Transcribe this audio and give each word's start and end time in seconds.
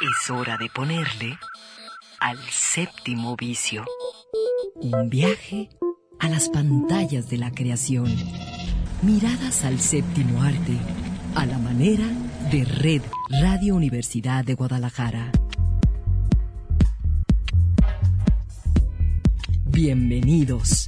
Es 0.00 0.30
hora 0.30 0.56
de 0.56 0.68
ponerle 0.68 1.36
al 2.20 2.38
séptimo 2.50 3.34
vicio. 3.34 3.84
Un 4.76 5.10
viaje 5.10 5.70
a 6.20 6.28
las 6.28 6.48
pantallas 6.50 7.28
de 7.28 7.38
la 7.38 7.50
creación. 7.50 8.06
Miradas 9.02 9.64
al 9.64 9.80
séptimo 9.80 10.40
arte, 10.40 10.78
a 11.34 11.46
la 11.46 11.58
manera 11.58 12.04
de 12.52 12.64
Red 12.64 13.02
Radio 13.42 13.74
Universidad 13.74 14.44
de 14.44 14.54
Guadalajara. 14.54 15.32
Bienvenidos. 19.64 20.87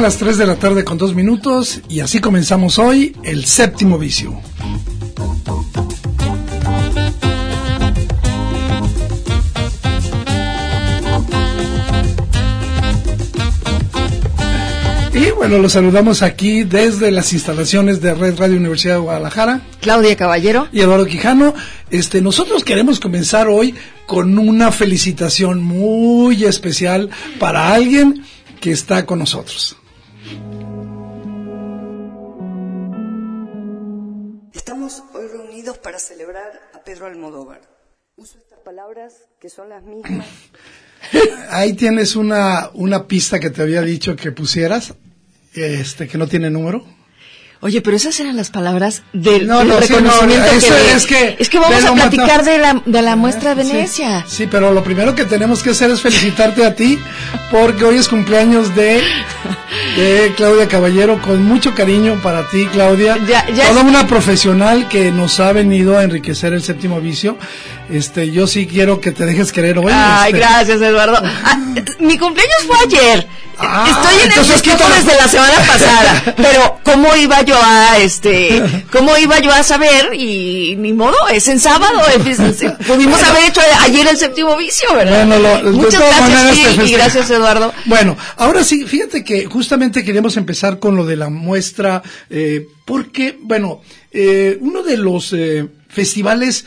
Son 0.00 0.06
las 0.06 0.16
3 0.16 0.38
de 0.38 0.46
la 0.46 0.56
tarde 0.56 0.82
con 0.82 0.96
dos 0.96 1.14
minutos 1.14 1.82
y 1.86 2.00
así 2.00 2.20
comenzamos 2.20 2.78
hoy 2.78 3.14
el 3.22 3.44
séptimo 3.44 3.98
vicio. 3.98 4.40
Y 15.12 15.30
bueno, 15.32 15.58
los 15.58 15.72
saludamos 15.72 16.22
aquí 16.22 16.64
desde 16.64 17.10
las 17.10 17.34
instalaciones 17.34 18.00
de 18.00 18.14
Red 18.14 18.38
Radio 18.38 18.56
Universidad 18.56 18.94
de 18.94 19.00
Guadalajara. 19.00 19.60
Claudia 19.82 20.16
Caballero. 20.16 20.66
Y 20.72 20.80
Eduardo 20.80 21.04
Quijano. 21.04 21.52
Este, 21.90 22.22
nosotros 22.22 22.64
queremos 22.64 23.00
comenzar 23.00 23.48
hoy 23.48 23.74
con 24.06 24.38
una 24.38 24.72
felicitación 24.72 25.62
muy 25.62 26.44
especial 26.44 27.10
para 27.38 27.74
alguien 27.74 28.24
que 28.62 28.72
está 28.72 29.04
con 29.04 29.18
nosotros. 29.18 29.76
Estamos 34.52 35.02
hoy 35.14 35.26
reunidos 35.26 35.78
para 35.78 35.98
celebrar 35.98 36.60
a 36.74 36.80
Pedro 36.84 37.06
Almodóvar. 37.06 37.60
Uso 38.16 38.38
estas 38.38 38.58
palabras 38.60 39.14
que 39.40 39.48
son 39.48 39.68
las 39.68 39.82
mismas. 39.82 40.26
Ahí 41.50 41.72
tienes 41.72 42.14
una, 42.16 42.70
una 42.74 43.06
pista 43.06 43.40
que 43.40 43.50
te 43.50 43.62
había 43.62 43.82
dicho 43.82 44.14
que 44.14 44.30
pusieras, 44.30 44.94
este, 45.54 46.06
que 46.06 46.18
no 46.18 46.28
tiene 46.28 46.50
número. 46.50 46.84
Oye, 47.62 47.82
pero 47.82 47.94
esas 47.94 48.18
eran 48.20 48.36
las 48.36 48.48
palabras 48.50 49.02
del, 49.12 49.46
No, 49.46 49.62
no, 49.64 49.74
sí, 49.82 49.92
no, 49.92 49.98
reconocimiento 49.98 50.46
eso 50.52 50.74
que, 50.74 50.92
es 50.94 51.06
que- 51.06 51.36
es 51.38 51.48
que 51.50 51.58
vamos 51.58 51.84
a 51.84 51.92
platicar 51.92 52.42
de 52.42 52.56
la, 52.56 52.82
de 52.86 53.02
la 53.02 53.16
muestra 53.16 53.54
de 53.54 53.64
Sí, 53.64 53.72
Venecia. 53.72 54.24
Sí, 54.26 54.48
pero 54.50 54.72
lo 54.72 54.82
primero 54.82 55.14
que 55.14 55.26
tenemos 55.26 55.62
que 55.62 55.70
hacer 55.70 55.90
es 55.90 56.00
felicitarte 56.00 56.64
a 56.64 56.74
ti, 56.74 56.98
porque 57.50 57.84
hoy 57.84 57.96
es 57.98 58.08
cumpleaños 58.08 58.74
de, 58.74 59.02
de 59.96 60.32
Claudia 60.36 60.68
Caballero, 60.68 61.20
con 61.20 61.42
mucho 61.44 61.74
cariño 61.74 62.18
para 62.22 62.48
ti, 62.48 62.66
Claudia. 62.72 63.18
Ya- 63.28 63.46
ya 63.50 63.68
Toda 63.68 63.80
es- 63.82 63.86
una 63.86 64.06
profesional 64.06 64.88
que 64.88 65.12
nos 65.12 65.38
ha 65.38 65.52
venido 65.52 65.98
a 65.98 66.04
enriquecer 66.04 66.54
el 66.54 66.62
séptimo 66.62 66.98
vicio. 67.00 67.36
Este, 67.90 68.30
yo 68.30 68.46
sí 68.46 68.66
quiero 68.66 69.00
que 69.00 69.12
te 69.12 69.26
dejes 69.26 69.52
querer 69.52 69.78
hoy. 69.78 69.92
Ay, 69.92 70.32
este. 70.32 70.38
gracias, 70.38 70.80
Eduardo. 70.80 71.18
Ah, 71.22 71.58
mi 71.98 72.16
cumpleaños 72.18 72.54
fue 72.66 72.76
ayer. 72.86 73.26
Ah, 73.62 73.84
Estoy 73.90 74.14
en 74.24 74.32
el 74.32 75.04
desde 75.04 75.18
la 75.18 75.28
semana 75.28 75.54
pasada. 75.66 76.34
Pero, 76.36 76.78
¿cómo 76.82 77.14
iba 77.16 77.42
yo 77.42 77.58
a, 77.62 77.98
este, 77.98 78.62
cómo 78.90 79.18
iba 79.18 79.38
yo 79.40 79.52
a 79.52 79.62
saber? 79.62 80.14
Y 80.14 80.76
ni 80.78 80.94
modo, 80.94 81.16
es 81.30 81.46
en 81.48 81.60
sábado. 81.60 82.00
pudimos 82.86 83.22
haber 83.22 83.44
hecho 83.44 83.60
ayer 83.82 84.06
el 84.08 84.16
séptimo 84.16 84.56
vicio, 84.56 84.88
¿verdad? 84.94 85.26
Bueno, 85.26 85.42
lo- 85.42 85.70
de 85.72 85.76
Muchas 85.76 86.00
gracias, 86.00 86.56
y 86.58 86.62
festejo. 86.64 86.92
gracias, 86.96 87.30
Eduardo. 87.30 87.74
Bueno, 87.84 88.16
ahora 88.36 88.64
sí, 88.64 88.84
fíjate 88.86 89.24
que 89.24 89.44
justamente 89.44 90.04
queremos 90.04 90.36
empezar 90.38 90.78
con 90.78 90.96
lo 90.96 91.04
de 91.04 91.16
la 91.16 91.28
muestra, 91.28 92.02
eh, 92.30 92.66
porque, 92.86 93.36
bueno, 93.42 93.82
eh, 94.10 94.56
uno 94.60 94.82
de 94.82 94.96
los 94.96 95.34
eh, 95.34 95.66
festivales 95.88 96.64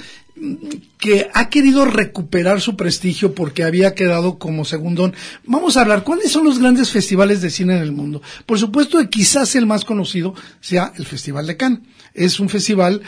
que 0.97 1.29
ha 1.33 1.49
querido 1.49 1.85
recuperar 1.85 2.61
su 2.61 2.75
prestigio 2.75 3.33
porque 3.33 3.63
había 3.63 3.93
quedado 3.93 4.37
como 4.37 4.65
segundón. 4.65 5.13
Vamos 5.45 5.77
a 5.77 5.81
hablar, 5.81 6.03
¿cuáles 6.03 6.31
son 6.31 6.45
los 6.45 6.59
grandes 6.59 6.91
festivales 6.91 7.41
de 7.41 7.49
cine 7.49 7.75
en 7.75 7.81
el 7.81 7.91
mundo? 7.91 8.21
Por 8.45 8.59
supuesto 8.59 8.99
quizás 9.09 9.55
el 9.55 9.65
más 9.65 9.85
conocido 9.85 10.33
sea 10.61 10.93
el 10.97 11.05
Festival 11.05 11.47
de 11.47 11.57
Cannes. 11.57 11.81
Es 12.13 12.39
un 12.39 12.47
festival 12.47 13.01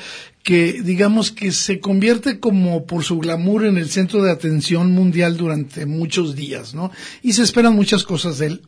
que 0.45 0.81
digamos 0.83 1.31
que 1.31 1.51
se 1.51 1.79
convierte 1.79 2.39
como 2.39 2.85
por 2.85 3.03
su 3.03 3.17
glamour 3.17 3.65
en 3.65 3.77
el 3.77 3.89
centro 3.89 4.21
de 4.21 4.31
atención 4.31 4.91
mundial 4.91 5.37
durante 5.37 5.87
muchos 5.87 6.35
días, 6.35 6.75
¿no? 6.75 6.91
Y 7.23 7.33
se 7.33 7.41
esperan 7.41 7.75
muchas 7.75 8.03
cosas 8.03 8.37
de 8.37 8.47
él. 8.47 8.61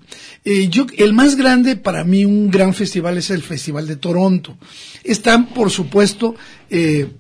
Eh, 0.44 0.70
yo, 0.70 0.88
el 0.98 1.14
más 1.14 1.36
grande 1.36 1.76
para 1.76 2.04
mí, 2.04 2.26
un 2.26 2.50
gran 2.50 2.74
festival 2.74 3.20
es 3.20 3.30
el 3.30 3.44
Festival 3.44 3.86
de 3.86 3.96
Toronto. 3.96 4.58
Están, 5.04 5.54
por 5.54 5.70
supuesto, 5.70 6.36
eh, 6.72 7.12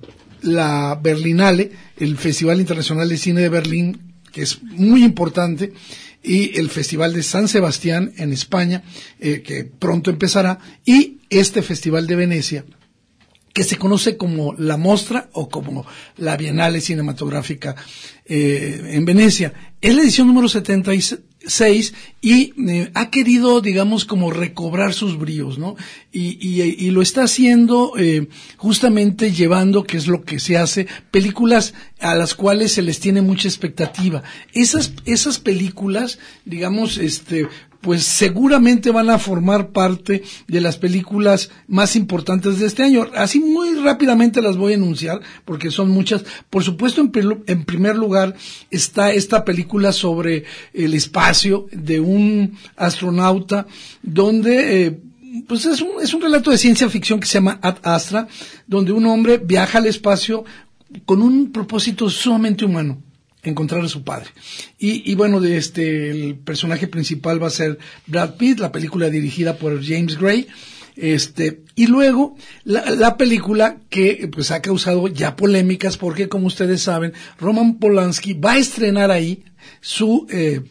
la 0.42 1.00
Berlinale, 1.02 1.72
el 1.98 2.18
Festival 2.18 2.59
Internacional 2.59 3.09
de 3.09 3.18
Cine 3.18 3.42
de 3.42 3.50
Berlín, 3.50 4.14
que 4.31 4.44
es 4.44 4.62
muy 4.64 5.03
importante, 5.03 5.74
y 6.24 6.58
el 6.59 6.70
Festival 6.70 7.14
de 7.14 7.24
San 7.24 7.48
Sebastián 7.48 8.12
en 8.18 8.34
España, 8.34 8.84
eh, 9.20 9.42
que 9.42 9.64
pronto 9.64 10.09
empezará, 10.09 10.59
y 10.86 11.20
este 11.30 11.62
Festival 11.62 12.08
de 12.08 12.16
Venecia, 12.16 12.66
que 13.53 13.64
se 13.64 13.78
conoce 13.78 14.18
como 14.18 14.53
la 14.53 14.78
Mostra 14.78 15.30
o 15.34 15.50
como 15.50 15.86
la 16.18 16.38
Bienale 16.38 16.81
Cinematográfica 16.81 17.76
eh, 18.26 18.92
en 18.92 19.06
Venecia. 19.06 19.53
Es 19.81 19.96
la 19.96 20.03
edición 20.03 20.28
número 20.28 20.47
76 20.47 21.18
y 22.22 22.53
eh, 22.69 22.91
ha 22.94 23.09
querido, 23.09 23.62
digamos, 23.62 24.06
como 24.06 24.31
recobrar 24.31 24.94
sus 24.94 25.18
bríos, 25.18 25.58
¿no? 25.58 25.75
Y, 26.12 26.38
y, 26.41 26.62
y 26.62 26.91
lo 26.91 27.02
está 27.02 27.24
haciendo 27.24 27.94
eh, 27.97 28.28
justamente 28.58 29.31
llevando, 29.31 29.84
que 29.84 29.97
es 29.97 30.08
lo 30.08 30.24
que 30.24 30.40
se 30.40 30.58
hace, 30.58 30.88
películas 31.12 31.74
a 32.00 32.16
las 32.16 32.34
cuales 32.34 32.74
se 32.74 32.81
les 32.81 33.00
tiene 33.00 33.22
mucha 33.22 33.47
expectativa. 33.47 34.24
Esas, 34.53 34.94
esas 35.06 35.40
películas, 35.40 36.19
digamos, 36.46 36.97
este, 36.97 37.47
pues 37.82 38.04
seguramente 38.04 38.92
van 38.92 39.10
a 39.10 39.20
formar 39.20 39.70
parte 39.70 40.24
de 40.48 40.62
las 40.62 40.78
películas 40.78 41.50
más 41.68 41.96
importantes 41.96 42.60
de 42.60 42.66
este 42.68 42.84
año. 42.84 43.08
Así 43.16 43.40
muy 43.40 43.76
rápidamente 43.76 44.42
las 44.42 44.58
voy 44.58 44.74
a 44.74 44.76
enunciar 44.76 45.22
porque 45.46 45.72
son 45.72 45.90
muchas. 45.90 46.24
Por 46.50 46.64
supuesto, 46.64 47.02
en, 47.02 47.12
pri- 47.12 47.38
en 47.46 47.66
primer 47.66 47.96
lugar 47.96 48.36
está 48.72 49.12
esta 49.12 49.46
película 49.46 49.92
sobre 49.92 50.44
el 50.74 50.94
espacio 50.94 51.68
de 51.72 52.00
un 52.00 52.58
astronauta 52.76 53.68
donde 54.02 54.85
eh, 54.88 55.00
pues 55.47 55.66
es 55.66 55.82
un, 55.82 56.02
es 56.02 56.14
un 56.14 56.22
relato 56.22 56.52
de 56.52 56.58
ciencia 56.58 56.90
ficción 56.90 57.20
que 57.20 57.28
se 57.28 57.35
llama 57.35 57.59
Ad 57.62 57.78
Astra, 57.84 58.28
donde 58.66 58.91
un 58.91 59.06
hombre 59.06 59.38
viaja 59.38 59.78
al 59.78 59.85
espacio 59.85 60.44
con 61.06 61.22
un 61.22 61.52
propósito 61.52 62.09
sumamente 62.09 62.66
humano 62.66 63.02
encontrar 63.43 63.84
a 63.84 63.89
su 63.89 64.03
padre. 64.03 64.29
Y, 64.78 65.09
y 65.09 65.16
bueno, 65.16 65.39
de 65.39 65.57
este, 65.57 66.09
el 66.09 66.35
personaje 66.35 66.87
principal 66.87 67.41
va 67.41 67.47
a 67.47 67.51
ser 67.51 67.78
Brad 68.05 68.35
Pitt, 68.35 68.59
la 68.59 68.72
película 68.72 69.09
dirigida 69.09 69.57
por 69.57 69.84
James 69.84 70.17
Gray. 70.17 70.47
Este, 70.95 71.61
y 71.75 71.87
luego, 71.87 72.35
la, 72.63 72.89
la 72.89 73.17
película 73.17 73.78
que 73.89 74.29
pues 74.31 74.49
ha 74.49 74.61
causado 74.61 75.07
ya 75.07 75.35
polémicas 75.35 75.95
porque, 75.95 76.28
como 76.28 76.47
ustedes 76.47 76.81
saben, 76.81 77.13
Roman 77.39 77.75
Polanski 77.75 78.34
va 78.34 78.53
a 78.53 78.57
estrenar 78.57 79.11
ahí 79.11 79.43
su, 79.79 80.25
eh, 80.31 80.61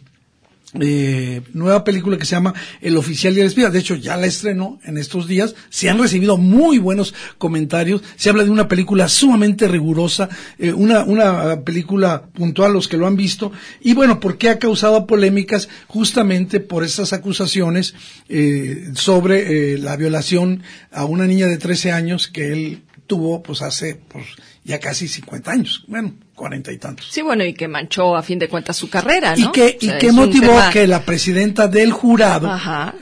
eh, 0.80 1.42
nueva 1.52 1.84
película 1.84 2.16
que 2.16 2.24
se 2.24 2.36
llama 2.36 2.54
El 2.80 2.96
oficial 2.96 3.36
y 3.36 3.40
el 3.40 3.46
espía. 3.46 3.70
De 3.70 3.78
hecho, 3.78 3.94
ya 3.94 4.16
la 4.16 4.26
estrenó 4.26 4.78
en 4.84 4.98
estos 4.98 5.26
días. 5.26 5.54
Se 5.70 5.88
han 5.88 5.98
recibido 5.98 6.36
muy 6.36 6.78
buenos 6.78 7.14
comentarios. 7.38 8.02
Se 8.16 8.30
habla 8.30 8.44
de 8.44 8.50
una 8.50 8.68
película 8.68 9.08
sumamente 9.08 9.68
rigurosa, 9.68 10.28
eh, 10.58 10.72
una, 10.72 11.04
una 11.04 11.62
película 11.62 12.26
puntual, 12.32 12.72
los 12.72 12.88
que 12.88 12.96
lo 12.96 13.06
han 13.06 13.16
visto. 13.16 13.52
Y 13.80 13.94
bueno, 13.94 14.20
¿por 14.20 14.38
qué 14.38 14.48
ha 14.48 14.58
causado 14.58 15.06
polémicas? 15.06 15.68
Justamente 15.86 16.60
por 16.60 16.84
esas 16.84 17.12
acusaciones 17.12 17.94
eh, 18.28 18.90
sobre 18.94 19.74
eh, 19.74 19.78
la 19.78 19.96
violación 19.96 20.62
a 20.92 21.04
una 21.04 21.26
niña 21.26 21.46
de 21.46 21.58
13 21.58 21.92
años 21.92 22.28
que 22.28 22.52
él 22.52 22.82
tuvo 23.06 23.42
pues 23.42 23.62
hace 23.62 24.00
pues 24.08 24.26
ya 24.64 24.80
casi 24.80 25.08
50 25.08 25.50
años, 25.50 25.84
bueno, 25.86 26.14
cuarenta 26.36 26.70
y 26.70 26.78
tantos. 26.78 27.08
Sí, 27.10 27.22
bueno, 27.22 27.44
y 27.44 27.54
que 27.54 27.66
manchó 27.66 28.14
a 28.14 28.22
fin 28.22 28.38
de 28.38 28.48
cuentas 28.48 28.76
su 28.76 28.88
carrera, 28.88 29.34
¿no? 29.34 29.48
Y 29.48 29.50
que, 29.50 29.76
O 29.78 29.84
sea, 29.84 29.96
y 29.96 29.98
que 29.98 30.12
motivó 30.12 30.54
que 30.72 30.86
la 30.86 31.02
presidenta 31.02 31.66
del 31.66 31.90
jurado, 31.90 32.48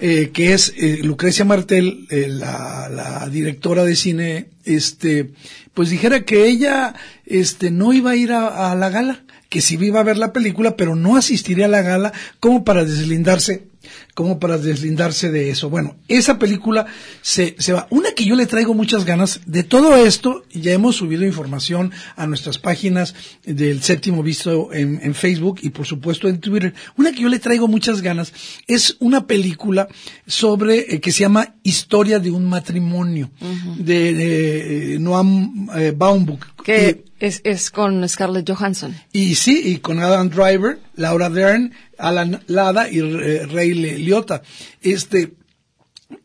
eh, 0.01 0.31
que 0.33 0.55
es 0.55 0.73
eh, 0.79 1.01
Lucrecia 1.03 1.45
Martel, 1.45 2.07
eh, 2.09 2.29
la, 2.29 2.89
la 2.89 3.29
directora 3.29 3.85
de 3.85 3.97
cine, 3.97 4.47
este, 4.65 5.33
pues 5.75 5.91
dijera 5.91 6.23
que 6.23 6.47
ella, 6.47 6.95
este, 7.27 7.71
no 7.71 7.93
iba 7.93 8.13
a 8.13 8.17
ir 8.17 8.33
a, 8.33 8.71
a 8.71 8.75
la 8.75 8.89
gala, 8.89 9.25
que 9.51 9.61
sí 9.61 9.77
iba 9.81 10.01
a 10.01 10.05
ver 10.05 10.17
la 10.17 10.33
película, 10.33 10.77
pero 10.77 10.97
no 10.97 11.17
asistiría 11.17 11.67
a 11.67 11.69
la 11.69 11.83
gala 11.83 12.13
como 12.41 12.65
para 12.65 12.85
deslindarse 12.85 13.67
como 14.15 14.39
para 14.39 14.59
deslindarse 14.59 15.31
de 15.31 15.51
eso. 15.51 15.69
Bueno, 15.69 15.97
esa 16.09 16.39
película 16.39 16.87
se, 17.21 17.57
se 17.59 17.73
va. 17.73 17.87
Una 17.91 18.13
que 18.13 18.25
yo 18.25 18.37
le 18.37 18.47
traigo 18.47 18.73
muchas 18.73 19.05
ganas 19.05 19.41
de 19.47 19.65
todo 19.65 19.97
esto, 19.97 20.45
ya 20.53 20.73
hemos 20.73 20.97
subido 20.97 21.25
información 21.25 21.93
a 22.17 22.27
nuestras 22.27 22.59
páginas 22.59 23.15
del 23.45 23.83
séptimo 23.83 24.23
visto 24.23 24.73
en, 24.73 25.01
en 25.03 25.15
Facebook 25.15 25.59
y 25.63 25.71
por 25.71 25.87
supuesto 25.87 26.29
en 26.29 26.39
Twitter. 26.39 26.75
Una 26.97 27.13
que 27.13 27.23
yo 27.23 27.29
le 27.29 27.41
traigo 27.41 27.69
muchas 27.69 28.03
ganas 28.03 28.33
es 28.67 28.97
una 29.01 29.27
película 29.27 29.89
sobre, 30.27 30.95
eh, 30.95 31.01
que 31.01 31.13
se 31.13 31.21
llama 31.21 31.55
Historia 31.63 32.19
de 32.19 32.31
un 32.31 32.45
matrimonio, 32.45 33.31
de, 33.79 34.15
de, 34.15 34.95
eh, 34.95 34.99
Noam 34.99 35.69
eh, 35.77 35.93
Baumbach. 35.97 36.41
Que 36.65 37.05
es, 37.25 37.41
es 37.45 37.71
con 37.71 38.07
Scarlett 38.07 38.49
Johansson. 38.51 38.95
Y 39.13 39.35
sí, 39.37 39.63
y 39.65 39.79
con 39.79 39.99
Adam 39.99 40.29
Driver, 40.29 40.79
Laura 40.95 41.31
Dern, 41.31 41.73
Alan 41.97 42.43
Lada 42.47 42.91
y 42.91 42.99
eh, 42.99 43.47
Ray 43.47 43.73
Liotta. 43.75 44.43
Este, 44.83 45.35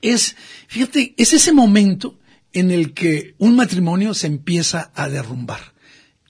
es, 0.01 0.35
fíjate, 0.67 1.13
es 1.15 1.31
ese 1.31 1.53
momento 1.53 2.19
en 2.51 2.71
el 2.71 2.93
que 2.93 3.33
un 3.37 3.55
matrimonio 3.55 4.13
se 4.13 4.27
empieza 4.27 4.91
a 4.93 5.07
derrumbar. 5.07 5.73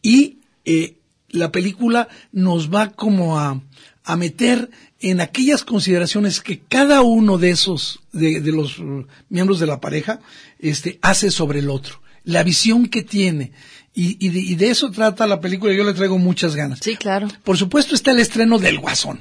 Y 0.03 0.37
eh, 0.65 0.97
la 1.29 1.51
película 1.51 2.07
nos 2.31 2.71
va 2.71 2.91
como 2.91 3.39
a, 3.39 3.61
a 4.03 4.15
meter 4.15 4.69
en 4.99 5.19
aquellas 5.19 5.63
consideraciones 5.63 6.41
que 6.41 6.59
cada 6.59 7.01
uno 7.01 7.39
de 7.39 7.49
esos, 7.49 8.01
de, 8.11 8.39
de 8.39 8.51
los 8.51 8.77
uh, 8.77 9.07
miembros 9.29 9.59
de 9.59 9.65
la 9.65 9.79
pareja, 9.79 10.19
este, 10.59 10.99
hace 11.01 11.31
sobre 11.31 11.59
el 11.59 11.69
otro. 11.69 12.01
La 12.23 12.43
visión 12.43 12.87
que 12.87 13.01
tiene. 13.01 13.53
Y, 13.93 14.23
y 14.25 14.29
de, 14.29 14.39
y 14.39 14.55
de 14.55 14.69
eso 14.69 14.91
trata 14.91 15.27
la 15.27 15.41
película. 15.41 15.73
Yo 15.73 15.83
le 15.83 15.93
traigo 15.93 16.17
muchas 16.17 16.55
ganas. 16.55 16.79
Sí, 16.79 16.95
claro. 16.95 17.27
Por 17.43 17.57
supuesto 17.57 17.95
está 17.95 18.11
el 18.11 18.19
estreno 18.19 18.59
del 18.59 18.79
Guasón. 18.79 19.19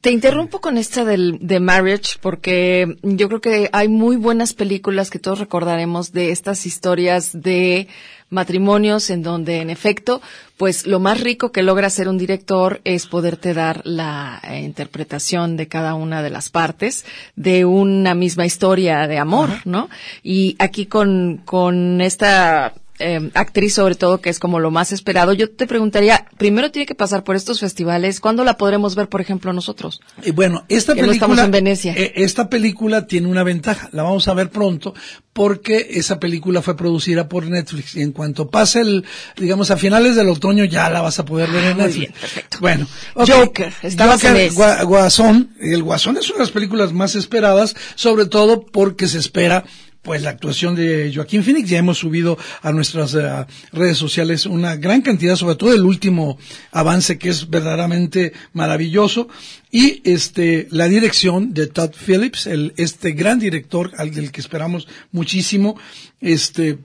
Te 0.00 0.10
interrumpo 0.10 0.60
con 0.60 0.78
esta 0.78 1.04
del, 1.04 1.38
de 1.40 1.60
Marriage 1.60 2.18
porque 2.20 2.96
yo 3.02 3.28
creo 3.28 3.40
que 3.40 3.68
hay 3.72 3.88
muy 3.88 4.16
buenas 4.16 4.54
películas 4.54 5.10
que 5.10 5.18
todos 5.18 5.38
recordaremos 5.38 6.12
de 6.12 6.30
estas 6.30 6.66
historias 6.66 7.30
de 7.32 7.88
matrimonios 8.30 9.10
en 9.10 9.22
donde 9.22 9.60
en 9.60 9.70
efecto 9.70 10.22
pues 10.56 10.86
lo 10.86 11.00
más 11.00 11.20
rico 11.20 11.52
que 11.52 11.62
logra 11.62 11.88
hacer 11.88 12.08
un 12.08 12.16
director 12.16 12.80
es 12.84 13.06
poderte 13.06 13.52
dar 13.52 13.82
la 13.84 14.40
eh, 14.44 14.60
interpretación 14.60 15.56
de 15.56 15.68
cada 15.68 15.94
una 15.94 16.22
de 16.22 16.30
las 16.30 16.48
partes 16.48 17.04
de 17.36 17.64
una 17.64 18.14
misma 18.14 18.46
historia 18.46 19.06
de 19.06 19.18
amor, 19.18 19.50
¿no? 19.64 19.90
Y 20.22 20.56
aquí 20.58 20.86
con, 20.86 21.42
con 21.44 22.00
esta 22.00 22.72
eh, 23.02 23.30
actriz 23.34 23.74
sobre 23.74 23.94
todo, 23.94 24.20
que 24.20 24.30
es 24.30 24.38
como 24.38 24.60
lo 24.60 24.70
más 24.70 24.92
esperado. 24.92 25.32
Yo 25.32 25.50
te 25.50 25.66
preguntaría, 25.66 26.26
primero 26.38 26.70
tiene 26.70 26.86
que 26.86 26.94
pasar 26.94 27.24
por 27.24 27.36
estos 27.36 27.60
festivales, 27.60 28.20
¿cuándo 28.20 28.44
la 28.44 28.56
podremos 28.56 28.94
ver, 28.94 29.08
por 29.08 29.20
ejemplo, 29.20 29.52
nosotros? 29.52 30.00
Y 30.22 30.30
bueno, 30.30 30.64
esta 30.68 30.94
Que 30.94 31.02
no 31.02 31.08
película, 31.08 31.26
estamos 31.32 31.44
en 31.44 31.50
Venecia. 31.50 31.92
eh, 31.96 32.12
esta 32.16 32.48
película 32.48 33.06
tiene 33.06 33.28
una 33.28 33.42
ventaja, 33.42 33.88
la 33.92 34.02
vamos 34.02 34.28
a 34.28 34.34
ver 34.34 34.50
pronto, 34.50 34.94
porque 35.32 35.88
esa 35.92 36.20
película 36.20 36.62
fue 36.62 36.76
producida 36.76 37.28
por 37.28 37.46
Netflix 37.46 37.96
y 37.96 38.02
en 38.02 38.12
cuanto 38.12 38.48
pase 38.50 38.80
el, 38.82 39.04
digamos, 39.36 39.70
a 39.70 39.76
finales 39.76 40.14
del 40.16 40.28
otoño 40.28 40.64
ya 40.64 40.90
la 40.90 41.00
vas 41.00 41.18
a 41.18 41.24
poder 41.24 41.50
ver 41.50 41.64
en 41.64 41.70
Ah, 41.70 41.74
muy 41.74 41.82
Netflix. 41.84 41.98
bien, 42.00 42.12
perfecto. 42.20 42.56
Bueno, 42.60 42.86
ok. 43.14 43.28
Joker, 43.30 43.72
en 43.82 44.36
eso. 44.36 44.54
Gua- 44.60 44.84
Guasón, 44.84 45.50
el 45.60 45.82
Guasón 45.82 46.16
es 46.18 46.28
una 46.28 46.38
de 46.38 46.44
las 46.44 46.50
películas 46.50 46.92
más 46.92 47.14
esperadas, 47.14 47.74
sobre 47.94 48.26
todo 48.26 48.64
porque 48.66 49.08
se 49.08 49.18
espera 49.18 49.64
pues 50.02 50.22
la 50.22 50.30
actuación 50.30 50.74
de 50.74 51.12
Joaquín 51.14 51.44
Phoenix, 51.44 51.70
ya 51.70 51.78
hemos 51.78 51.98
subido 51.98 52.36
a 52.60 52.72
nuestras 52.72 53.14
eh, 53.14 53.46
redes 53.72 53.96
sociales 53.96 54.46
una 54.46 54.76
gran 54.76 55.00
cantidad, 55.00 55.36
sobre 55.36 55.54
todo 55.54 55.72
el 55.72 55.82
último 55.82 56.38
avance 56.72 57.18
que 57.18 57.28
es 57.28 57.48
verdaderamente 57.48 58.32
maravilloso, 58.52 59.28
y 59.70 60.02
este 60.04 60.66
la 60.70 60.88
dirección 60.88 61.54
de 61.54 61.68
Todd 61.68 61.92
Phillips, 61.94 62.46
el, 62.46 62.74
este 62.76 63.12
gran 63.12 63.38
director 63.38 63.92
al 63.96 64.12
del 64.12 64.32
que 64.32 64.40
esperamos 64.40 64.88
muchísimo, 65.12 65.78
este 66.20 66.78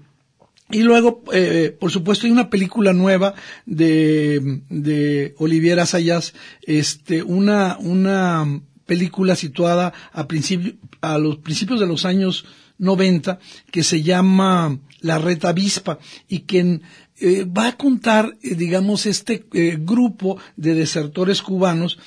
y 0.69 0.83
luego, 0.83 1.23
eh, 1.31 1.75
por 1.79 1.91
supuesto, 1.91 2.25
hay 2.25 2.31
una 2.31 2.49
película 2.49 2.91
nueva 2.91 3.35
de, 3.65 4.61
de 4.69 5.33
Olivier 5.37 5.79
Assayas, 5.79 6.33
este, 6.61 7.23
una, 7.23 7.77
una 7.79 8.61
película 8.85 9.37
situada 9.37 9.93
a 10.11 10.27
principio, 10.27 10.73
a 10.99 11.17
los 11.17 11.37
principios 11.37 11.79
de 11.79 11.87
los 11.87 12.03
años 12.03 12.45
90, 12.77 13.39
que 13.71 13.83
se 13.83 14.01
llama 14.03 14.79
La 15.01 15.17
Reta 15.17 15.49
Avispa, 15.49 15.99
y 16.27 16.39
que 16.39 16.81
eh, 17.19 17.45
va 17.45 17.67
a 17.69 17.77
contar, 17.77 18.37
eh, 18.43 18.55
digamos, 18.55 19.05
este 19.05 19.45
eh, 19.53 19.77
grupo 19.79 20.37
de 20.55 20.75
desertores 20.75 21.41
cubanos 21.41 21.97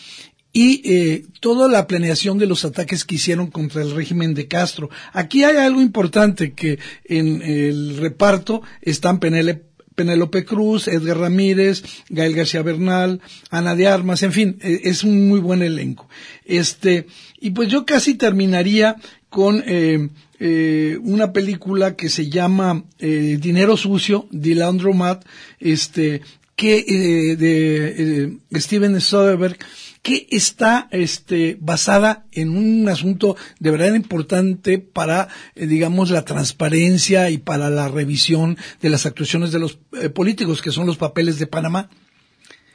y 0.53 1.23
toda 1.39 1.69
la 1.69 1.87
planeación 1.87 2.37
de 2.39 2.47
los 2.47 2.65
ataques 2.65 3.05
que 3.05 3.15
hicieron 3.15 3.53
contra 3.53 3.83
el 3.83 3.93
régimen 3.95 4.35
de 4.35 4.49
Castro. 4.49 4.91
Aquí 5.13 5.45
hay 5.45 5.57
algo 5.59 5.81
importante 5.81 6.55
que 6.55 6.81
en 7.05 7.41
el 7.43 7.97
reparto 7.99 8.61
están 8.83 9.21
Penele- 9.21 9.63
Penélope 9.95 10.45
Cruz, 10.45 10.89
Edgar 10.89 11.19
Ramírez, 11.19 11.85
Gael 12.09 12.35
García 12.35 12.63
Bernal, 12.63 13.21
Ana 13.51 13.77
de 13.77 13.87
Armas, 13.87 14.25
en 14.25 14.33
fin, 14.33 14.59
es 14.61 15.05
un 15.05 15.29
muy 15.29 15.39
buen 15.39 15.63
elenco. 15.63 16.09
Este, 16.45 17.07
y 17.41 17.51
pues 17.51 17.69
yo 17.69 17.87
casi 17.87 18.15
terminaría 18.15 18.97
con 19.31 19.63
eh, 19.67 20.11
eh, 20.39 20.99
una 21.03 21.33
película 21.33 21.97
que 21.97 22.11
se 22.11 22.29
llama 22.29 22.85
eh, 22.99 23.39
Dinero 23.41 23.77
Sucio, 23.77 24.27
de 24.31 24.55
Laundromat, 24.57 25.25
este, 25.61 26.21
que 26.57 26.85
eh, 26.87 27.37
de 27.37 28.25
eh, 28.25 28.61
Steven 28.61 29.01
Soderbergh, 29.01 29.57
que 30.03 30.27
está 30.31 30.89
este, 30.91 31.57
basada 31.61 32.27
en 32.33 32.51
un 32.51 32.89
asunto 32.89 33.37
de 33.59 33.71
verdad 33.71 33.95
importante 33.95 34.79
para, 34.79 35.29
eh, 35.55 35.67
digamos, 35.67 36.11
la 36.11 36.25
transparencia 36.25 37.31
y 37.31 37.39
para 37.39 37.71
la 37.71 37.89
revisión 37.89 38.59
de 38.81 38.91
las 38.91 39.07
actuaciones 39.07 39.53
de 39.53 39.59
los 39.59 39.79
eh, 39.93 40.09
políticos, 40.09 40.63
que 40.63 40.71
son 40.71 40.87
los 40.87 40.97
papeles 40.97 41.39
de 41.39 41.47
Panamá. 41.47 41.89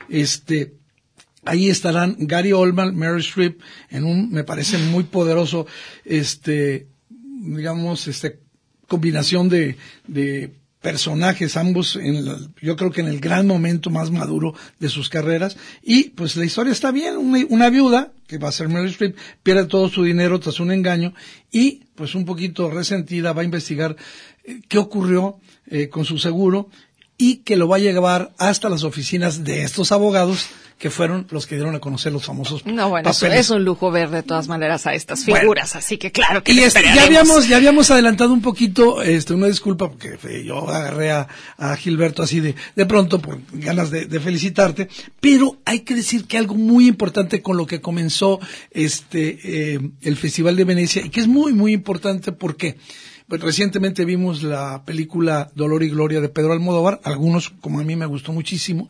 Este, 0.10 0.74
ahí 1.46 1.70
estarán 1.70 2.16
Gary 2.20 2.52
Oldman, 2.54 2.96
Mary 2.96 3.22
Streep, 3.22 3.62
en 3.90 4.04
un, 4.04 4.32
me 4.32 4.44
parece 4.44 4.78
muy 4.78 5.04
poderoso, 5.04 5.66
este, 6.04 6.88
digamos, 7.10 8.08
este, 8.08 8.40
combinación 8.88 9.50
de, 9.50 9.78
de 10.08 10.52
personajes, 10.82 11.58
ambos 11.58 11.96
en 11.96 12.26
la- 12.26 12.38
yo 12.62 12.76
creo 12.76 12.92
que 12.92 13.02
en 13.02 13.08
el 13.08 13.20
gran 13.20 13.48
momento 13.48 13.90
más 13.90 14.12
maduro 14.12 14.54
de 14.80 14.88
sus 14.90 15.10
carreras. 15.10 15.58
Y 15.82 16.10
pues 16.12 16.36
la 16.36 16.46
historia 16.46 16.72
está 16.72 16.92
bien, 16.92 17.18
una, 17.50 17.70
viuda, 17.72 18.12
que 18.28 18.38
va 18.38 18.50
a 18.50 18.52
ser 18.52 18.70
Meryl 18.70 18.90
Streep, 18.92 19.16
pierde 19.42 19.66
todo 19.66 19.90
su 19.90 20.04
dinero 20.04 20.40
tras 20.40 20.60
un 20.60 20.72
engaño 20.72 21.14
y 21.52 21.86
pues 21.96 22.14
un 22.14 22.26
poquito 22.26 22.70
resentida 22.70 23.34
va 23.34 23.42
a 23.42 23.46
investigar 23.46 23.96
eh, 24.44 24.62
qué 24.68 24.78
ocurrió 24.78 25.40
eh, 25.68 25.90
con 25.90 26.06
su 26.06 26.20
seguro 26.20 26.70
y 27.18 27.38
que 27.38 27.56
lo 27.56 27.68
va 27.68 27.78
a 27.78 27.80
llevar 27.80 28.34
hasta 28.38 28.70
las 28.70 28.84
oficinas 28.84 29.44
de 29.44 29.64
estos 29.64 29.92
abogados 29.92 30.46
que 30.78 30.90
fueron 30.90 31.26
los 31.30 31.48
que 31.48 31.56
dieron 31.56 31.74
a 31.74 31.80
conocer 31.80 32.12
los 32.12 32.26
famosos 32.26 32.66
No, 32.66 32.90
bueno, 32.90 33.10
es, 33.10 33.18
papeles. 33.20 33.40
es 33.46 33.50
un 33.50 33.64
lujo 33.64 33.92
ver 33.92 34.10
de 34.10 34.24
todas 34.24 34.50
maneras 34.50 34.86
a 34.86 34.94
estas 34.94 35.26
Bueno. 35.26 35.40
figuras, 35.42 35.76
así 35.78 35.98
que 35.98 36.12
claro 36.12 36.44
que 36.44 36.52
Y 36.52 36.60
este, 36.60 36.84
ya 36.84 37.04
habíamos, 37.06 37.48
ya 37.48 37.56
habíamos 37.58 37.92
adelantado 37.92 38.34
un 38.34 38.42
poquito, 38.42 39.02
este, 39.02 39.34
una 39.34 39.48
disculpa 39.48 39.90
porque 39.90 40.18
eh, 40.28 40.44
yo 40.46 40.68
agarré 40.70 41.12
a, 41.12 41.28
a 41.58 41.76
Gilberto 41.78 42.24
así 42.24 42.42
de, 42.42 42.56
de 42.76 42.86
pronto 42.86 43.20
por 43.22 43.40
ganas 43.54 43.90
de, 43.90 44.06
de 44.06 44.20
felicitarte, 44.20 44.90
pero 45.22 45.58
hay 45.64 45.80
que 45.80 45.96
decir 45.96 46.26
que 46.26 46.38
algo 46.38 46.56
muy 46.56 46.88
importante 46.88 47.42
con 47.42 47.56
lo 47.56 47.66
que 47.66 47.80
comenzó 47.80 48.42
este, 48.72 49.74
eh, 49.76 49.80
el 50.02 50.18
Festival 50.18 50.56
de 50.58 50.64
Venecia 50.66 51.06
y 51.06 51.10
que 51.10 51.22
es 51.22 51.28
muy, 51.28 51.54
muy 51.54 51.72
importante 51.74 52.34
porque, 52.34 52.78
Pues, 53.28 53.42
recientemente 53.42 54.06
vimos 54.06 54.44
la 54.44 54.84
película 54.86 55.52
Dolor 55.56 55.82
y 55.82 55.90
Gloria 55.90 56.22
de 56.22 56.30
Pedro 56.30 56.54
Almodóvar, 56.54 57.02
algunos 57.04 57.50
como 57.50 57.80
a 57.80 57.84
mí 57.84 57.96
me 57.96 58.06
gustó 58.06 58.32
muchísimo, 58.34 58.88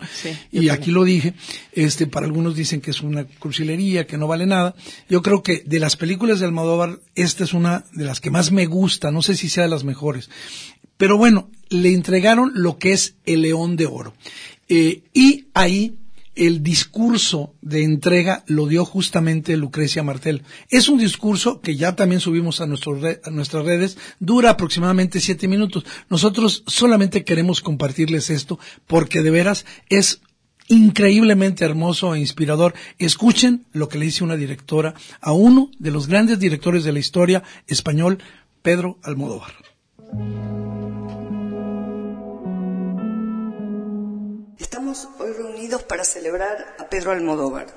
y 0.51 0.69
aquí 0.69 0.91
lo 0.91 1.05
dije, 1.05 1.33
este, 1.71 2.05
para 2.05 2.25
algunos 2.25 2.55
dicen 2.55 2.81
que 2.81 2.91
es 2.91 3.01
una 3.01 3.25
crucilería, 3.25 4.05
que 4.05 4.17
no 4.17 4.27
vale 4.27 4.45
nada. 4.45 4.75
Yo 5.09 5.21
creo 5.21 5.41
que 5.41 5.63
de 5.65 5.79
las 5.79 5.95
películas 5.95 6.39
de 6.39 6.47
Almodóvar, 6.47 6.99
esta 7.15 7.45
es 7.45 7.53
una 7.53 7.85
de 7.93 8.03
las 8.03 8.19
que 8.19 8.29
más 8.29 8.51
me 8.51 8.65
gusta, 8.65 9.09
no 9.09 9.21
sé 9.21 9.35
si 9.35 9.47
sea 9.47 9.63
de 9.63 9.69
las 9.69 9.85
mejores. 9.85 10.29
Pero 10.97 11.17
bueno, 11.17 11.49
le 11.69 11.93
entregaron 11.93 12.51
lo 12.55 12.77
que 12.77 12.91
es 12.91 13.15
el 13.25 13.41
León 13.41 13.77
de 13.77 13.85
Oro. 13.85 14.13
Eh, 14.67 15.03
y 15.13 15.47
ahí 15.53 15.97
el 16.35 16.63
discurso 16.63 17.53
de 17.61 17.83
entrega 17.83 18.43
lo 18.47 18.67
dio 18.67 18.85
justamente 18.85 19.57
Lucrecia 19.57 20.03
Martel. 20.03 20.43
Es 20.69 20.89
un 20.89 20.99
discurso 20.99 21.61
que 21.61 21.75
ya 21.75 21.95
también 21.95 22.21
subimos 22.21 22.61
a, 22.61 22.65
a 22.65 22.67
nuestras 23.31 23.65
redes, 23.65 23.97
dura 24.19 24.51
aproximadamente 24.51 25.19
siete 25.19 25.47
minutos. 25.47 25.85
Nosotros 26.09 26.63
solamente 26.67 27.23
queremos 27.23 27.61
compartirles 27.61 28.29
esto 28.29 28.59
porque 28.87 29.21
de 29.21 29.31
veras 29.31 29.65
es 29.89 30.21
increíblemente 30.67 31.63
hermoso 31.63 32.15
e 32.15 32.19
inspirador. 32.19 32.73
Escuchen 32.97 33.65
lo 33.71 33.87
que 33.87 33.97
le 33.97 34.05
dice 34.05 34.23
una 34.23 34.35
directora 34.35 34.95
a 35.21 35.31
uno 35.31 35.71
de 35.79 35.91
los 35.91 36.07
grandes 36.07 36.39
directores 36.39 36.83
de 36.83 36.91
la 36.91 36.99
historia 36.99 37.43
español, 37.67 38.19
Pedro 38.61 38.97
Almodóvar. 39.03 39.53
Estamos 44.57 45.09
hoy 45.19 45.33
reunidos 45.33 45.83
para 45.83 46.05
celebrar 46.05 46.75
a 46.77 46.87
Pedro 46.87 47.11
Almodóvar. 47.11 47.67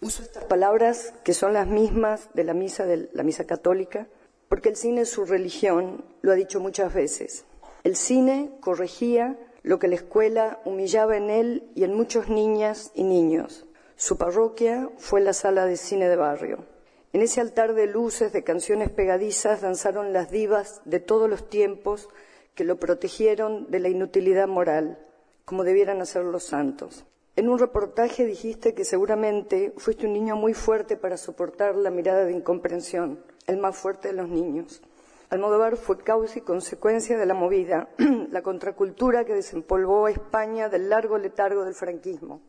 Uso 0.00 0.22
estas 0.22 0.42
palabras 0.44 1.14
que 1.22 1.32
son 1.32 1.52
las 1.52 1.68
mismas 1.68 2.28
de 2.34 2.42
la 2.42 2.54
misa 2.54 2.86
de 2.86 3.08
la 3.12 3.22
misa 3.22 3.46
católica, 3.46 4.08
porque 4.48 4.68
el 4.68 4.76
cine 4.76 5.02
es 5.02 5.10
su 5.10 5.26
religión, 5.26 6.04
lo 6.22 6.32
ha 6.32 6.34
dicho 6.34 6.58
muchas 6.58 6.92
veces. 6.92 7.44
El 7.84 7.94
cine 7.94 8.50
corregía 8.60 9.38
lo 9.62 9.78
que 9.78 9.86
la 9.86 9.94
escuela 9.94 10.60
humillaba 10.64 11.16
en 11.16 11.30
él 11.30 11.70
y 11.76 11.84
en 11.84 11.94
muchos 11.94 12.28
niñas 12.28 12.90
y 12.96 13.04
niños. 13.04 13.66
Su 13.94 14.18
parroquia 14.18 14.90
fue 14.98 15.20
la 15.20 15.34
sala 15.34 15.66
de 15.66 15.76
cine 15.76 16.08
de 16.08 16.16
barrio. 16.16 16.66
En 17.12 17.22
ese 17.22 17.42
altar 17.42 17.74
de 17.74 17.86
luces, 17.86 18.32
de 18.32 18.42
canciones 18.42 18.90
pegadizas, 18.90 19.60
danzaron 19.60 20.12
las 20.12 20.32
divas 20.32 20.82
de 20.84 20.98
todos 20.98 21.30
los 21.30 21.48
tiempos 21.48 22.08
que 22.56 22.64
lo 22.64 22.80
protegieron 22.80 23.70
de 23.70 23.78
la 23.78 23.88
inutilidad 23.88 24.48
moral 24.48 24.98
como 25.44 25.64
debieran 25.64 26.00
hacer 26.00 26.24
los 26.24 26.44
santos. 26.44 27.04
En 27.36 27.48
un 27.48 27.58
reportaje 27.58 28.24
dijiste 28.24 28.74
que 28.74 28.84
seguramente 28.84 29.74
fuiste 29.76 30.06
un 30.06 30.12
niño 30.12 30.36
muy 30.36 30.54
fuerte 30.54 30.96
para 30.96 31.16
soportar 31.16 31.74
la 31.74 31.90
mirada 31.90 32.24
de 32.24 32.32
incomprensión, 32.32 33.24
el 33.46 33.58
más 33.58 33.76
fuerte 33.76 34.08
de 34.08 34.14
los 34.14 34.28
niños. 34.28 34.82
Almodóvar 35.30 35.76
fue 35.76 35.98
causa 35.98 36.38
y 36.38 36.42
consecuencia 36.42 37.18
de 37.18 37.26
la 37.26 37.34
movida, 37.34 37.88
la 38.30 38.42
contracultura 38.42 39.24
que 39.24 39.34
desempolvó 39.34 40.06
a 40.06 40.12
España 40.12 40.68
del 40.68 40.88
largo 40.88 41.18
letargo 41.18 41.64
del 41.64 41.74
franquismo. 41.74 42.40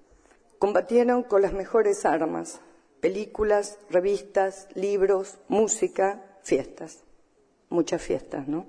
Combatieron 0.60 1.24
con 1.24 1.42
las 1.42 1.54
mejores 1.54 2.06
armas, 2.06 2.62
películas, 3.02 3.80
revistas, 3.90 4.68
libros, 4.76 5.40
música, 5.48 6.38
fiestas. 6.44 7.04
Muchas 7.70 8.04
fiestas, 8.04 8.48
¿no? 8.48 8.68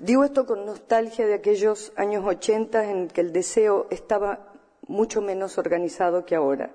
Digo 0.00 0.22
esto 0.22 0.46
con 0.46 0.64
nostalgia 0.64 1.26
de 1.26 1.34
aquellos 1.34 1.92
años 1.96 2.24
80 2.24 2.88
en 2.88 3.08
que 3.08 3.20
el 3.20 3.32
deseo 3.32 3.88
estaba 3.90 4.52
mucho 4.86 5.20
menos 5.20 5.58
organizado 5.58 6.24
que 6.24 6.36
ahora. 6.36 6.70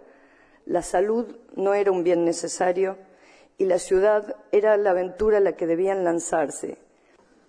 La 0.65 0.81
salud 0.81 1.37
no 1.55 1.73
era 1.73 1.89
un 1.93 2.03
bien 2.03 2.25
necesario 2.25 2.97
y 3.57 3.63
la 3.63 3.79
ciudad 3.79 4.35
era 4.51 4.75
la 4.75 4.89
aventura 4.89 5.37
a 5.37 5.39
la 5.39 5.53
que 5.53 5.67
debían 5.67 6.03
lanzarse. 6.03 6.77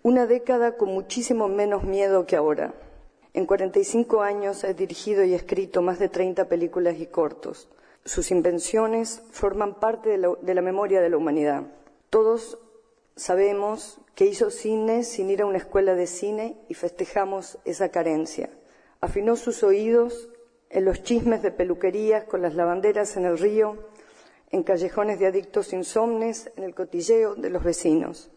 Una 0.04 0.26
década 0.26 0.76
con 0.76 0.90
muchísimo 0.90 1.49
menos 1.49 1.83
miedo 1.83 2.25
que 2.25 2.37
ahora. 2.37 2.73
En 3.33 3.45
45 3.45 4.23
años 4.23 4.62
ha 4.62 4.73
dirigido 4.75 5.25
y 5.25 5.35
escrito 5.35 5.83
más 5.83 5.99
de 5.99 6.09
30 6.09 6.45
películas 6.45 7.00
y 7.00 7.07
cortos. 7.07 7.69
Sus 8.04 8.31
invenciones 8.31 9.25
forman 9.33 9.75
parte 9.81 10.11
de 10.11 10.19
la, 10.19 10.28
de 10.40 10.54
la 10.54 10.62
memoria 10.62 11.00
de 11.00 11.11
la 11.11 11.16
humanidad. 11.16 11.64
Todos 12.11 12.59
sabemos 13.16 14.00
que 14.14 14.26
hizo 14.26 14.50
cine 14.50 15.04
sin 15.04 15.30
ir 15.30 15.42
a 15.42 15.47
una 15.47 15.59
escuela 15.59 15.94
de 15.94 16.06
cine 16.06 16.56
y 16.68 16.75
festejamos 16.75 17.59
esa 17.64 17.90
carencia. 17.90 18.50
Afinó 19.00 19.37
sus 19.37 19.62
oídos 19.62 20.28
en 20.71 20.85
los 20.85 21.02
chismes 21.02 21.42
de 21.42 21.50
peluquerías 21.50 22.25
con 22.25 22.42
las 22.42 22.54
lavanderas 22.54 23.16
en 23.16 23.26
el 23.26 23.38
río, 23.38 23.76
en 24.50 24.62
callejones 24.62 25.18
de 25.18 25.26
adictos 25.26 25.73
insomnes, 25.73 26.50
en 26.56 26.64
el 26.64 26.75
cotilleo 26.75 27.35
de 27.35 27.50
los 27.50 27.62
vecinos. 27.62 28.30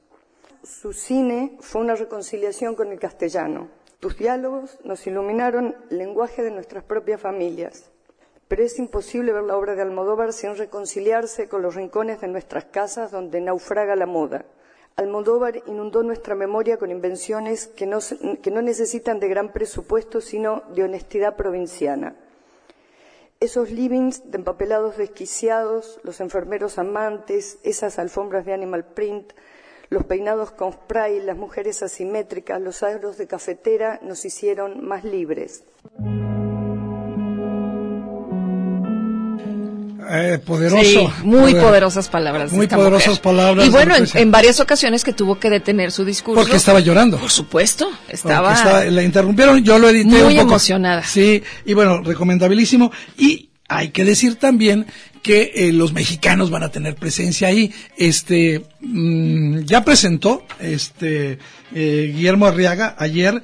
Su 0.63 0.93
cine 0.93 1.57
fue 1.59 1.81
una 1.81 1.95
reconciliación 1.95 2.75
con 2.75 2.91
el 2.91 2.99
castellano. 2.99 3.69
Tus 3.99 4.17
diálogos 4.17 4.79
nos 4.83 5.05
iluminaron 5.07 5.75
el 5.89 5.97
lenguaje 5.97 6.43
de 6.43 6.51
nuestras 6.51 6.83
propias 6.83 7.21
familias. 7.21 7.89
Pero 8.47 8.63
es 8.63 8.77
imposible 8.79 9.33
ver 9.33 9.43
la 9.43 9.57
obra 9.57 9.75
de 9.75 9.81
Almodóvar 9.81 10.33
sin 10.33 10.55
reconciliarse 10.55 11.49
con 11.49 11.61
los 11.61 11.75
rincones 11.75 12.21
de 12.21 12.27
nuestras 12.27 12.65
casas 12.65 13.11
donde 13.11 13.41
naufraga 13.41 13.95
la 13.95 14.05
moda 14.05 14.45
Almodóvar 14.97 15.61
inundó 15.67 16.01
nuestra 16.01 16.33
memoria 16.33 16.77
con 16.77 16.89
invenciones 16.89 17.67
que 17.67 17.85
no, 17.85 18.61
necesitan 18.63 19.19
de 19.19 19.27
gran 19.27 19.53
presupuesto, 19.53 20.21
sino 20.21 20.63
de 20.73 20.85
honestidad 20.85 21.35
provinciana. 21.35 22.15
Esos 23.39 23.69
livings 23.69 24.31
de 24.31 24.39
empapelados 24.39 24.97
desquiciados, 24.97 25.99
los 26.01 26.19
enfermeros 26.19 26.79
amantes, 26.79 27.59
esas 27.61 27.99
alfombras 27.99 28.43
de 28.47 28.53
animal 28.53 28.85
print, 28.85 29.33
los 29.89 30.03
peinados 30.03 30.49
con 30.49 30.73
spray, 30.73 31.21
las 31.21 31.37
mujeres 31.37 31.83
asimétricas, 31.83 32.59
los 32.59 32.81
aros 32.81 33.19
de 33.19 33.27
cafetera 33.27 33.99
nos 34.01 34.25
hicieron 34.25 34.83
más 34.83 35.03
libres. 35.03 35.63
Eh, 40.09 40.39
poderoso. 40.39 41.13
muy 41.23 41.53
poderosas 41.53 42.07
palabras. 42.07 42.51
Muy 42.51 42.67
poderosas 42.67 43.19
palabras. 43.19 43.65
Y 43.65 43.69
bueno, 43.69 43.95
en, 43.95 44.31
varias 44.31 44.59
ocasiones 44.59 45.03
que 45.03 45.13
tuvo 45.13 45.39
que 45.39 45.49
detener 45.49 45.91
su 45.91 46.05
discurso. 46.05 46.41
Porque 46.41 46.57
estaba 46.57 46.79
llorando. 46.79 47.17
Por 47.17 47.31
supuesto, 47.31 47.89
estaba. 48.07 48.85
la 48.85 49.03
interrumpieron, 49.03 49.63
yo 49.63 49.79
lo 49.79 49.89
edité 49.89 50.23
muy 50.23 50.37
emocionada. 50.37 51.03
Sí, 51.03 51.43
y 51.65 51.73
bueno, 51.73 52.01
recomendabilísimo. 52.01 52.91
Y 53.17 53.49
hay 53.67 53.89
que 53.89 54.05
decir 54.05 54.35
también 54.35 54.85
que 55.21 55.51
eh, 55.55 55.73
los 55.73 55.91
mexicanos 55.91 56.49
van 56.49 56.63
a 56.63 56.69
tener 56.69 56.95
presencia 56.95 57.49
ahí. 57.49 57.73
Este 57.97 58.63
mm, 58.79 59.59
ya 59.61 59.83
presentó 59.83 60.45
este 60.59 61.39
eh, 61.75 62.11
Guillermo 62.15 62.45
Arriaga 62.45 62.95
ayer 62.97 63.41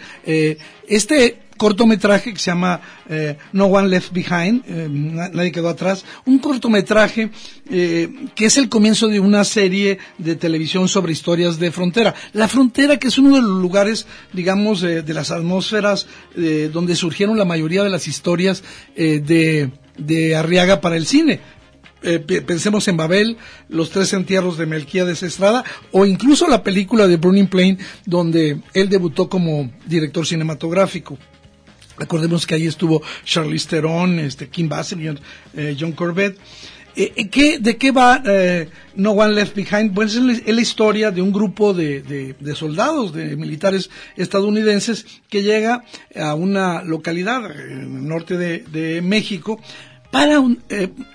este 0.88 1.43
cortometraje 1.58 2.34
que 2.34 2.40
se 2.40 2.52
llama 2.52 2.82
eh, 3.10 3.38
No 3.52 3.66
One 3.66 3.88
Left 3.88 4.12
Behind, 4.12 4.64
eh, 4.68 4.88
nadie 4.90 5.52
quedó 5.52 5.70
atrás, 5.70 6.06
un 6.26 6.40
cortometraje 6.40 7.30
eh, 7.70 8.10
que 8.36 8.46
es 8.46 8.58
el 8.58 8.70
comienzo 8.70 9.08
de 9.08 9.20
una 9.20 9.44
serie 9.44 10.00
de 10.18 10.36
televisión 10.36 10.88
sobre 10.88 11.14
historias 11.14 11.60
de 11.60 11.72
frontera. 11.72 12.14
La 12.34 12.48
frontera 12.48 12.98
que 12.98 13.08
es 13.08 13.18
uno 13.18 13.36
de 13.36 13.42
los 13.42 13.62
lugares, 13.62 14.06
digamos, 14.34 14.82
de 14.82 15.14
las 15.14 15.32
atmósferas 15.32 16.08
donde 16.36 16.96
surgieron 16.96 17.38
la 17.38 17.46
mayoría 17.46 17.84
de 17.84 17.90
las 17.90 18.08
historias 18.08 18.64
de, 18.96 19.70
de 19.98 20.36
Arriaga 20.36 20.82
para 20.82 20.98
el 20.98 21.06
cine. 21.06 21.40
pensemos 22.02 22.88
en 22.88 22.98
Babel, 22.98 23.38
Los 23.70 23.92
Tres 23.92 24.14
Entierros 24.14 24.58
de 24.58 24.66
Melquíades 24.66 25.24
Estrada, 25.24 25.64
o 25.92 26.06
incluso 26.06 26.48
la 26.48 26.64
película 26.64 27.08
de 27.08 27.18
Burning 27.18 27.48
Plain, 27.48 27.78
donde 28.06 28.60
él 28.74 28.90
debutó 28.90 29.30
como 29.30 29.72
director 29.86 30.26
cinematográfico. 30.26 31.18
Recordemos 31.98 32.48
que 32.48 32.56
ahí 32.56 32.66
estuvo 32.66 33.02
Charlize 33.24 33.68
Theron, 33.68 34.20
este, 34.20 34.50
Kim 34.50 34.68
Basinger, 34.68 35.20
eh, 35.56 35.76
John 35.80 35.92
Corbett. 35.92 36.38
Eh, 36.96 37.14
eh, 37.16 37.58
¿De 37.60 37.78
qué 37.78 37.92
va 37.92 38.22
No 38.96 39.12
One 39.12 39.34
Left 39.34 39.56
Behind? 39.56 39.94
Pues 39.94 40.16
es 40.16 40.46
la, 40.46 40.62
historia 40.62 41.12
de 41.12 41.22
un 41.22 41.32
grupo 41.32 41.74
de, 41.74 42.36
soldados, 42.56 43.14
de 43.14 43.36
militares 43.36 43.90
estadounidenses 44.16 45.06
que 45.30 45.42
llega 45.42 45.84
a 46.16 46.36
una 46.36 46.84
localidad 46.84 47.46
en 47.46 47.98
el 47.98 48.08
norte 48.08 48.38
de, 48.38 49.02
México 49.02 49.60
para 50.12 50.44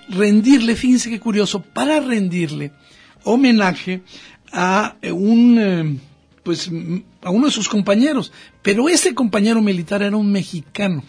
rendirle, 0.09 0.75
fíjense 0.75 1.11
qué 1.11 1.21
curioso, 1.21 1.63
para 1.63 2.01
rendirle 2.01 2.73
homenaje 3.23 4.03
a 4.51 4.97
un 5.13 6.01
pues 6.49 6.71
a 7.21 7.29
uno 7.29 7.45
de 7.45 7.53
sus 7.53 7.69
compañeros, 7.69 8.33
pero 8.63 8.89
ese 8.89 9.15
compañero 9.15 9.61
militar 9.61 10.01
era 10.01 10.17
un 10.17 10.33
mexicano, 10.33 11.05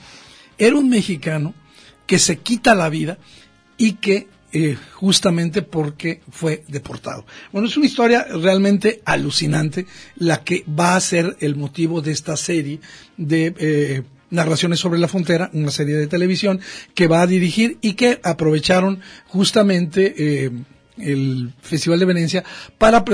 era 0.58 0.76
un 0.76 0.90
mexicano 0.90 1.54
que 2.06 2.20
se 2.20 2.40
quita 2.40 2.76
la 2.76 2.90
vida 2.90 3.18
y 3.78 3.94
que 3.94 4.28
eh, 4.52 4.76
justamente 4.96 5.62
porque 5.62 6.20
fue 6.30 6.66
deportado. 6.68 7.26
Bueno, 7.54 7.70
es 7.70 7.78
una 7.78 7.86
historia 7.86 8.26
realmente 8.26 9.02
alucinante 9.06 9.86
la 10.18 10.44
que 10.44 10.66
va 10.68 10.98
a 10.98 11.00
ser 11.00 11.38
el 11.40 11.56
motivo 11.56 12.02
de 12.02 12.12
esta 12.12 12.36
serie 12.36 12.82
de 13.16 13.56
eh, 13.58 14.02
narraciones 14.32 14.82
sobre 14.82 15.00
la 15.00 15.08
frontera, 15.08 15.50
una 15.54 15.72
serie 15.72 15.96
de 15.96 16.08
televisión 16.08 16.60
que 16.94 17.08
va 17.08 17.22
a 17.22 17.28
dirigir 17.28 17.78
y 17.80 17.94
que 17.94 18.20
aprovecharon 18.24 19.00
justamente 19.28 20.16
eh, 20.18 20.52
el 20.98 21.54
Festival 21.62 22.00
de 22.00 22.06
Venecia 22.06 22.44
para 22.78 23.06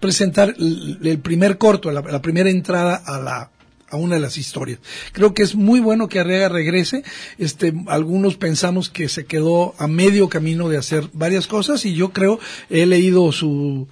presentar 0.00 0.54
el, 0.58 1.18
primer 1.22 1.58
corto, 1.58 1.90
la, 1.90 2.22
primera 2.22 2.50
entrada 2.50 2.94
a 2.94 3.18
la 3.18 3.50
a 3.90 3.96
una 3.96 4.16
de 4.16 4.20
las 4.20 4.38
historias. 4.38 4.80
Creo 5.12 5.34
que 5.34 5.42
es 5.42 5.54
muy 5.54 5.78
bueno 5.78 6.08
que 6.08 6.18
Arriaga 6.18 6.48
regrese. 6.48 7.04
Este, 7.38 7.72
algunos 7.86 8.36
pensamos 8.36 8.90
que 8.90 9.08
se 9.08 9.24
quedó 9.24 9.74
a 9.78 9.86
medio 9.86 10.28
camino 10.28 10.68
de 10.68 10.78
hacer 10.78 11.08
varias 11.12 11.46
cosas 11.46 11.84
y 11.84 11.94
yo 11.94 12.12
creo, 12.12 12.40
he 12.70 12.86
leído 12.86 13.30
su, 13.30 13.86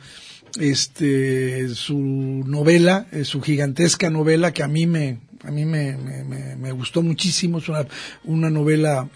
este, 0.59 1.69
su 1.69 1.99
novela, 1.99 3.07
eh, 3.13 3.25
su 3.25 3.41
gigantesca 3.41 4.11
novela 4.11 4.53
que 4.53 4.65
a 4.65 4.69
mí 4.69 4.87
me, 4.87 5.21
a 5.45 5.51
mí 5.51 5.65
me, 5.65 5.97
me, 5.97 6.73
gustó 6.73 7.03
muchísimo. 7.03 7.59
Es 7.59 7.69
una, 7.69 7.87
una 8.25 8.51
novela 8.51 9.09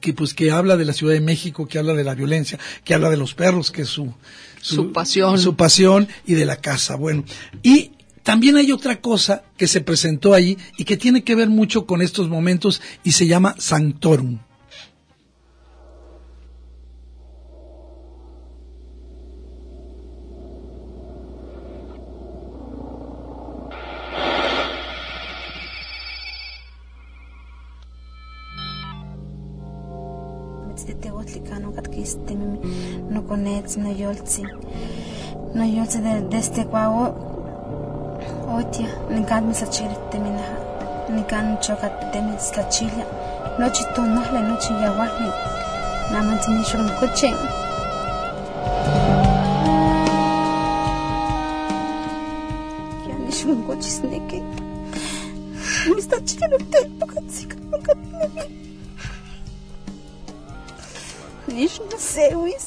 que 0.00 0.12
pues 0.12 0.34
que 0.34 0.50
habla 0.50 0.76
de 0.76 0.84
la 0.84 0.92
Ciudad 0.92 1.12
de 1.12 1.20
México, 1.20 1.66
que 1.66 1.78
habla 1.78 1.94
de 1.94 2.04
la 2.04 2.14
violencia, 2.14 2.58
que 2.84 2.94
habla 2.94 3.10
de 3.10 3.16
los 3.16 3.34
perros, 3.34 3.70
que 3.70 3.82
es 3.82 3.88
su, 3.88 4.14
su, 4.60 4.92
pasión. 4.92 5.38
Su 5.38 5.56
pasión 5.56 6.08
y 6.26 6.34
de 6.34 6.46
la 6.46 6.56
casa. 6.56 6.96
Bueno, 6.96 7.24
y 7.62 7.92
también 8.22 8.56
hay 8.56 8.72
otra 8.72 9.00
cosa 9.00 9.42
que 9.56 9.66
se 9.66 9.80
presentó 9.80 10.34
ahí 10.34 10.58
y 10.76 10.84
que 10.84 10.96
tiene 10.96 11.24
que 11.24 11.34
ver 11.34 11.48
mucho 11.48 11.86
con 11.86 12.02
estos 12.02 12.28
momentos 12.28 12.80
y 13.02 13.12
se 13.12 13.26
llama 13.26 13.54
Sanctorum. 13.58 14.38
нэстэгвао 36.40 37.04
отя 38.56 38.86
нэгад 39.14 39.44
мисачилтэ 39.50 40.16
минаха 40.24 40.56
нэган 41.16 41.46
чокатте 41.64 42.18
мисачиля 42.28 43.04
ночи 43.60 43.84
тонахле 43.94 44.40
ночи 44.48 44.72
явахи 44.90 45.28
намантини 46.12 46.62
шурм 46.70 46.88
кочен 46.98 47.36
яниш 53.12 53.38
мун 53.46 53.60
кочис 53.68 53.96
неке 54.10 54.38
мисачиля 55.94 56.46
нотэ 56.52 56.80
покатсик 57.00 57.50
покатне 57.70 58.24
ми 58.34 58.44
нишн 61.56 61.86
сеуис 62.12 62.66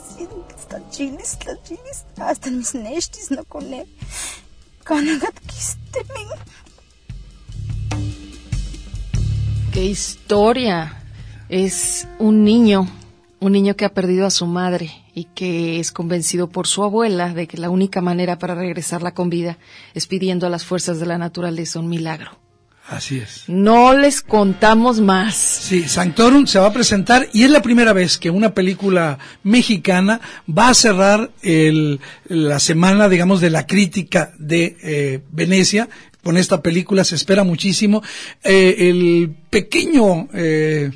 синка 0.00 0.55
¡Qué 9.72 9.84
historia! 9.84 11.02
Es 11.48 12.08
un 12.18 12.44
niño, 12.44 12.88
un 13.40 13.52
niño 13.52 13.76
que 13.76 13.84
ha 13.84 13.94
perdido 13.94 14.26
a 14.26 14.30
su 14.30 14.46
madre 14.46 14.90
y 15.14 15.24
que 15.24 15.78
es 15.80 15.92
convencido 15.92 16.48
por 16.48 16.66
su 16.66 16.82
abuela 16.82 17.32
de 17.32 17.46
que 17.46 17.56
la 17.56 17.70
única 17.70 18.00
manera 18.00 18.38
para 18.38 18.54
regresarla 18.54 19.14
con 19.14 19.30
vida 19.30 19.58
es 19.94 20.06
pidiendo 20.06 20.46
a 20.46 20.50
las 20.50 20.64
fuerzas 20.64 20.98
de 20.98 21.06
la 21.06 21.18
naturaleza 21.18 21.78
un 21.78 21.88
milagro. 21.88 22.45
Así 22.88 23.18
es. 23.18 23.44
No 23.48 23.94
les 23.94 24.20
contamos 24.20 25.00
más. 25.00 25.34
Sí, 25.34 25.88
Sanctorum 25.88 26.46
se 26.46 26.60
va 26.60 26.66
a 26.66 26.72
presentar 26.72 27.28
y 27.32 27.42
es 27.42 27.50
la 27.50 27.60
primera 27.60 27.92
vez 27.92 28.16
que 28.16 28.30
una 28.30 28.54
película 28.54 29.18
mexicana 29.42 30.20
va 30.48 30.68
a 30.68 30.74
cerrar 30.74 31.30
el, 31.42 31.98
la 32.28 32.60
semana, 32.60 33.08
digamos, 33.08 33.40
de 33.40 33.50
la 33.50 33.66
crítica 33.66 34.32
de 34.38 34.76
eh, 34.82 35.20
Venecia. 35.32 35.88
Con 36.22 36.36
esta 36.36 36.62
película 36.62 37.02
se 37.02 37.16
espera 37.16 37.42
muchísimo. 37.42 38.02
Eh, 38.44 38.76
el 38.78 39.34
pequeño 39.50 40.28
eh, 40.32 40.90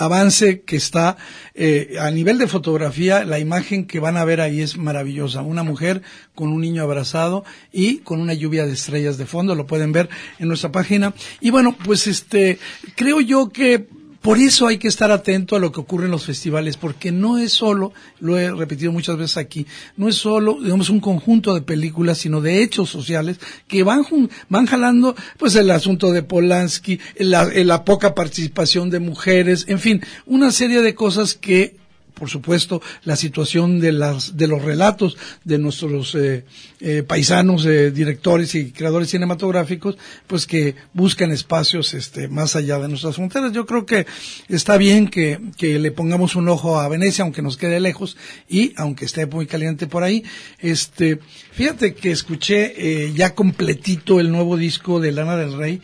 avance 0.00 0.62
que 0.62 0.76
está 0.76 1.16
eh, 1.54 1.96
a 2.00 2.10
nivel 2.10 2.38
de 2.38 2.48
fotografía, 2.48 3.24
la 3.24 3.38
imagen 3.38 3.86
que 3.86 4.00
van 4.00 4.16
a 4.16 4.24
ver 4.24 4.40
ahí 4.40 4.62
es 4.62 4.78
maravillosa. 4.78 5.42
Una 5.42 5.62
mujer 5.62 6.02
con 6.34 6.48
un 6.50 6.62
niño 6.62 6.82
abrazado 6.82 7.44
y 7.70 7.98
con 7.98 8.20
una 8.20 8.34
lluvia 8.34 8.66
de 8.66 8.72
estrellas 8.72 9.18
de 9.18 9.26
fondo, 9.26 9.54
lo 9.54 9.66
pueden 9.66 9.92
ver 9.92 10.08
en 10.38 10.48
nuestra 10.48 10.72
página. 10.72 11.14
Y 11.40 11.50
bueno, 11.50 11.76
pues 11.84 12.06
este, 12.06 12.58
creo 12.96 13.20
yo 13.20 13.50
que 13.50 13.88
por 14.20 14.38
eso 14.38 14.66
hay 14.66 14.76
que 14.76 14.88
estar 14.88 15.10
atento 15.10 15.56
a 15.56 15.58
lo 15.58 15.72
que 15.72 15.80
ocurre 15.80 16.04
en 16.04 16.10
los 16.10 16.26
festivales, 16.26 16.76
porque 16.76 17.10
no 17.10 17.38
es 17.38 17.52
solo, 17.52 17.92
lo 18.20 18.38
he 18.38 18.50
repetido 18.50 18.92
muchas 18.92 19.16
veces 19.16 19.38
aquí, 19.38 19.66
no 19.96 20.08
es 20.08 20.16
solo, 20.16 20.58
digamos, 20.62 20.90
un 20.90 21.00
conjunto 21.00 21.54
de 21.54 21.62
películas, 21.62 22.18
sino 22.18 22.42
de 22.42 22.62
hechos 22.62 22.90
sociales 22.90 23.40
que 23.66 23.82
van, 23.82 24.04
van 24.50 24.66
jalando, 24.66 25.16
pues, 25.38 25.54
el 25.56 25.70
asunto 25.70 26.12
de 26.12 26.22
Polanski, 26.22 27.00
la, 27.18 27.44
la 27.46 27.84
poca 27.84 28.14
participación 28.14 28.90
de 28.90 29.00
mujeres, 29.00 29.64
en 29.68 29.78
fin, 29.78 30.02
una 30.26 30.52
serie 30.52 30.82
de 30.82 30.94
cosas 30.94 31.34
que 31.34 31.79
por 32.14 32.28
supuesto, 32.28 32.82
la 33.04 33.16
situación 33.16 33.80
de, 33.80 33.92
las, 33.92 34.36
de 34.36 34.46
los 34.46 34.62
relatos 34.62 35.16
de 35.44 35.58
nuestros 35.58 36.14
eh, 36.14 36.44
eh, 36.80 37.02
paisanos, 37.02 37.66
eh, 37.66 37.90
directores 37.90 38.54
y 38.54 38.72
creadores 38.72 39.10
cinematográficos, 39.10 39.96
pues 40.26 40.46
que 40.46 40.74
buscan 40.92 41.32
espacios 41.32 41.94
este, 41.94 42.28
más 42.28 42.56
allá 42.56 42.78
de 42.78 42.88
nuestras 42.88 43.16
fronteras. 43.16 43.52
Yo 43.52 43.66
creo 43.66 43.86
que 43.86 44.06
está 44.48 44.76
bien 44.76 45.08
que, 45.08 45.40
que 45.56 45.78
le 45.78 45.90
pongamos 45.90 46.36
un 46.36 46.48
ojo 46.48 46.78
a 46.78 46.88
Venecia, 46.88 47.24
aunque 47.24 47.42
nos 47.42 47.56
quede 47.56 47.80
lejos 47.80 48.16
y 48.48 48.72
aunque 48.76 49.04
esté 49.04 49.26
muy 49.26 49.46
caliente 49.46 49.86
por 49.86 50.02
ahí. 50.02 50.24
Este, 50.58 51.18
fíjate 51.52 51.94
que 51.94 52.10
escuché 52.10 53.12
ya 53.14 53.34
completito 53.34 54.20
el 54.20 54.30
nuevo 54.30 54.56
disco 54.56 55.00
de 55.00 55.12
Lana 55.12 55.36
del 55.36 55.56
Rey 55.56 55.80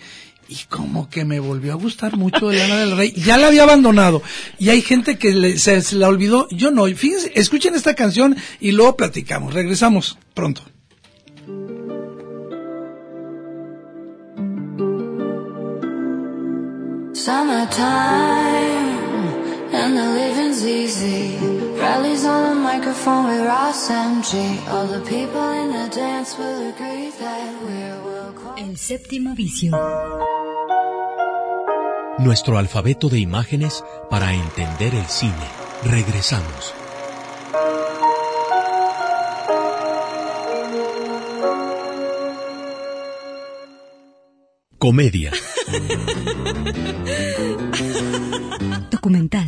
y 0.49 0.57
como 0.69 1.09
que 1.09 1.25
me 1.25 1.41
volvió 1.41 1.73
a 1.73 1.77
gustar 1.77 2.17
mucho 2.17 2.51
Lana 2.51 2.77
del 2.77 2.97
Rey. 2.97 3.13
Ya 3.13 3.37
la 3.37 3.49
había 3.49 3.65
abandonado. 3.65 4.23
Y 4.59 4.69
hay 4.69 4.83
gente 4.83 5.19
que 5.19 5.59
se, 5.59 5.97
la 5.97 6.09
olvidó. 6.09 6.49
Yo 6.51 6.71
no. 6.71 6.87
Fíjense, 6.87 7.33
escuchen 7.35 7.75
esta 7.75 7.95
canción 7.95 8.37
y 8.61 8.73
luego 8.73 8.97
platicamos. 8.97 9.55
Regresamos 9.55 10.19
pronto. 10.35 10.63
and 19.73 19.97
the 19.97 20.03
living's 20.03 20.65
easy. 20.65 21.56
Rallies 21.87 22.25
on 22.25 22.43
the 22.49 22.55
microphone 22.61 23.29
with 23.29 23.47
Ross 23.47 23.89
MG. 23.89 24.33
All 24.73 24.89
the 24.89 25.03
people 25.09 25.49
in 25.63 25.69
the 25.71 25.89
dance 25.95 26.37
will 26.37 26.71
agree 26.71 27.11
that 27.21 27.63
we're 27.63 27.87
El 28.57 28.77
séptimo 28.77 29.37
vicio. 29.37 29.71
Nuestro 32.19 32.59
alfabeto 32.59 33.09
de 33.09 33.21
imágenes 33.21 33.85
para 34.11 34.35
entender 34.35 34.97
el 34.97 35.07
cine. 35.07 35.47
Regresamos. 35.85 36.75
Comedia. 44.79 45.31
Documental. 48.91 49.47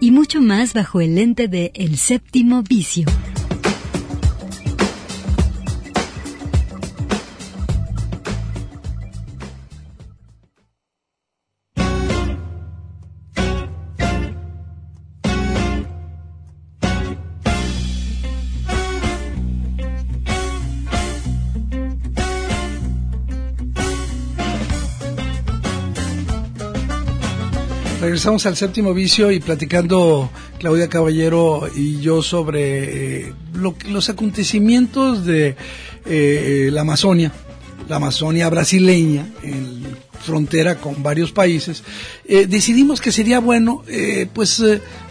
Y 0.00 0.10
mucho 0.10 0.40
más 0.40 0.74
bajo 0.74 1.00
el 1.00 1.14
lente 1.14 1.46
de 1.46 1.70
El 1.74 1.98
séptimo 1.98 2.62
vicio. 2.62 3.06
Regresamos 28.24 28.46
al 28.46 28.56
séptimo 28.56 28.94
vicio 28.94 29.30
y 29.30 29.38
platicando 29.38 30.30
Claudia 30.58 30.88
Caballero 30.88 31.68
y 31.76 32.00
yo 32.00 32.22
sobre 32.22 33.26
eh, 33.26 33.34
los 33.52 34.08
acontecimientos 34.08 35.26
de 35.26 35.56
eh, 36.06 36.70
la 36.72 36.80
Amazonia, 36.80 37.32
la 37.86 37.96
Amazonia 37.96 38.48
brasileña, 38.48 39.28
en 39.42 39.82
frontera 40.22 40.76
con 40.76 41.02
varios 41.02 41.32
países, 41.32 41.84
eh, 42.24 42.46
decidimos 42.46 43.02
que 43.02 43.12
sería 43.12 43.40
bueno, 43.40 43.84
pues, 44.32 44.62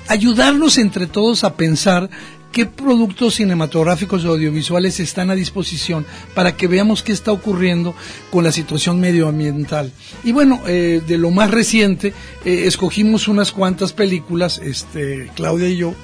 ayudarnos 0.08 0.80
entre 0.80 1.06
todos 1.06 1.44
a 1.44 1.56
pensar 1.56 2.10
qué 2.54 2.66
productos 2.66 3.36
cinematográficos 3.36 4.24
o 4.24 4.30
audiovisuales 4.30 5.02
están 5.02 5.30
a 5.30 5.36
disposición 5.36 6.06
para 6.34 6.56
que 6.56 6.68
veamos 6.68 7.04
qué 7.04 7.12
está 7.12 7.34
ocurriendo 7.34 7.94
con 8.30 8.46
la 8.46 8.54
situación 8.54 9.02
medioambiental. 9.02 9.92
Y 10.24 10.32
bueno, 10.32 10.62
eh, 10.68 11.02
de 11.06 11.18
lo 11.18 11.32
más 11.32 11.52
reciente, 11.52 12.14
eh, 12.46 12.64
escogimos 12.66 13.28
unas 13.28 13.52
cuantas 13.52 13.92
películas, 13.92 14.60
este, 14.60 15.30
Claudia 15.36 15.68
y 15.68 15.78
yo, 15.78 15.96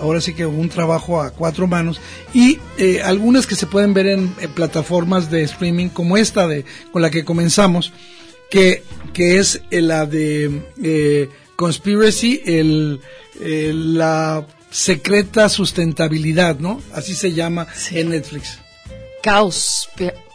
ahora 0.00 0.20
sí 0.20 0.34
que 0.34 0.46
un 0.46 0.68
trabajo 0.68 1.20
a 1.20 1.30
cuatro 1.30 1.66
manos 1.66 2.00
y 2.32 2.58
eh, 2.78 3.00
algunas 3.02 3.46
que 3.46 3.56
se 3.56 3.66
pueden 3.66 3.94
ver 3.94 4.06
en, 4.06 4.28
plataformas 4.54 5.30
de 5.30 5.42
streaming 5.42 5.88
como 5.88 6.16
esta 6.16 6.46
de 6.46 6.64
con 6.92 7.02
la 7.02 7.10
que 7.10 7.24
comenzamos 7.24 7.92
que, 8.50 8.82
que 9.12 9.38
es 9.38 9.62
la 9.70 10.06
de 10.06 10.62
eh, 10.82 11.28
Conspiracy 11.56 12.42
el, 12.44 13.00
el, 13.40 13.96
la 13.96 14.46
secreta 14.74 15.48
sustentabilidad 15.48 16.58
no 16.58 16.82
así 16.92 17.14
se 17.14 17.32
llama 17.32 17.68
sí. 17.76 18.00
en 18.00 18.08
Netflix 18.10 18.58
Caos 19.22 19.88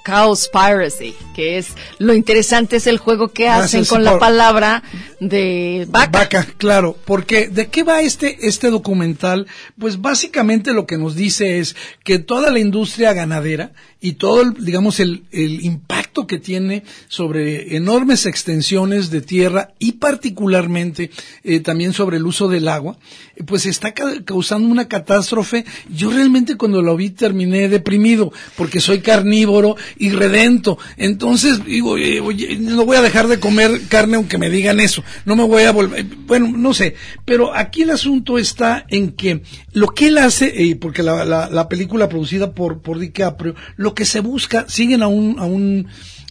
Cowspiracy, 0.09 1.13
que 1.35 1.57
es 1.57 1.67
lo 1.99 2.13
interesante 2.13 2.77
es 2.77 2.87
el 2.87 2.97
juego 2.97 3.27
que 3.29 3.47
hacen 3.47 3.85
con 3.85 4.03
la 4.03 4.17
palabra 4.17 4.81
de 5.19 5.85
vaca. 5.89 6.19
Vaca, 6.19 6.47
claro, 6.57 6.97
porque 7.05 7.47
¿de 7.47 7.67
qué 7.67 7.83
va 7.83 8.01
este 8.01 8.47
este 8.47 8.69
documental? 8.69 9.45
Pues 9.77 10.01
básicamente 10.01 10.73
lo 10.73 10.87
que 10.87 10.97
nos 10.97 11.15
dice 11.15 11.59
es 11.59 11.75
que 12.03 12.17
toda 12.17 12.49
la 12.49 12.59
industria 12.59 13.13
ganadera 13.13 13.73
y 14.01 14.13
todo, 14.13 14.41
el, 14.41 14.53
digamos, 14.53 14.99
el, 14.99 15.23
el 15.31 15.65
impacto 15.65 16.25
que 16.25 16.37
tiene 16.37 16.83
sobre 17.07 17.75
enormes 17.75 18.25
extensiones 18.25 19.09
de 19.09 19.21
tierra 19.21 19.73
y 19.77 19.93
particularmente 19.93 21.11
eh, 21.43 21.59
también 21.59 21.93
sobre 21.93 22.17
el 22.17 22.25
uso 22.25 22.47
del 22.47 22.67
agua, 22.67 22.97
eh, 23.35 23.43
pues 23.43 23.65
está 23.65 23.93
ca 23.93 24.23
causando 24.23 24.69
una 24.69 24.87
catástrofe. 24.87 25.65
Yo 25.89 26.11
realmente 26.11 26.55
cuando 26.55 26.81
lo 26.81 26.95
vi 26.95 27.09
terminé 27.09 27.67
deprimido 27.67 28.31
porque 28.55 28.79
soy 28.79 28.99
carnívoro 28.99 29.75
y 29.97 30.11
redento. 30.11 30.77
Entonces 30.97 31.63
digo, 31.65 31.97
eh, 31.97 32.21
oye, 32.21 32.57
no 32.57 32.85
voy 32.85 32.97
a 32.97 33.01
dejar 33.01 33.27
de 33.27 33.39
comer 33.39 33.81
carne 33.89 34.15
aunque 34.15 34.37
me 34.37 34.49
digan 34.49 34.79
eso. 34.79 35.03
No 35.25 35.35
me 35.35 35.43
voy 35.43 35.63
a 35.63 35.71
volver, 35.71 36.05
bueno, 36.25 36.51
no 36.55 36.73
sé. 36.73 36.95
Pero 37.25 37.53
aquí 37.53 37.81
el 37.81 37.91
asunto 37.91 38.37
está 38.37 38.85
en 38.87 39.11
que 39.11 39.41
lo 39.73 39.87
que 39.87 40.07
él 40.07 40.17
hace, 40.17 40.63
eh, 40.63 40.75
porque 40.75 41.03
la, 41.03 41.25
la, 41.25 41.49
la 41.49 41.67
película 41.69 42.09
producida 42.09 42.53
por, 42.53 42.81
por 42.81 42.99
DiCaprio, 42.99 43.55
que 43.93 44.05
se 44.05 44.19
busca, 44.19 44.65
siguen 44.67 45.03
a 45.03 45.07
un, 45.07 45.39
a 45.39 45.45
un, 45.45 45.87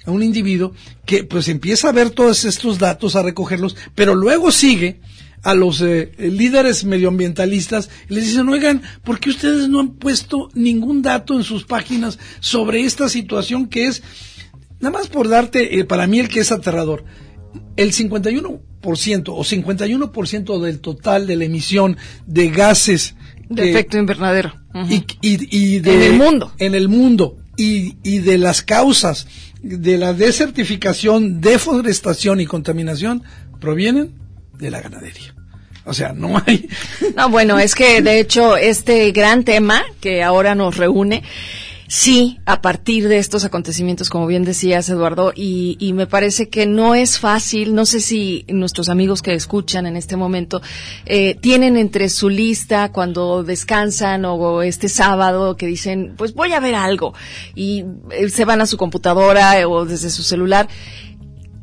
a 0.06 0.10
un 0.10 0.22
individuo 0.22 0.72
que 1.04 1.24
pues 1.24 1.48
empieza 1.48 1.88
a 1.88 1.92
ver 1.92 2.10
todos 2.10 2.44
estos 2.44 2.78
datos, 2.78 3.16
a 3.16 3.22
recogerlos, 3.22 3.76
pero 3.94 4.14
luego 4.14 4.50
sigue 4.50 5.00
a 5.42 5.54
los 5.54 5.80
eh, 5.80 6.12
líderes 6.18 6.84
medioambientalistas 6.84 7.90
y 8.08 8.14
les 8.14 8.26
dicen, 8.26 8.48
oigan, 8.48 8.82
¿por 9.04 9.20
qué 9.20 9.30
ustedes 9.30 9.68
no 9.68 9.80
han 9.80 9.90
puesto 9.90 10.50
ningún 10.54 11.02
dato 11.02 11.34
en 11.34 11.44
sus 11.44 11.64
páginas 11.64 12.18
sobre 12.40 12.82
esta 12.84 13.08
situación 13.08 13.66
que 13.68 13.86
es, 13.86 14.02
nada 14.80 14.98
más 14.98 15.08
por 15.08 15.28
darte, 15.28 15.78
eh, 15.78 15.84
para 15.84 16.06
mí 16.06 16.18
el 16.18 16.28
que 16.28 16.40
es 16.40 16.52
aterrador, 16.52 17.04
el 17.76 17.92
51% 17.92 18.60
o 19.28 19.44
51% 19.44 20.60
del 20.60 20.80
total 20.80 21.26
de 21.26 21.36
la 21.36 21.44
emisión 21.44 21.96
de 22.26 22.50
gases 22.50 23.14
de 23.48 23.70
efecto 23.70 23.98
invernadero. 23.98 24.54
uh 24.74 24.78
-huh. 24.80 25.04
y, 25.20 25.28
y, 25.28 25.76
y 25.76 25.78
de, 25.80 25.94
en 25.94 26.02
el 26.02 26.18
mundo. 26.18 26.52
en 26.58 26.74
el 26.74 26.88
mundo 26.88 27.38
y, 27.58 27.96
y 28.02 28.20
de 28.20 28.38
las 28.38 28.62
causas 28.62 29.26
de 29.60 29.98
la 29.98 30.14
desertificación, 30.14 31.40
deforestación 31.40 32.40
y 32.40 32.46
contaminación 32.46 33.22
provienen 33.60 34.12
de 34.56 34.70
la 34.70 34.80
ganadería. 34.80 35.34
O 35.84 35.94
sea, 35.94 36.12
no 36.12 36.40
hay. 36.46 36.68
No, 37.16 37.28
bueno, 37.30 37.58
es 37.58 37.74
que 37.74 38.02
de 38.02 38.20
hecho 38.20 38.56
este 38.56 39.10
gran 39.10 39.42
tema 39.42 39.82
que 40.00 40.22
ahora 40.22 40.54
nos 40.54 40.76
reúne, 40.76 41.22
sí, 41.88 42.38
a 42.46 42.62
partir 42.62 43.08
de 43.08 43.18
estos 43.18 43.44
acontecimientos, 43.44 44.10
como 44.10 44.26
bien 44.26 44.44
decías, 44.44 44.88
Eduardo, 44.88 45.32
y, 45.34 45.76
y, 45.80 45.92
me 45.92 46.06
parece 46.06 46.48
que 46.48 46.66
no 46.66 46.94
es 46.94 47.18
fácil, 47.18 47.74
no 47.74 47.84
sé 47.86 48.00
si 48.00 48.44
nuestros 48.48 48.88
amigos 48.88 49.22
que 49.22 49.34
escuchan 49.34 49.86
en 49.86 49.96
este 49.96 50.16
momento 50.16 50.62
eh, 51.06 51.34
tienen 51.34 51.76
entre 51.76 52.08
su 52.08 52.28
lista 52.28 52.92
cuando 52.92 53.42
descansan 53.42 54.24
o 54.24 54.62
este 54.62 54.88
sábado 54.88 55.56
que 55.56 55.66
dicen, 55.66 56.14
pues 56.16 56.34
voy 56.34 56.52
a 56.52 56.60
ver 56.60 56.76
algo, 56.76 57.14
y 57.56 57.84
eh, 58.12 58.28
se 58.28 58.44
van 58.44 58.60
a 58.60 58.66
su 58.66 58.76
computadora 58.76 59.66
o 59.66 59.84
desde 59.84 60.10
su 60.10 60.22
celular 60.22 60.68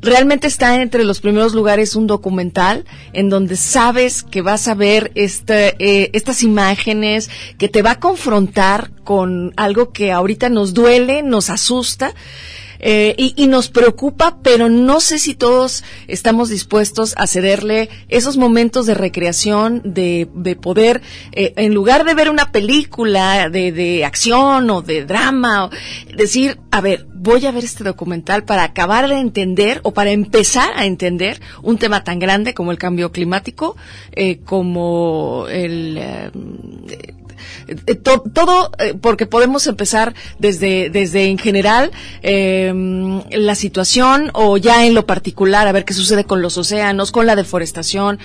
realmente 0.00 0.46
está 0.46 0.80
entre 0.80 1.04
los 1.04 1.20
primeros 1.20 1.54
lugares 1.54 1.96
un 1.96 2.06
documental 2.06 2.84
en 3.12 3.28
donde 3.28 3.56
sabes 3.56 4.22
que 4.22 4.42
vas 4.42 4.68
a 4.68 4.74
ver 4.74 5.12
este, 5.14 5.74
eh, 5.78 6.10
estas 6.12 6.42
imágenes, 6.42 7.30
que 7.58 7.68
te 7.68 7.82
va 7.82 7.92
a 7.92 8.00
confrontar 8.00 8.90
con 9.04 9.52
algo 9.56 9.92
que 9.92 10.12
ahorita 10.12 10.48
nos 10.48 10.74
duele, 10.74 11.22
nos 11.22 11.50
asusta. 11.50 12.14
Eh, 12.78 13.14
y, 13.16 13.34
y, 13.36 13.46
nos 13.46 13.68
preocupa, 13.68 14.38
pero 14.42 14.68
no 14.68 15.00
sé 15.00 15.18
si 15.18 15.34
todos 15.34 15.84
estamos 16.08 16.48
dispuestos 16.48 17.14
a 17.16 17.26
cederle 17.26 17.88
esos 18.08 18.36
momentos 18.36 18.86
de 18.86 18.94
recreación, 18.94 19.82
de, 19.84 20.28
de 20.34 20.56
poder, 20.56 21.02
eh, 21.32 21.52
en 21.56 21.74
lugar 21.74 22.04
de 22.04 22.14
ver 22.14 22.30
una 22.30 22.52
película 22.52 23.48
de, 23.48 23.72
de 23.72 24.04
acción 24.04 24.68
o 24.70 24.82
de 24.82 25.04
drama, 25.04 25.66
o 25.66 25.70
decir, 26.16 26.58
a 26.70 26.80
ver, 26.80 27.06
voy 27.14 27.46
a 27.46 27.50
ver 27.50 27.64
este 27.64 27.84
documental 27.84 28.44
para 28.44 28.64
acabar 28.64 29.08
de 29.08 29.18
entender 29.18 29.80
o 29.82 29.92
para 29.92 30.10
empezar 30.10 30.70
a 30.76 30.86
entender 30.86 31.40
un 31.62 31.78
tema 31.78 32.04
tan 32.04 32.18
grande 32.18 32.54
como 32.54 32.70
el 32.70 32.78
cambio 32.78 33.12
climático, 33.12 33.76
eh, 34.12 34.38
como 34.44 35.46
el 35.48 35.98
eh, 37.66 37.94
to, 37.94 38.22
todo 38.32 38.70
eh, 38.78 38.94
porque 39.00 39.26
podemos 39.26 39.66
empezar 39.66 40.14
desde 40.38 40.90
desde 40.90 41.26
en 41.26 41.38
general 41.38 41.90
eh, 42.22 42.72
la 43.30 43.54
situación 43.54 44.30
o 44.34 44.56
ya 44.56 44.86
en 44.86 44.94
lo 44.94 45.06
particular 45.06 45.68
a 45.68 45.72
ver 45.72 45.84
qué 45.84 45.94
sucede 45.94 46.24
con 46.24 46.42
los 46.42 46.58
océanos 46.58 47.12
con 47.12 47.26
la 47.26 47.36
deforestación 47.36 48.18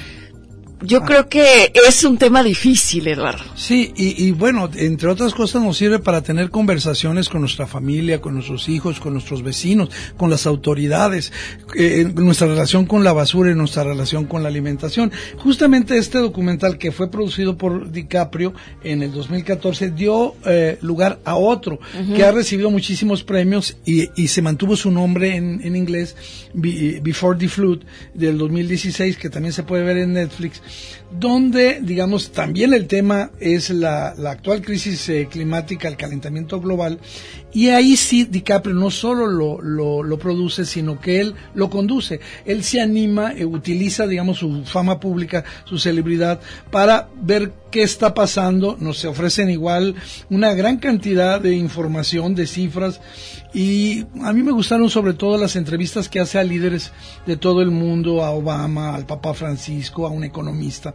yo 0.81 0.99
ah. 1.01 1.05
creo 1.05 1.29
que 1.29 1.71
es 1.87 2.03
un 2.03 2.17
tema 2.17 2.43
difícil, 2.43 3.07
Eduardo. 3.07 3.43
Sí, 3.55 3.93
y, 3.95 4.25
y, 4.25 4.31
bueno, 4.31 4.69
entre 4.75 5.09
otras 5.09 5.33
cosas 5.33 5.61
nos 5.61 5.77
sirve 5.77 5.99
para 5.99 6.21
tener 6.21 6.49
conversaciones 6.49 7.29
con 7.29 7.41
nuestra 7.41 7.67
familia, 7.67 8.21
con 8.21 8.33
nuestros 8.33 8.67
hijos, 8.69 8.99
con 8.99 9.13
nuestros 9.13 9.43
vecinos, 9.43 9.89
con 10.17 10.29
las 10.29 10.45
autoridades, 10.45 11.31
eh, 11.75 12.11
nuestra 12.15 12.47
relación 12.47 12.85
con 12.85 13.03
la 13.03 13.13
basura 13.13 13.51
y 13.51 13.55
nuestra 13.55 13.83
relación 13.83 14.25
con 14.25 14.43
la 14.43 14.49
alimentación. 14.49 15.11
Justamente 15.37 15.97
este 15.97 16.17
documental 16.17 16.77
que 16.77 16.91
fue 16.91 17.09
producido 17.11 17.57
por 17.57 17.91
DiCaprio 17.91 18.53
en 18.83 19.03
el 19.03 19.11
2014 19.11 19.91
dio 19.91 20.35
eh, 20.45 20.77
lugar 20.81 21.19
a 21.25 21.35
otro 21.35 21.75
uh 21.75 21.97
-huh. 21.97 22.15
que 22.15 22.23
ha 22.23 22.31
recibido 22.31 22.69
muchísimos 22.71 23.23
premios 23.23 23.77
y, 23.85 24.09
y 24.15 24.27
se 24.27 24.41
mantuvo 24.41 24.75
su 24.75 24.91
nombre 24.91 25.35
en, 25.35 25.61
en 25.63 25.75
inglés, 25.75 26.15
Before 26.53 27.37
the 27.37 27.47
Flood, 27.47 27.79
del 28.13 28.37
2016, 28.37 29.17
que 29.17 29.29
también 29.29 29.53
se 29.53 29.63
puede 29.63 29.83
ver 29.83 29.97
en 29.97 30.13
Netflix 30.13 30.61
donde, 31.11 31.79
digamos, 31.81 32.31
también 32.31 32.73
el 32.73 32.87
tema 32.87 33.31
es 33.39 33.69
la, 33.69 34.13
la 34.17 34.31
actual 34.31 34.61
crisis 34.61 35.09
eh, 35.09 35.27
climática, 35.29 35.87
el 35.87 35.97
calentamiento 35.97 36.61
global, 36.61 36.99
y 37.53 37.69
ahí 37.69 37.97
sí 37.97 38.23
DiCaprio 38.23 38.75
no 38.75 38.89
solo 38.91 39.27
lo, 39.27 40.03
lo, 40.03 40.19
produce, 40.19 40.65
sino 40.65 40.99
que 41.01 41.19
él 41.19 41.35
lo 41.53 41.69
conduce. 41.69 42.21
Él 42.45 42.63
se 42.63 42.79
anima, 42.79 43.33
eh, 43.33 43.45
utiliza, 43.45 44.07
digamos, 44.07 44.37
su 44.39 44.63
fama 44.63 44.99
pública, 44.99 45.43
su 45.65 45.77
celebridad, 45.77 46.39
para 46.69 47.09
ver 47.21 47.51
qué 47.71 47.81
está 47.81 48.13
pasando. 48.13 48.77
Nos 48.79 49.03
ofrecen 49.05 49.49
igual 49.49 49.95
una 50.29 50.53
gran 50.53 50.77
cantidad 50.77 51.41
de 51.41 51.55
información, 51.55 52.35
de 52.35 52.45
cifras, 52.45 53.01
y 53.53 54.05
a 54.21 54.31
mí 54.31 54.43
me 54.43 54.51
gustaron 54.51 54.89
sobre 54.89 55.13
todo 55.13 55.37
las 55.37 55.55
entrevistas 55.55 56.07
que 56.07 56.19
hace 56.19 56.39
a 56.39 56.43
líderes 56.43 56.91
de 57.25 57.35
todo 57.35 57.61
el 57.61 57.71
mundo, 57.71 58.23
a 58.23 58.31
Obama, 58.31 58.95
al 58.95 59.05
Papa 59.05 59.33
Francisco, 59.33 60.05
a 60.05 60.09
un 60.09 60.23
economista. 60.23 60.93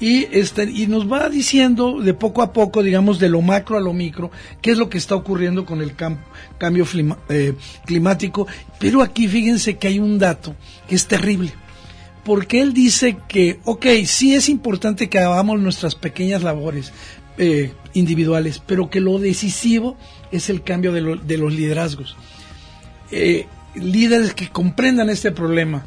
Y, 0.00 0.26
este, 0.32 0.64
y 0.64 0.88
nos 0.88 1.10
va 1.10 1.28
diciendo 1.28 2.00
de 2.00 2.12
poco 2.12 2.42
a 2.42 2.52
poco, 2.52 2.82
digamos, 2.82 3.20
de 3.20 3.28
lo 3.28 3.40
macro 3.40 3.76
a 3.76 3.80
lo 3.80 3.92
micro, 3.92 4.32
qué 4.60 4.72
es 4.72 4.78
lo 4.78 4.88
que 4.88 4.98
está 4.98 5.14
ocurriendo 5.14 5.64
con 5.64 5.80
el 5.80 5.94
cam 5.94 6.18
cambio 6.58 6.84
eh, 7.28 7.54
climático. 7.86 8.48
Pero 8.80 9.00
aquí 9.00 9.28
fíjense 9.28 9.76
que 9.78 9.86
hay 9.86 10.00
un 10.00 10.18
dato 10.18 10.56
que 10.88 10.96
es 10.96 11.06
terrible. 11.06 11.52
Porque 12.24 12.60
él 12.60 12.72
dice 12.72 13.16
que, 13.28 13.58
ok, 13.64 13.86
sí 14.06 14.34
es 14.34 14.48
importante 14.48 15.08
que 15.08 15.18
hagamos 15.18 15.60
nuestras 15.60 15.94
pequeñas 15.94 16.42
labores 16.42 16.92
eh, 17.38 17.72
individuales, 17.94 18.62
pero 18.64 18.90
que 18.90 19.00
lo 19.00 19.18
decisivo 19.18 19.96
es 20.30 20.48
el 20.48 20.62
cambio 20.62 20.92
de, 20.92 21.00
lo, 21.00 21.16
de 21.16 21.38
los 21.38 21.52
liderazgos. 21.52 22.16
Eh, 23.10 23.46
líderes 23.74 24.34
que 24.34 24.48
comprendan 24.48 25.10
este 25.10 25.32
problema. 25.32 25.86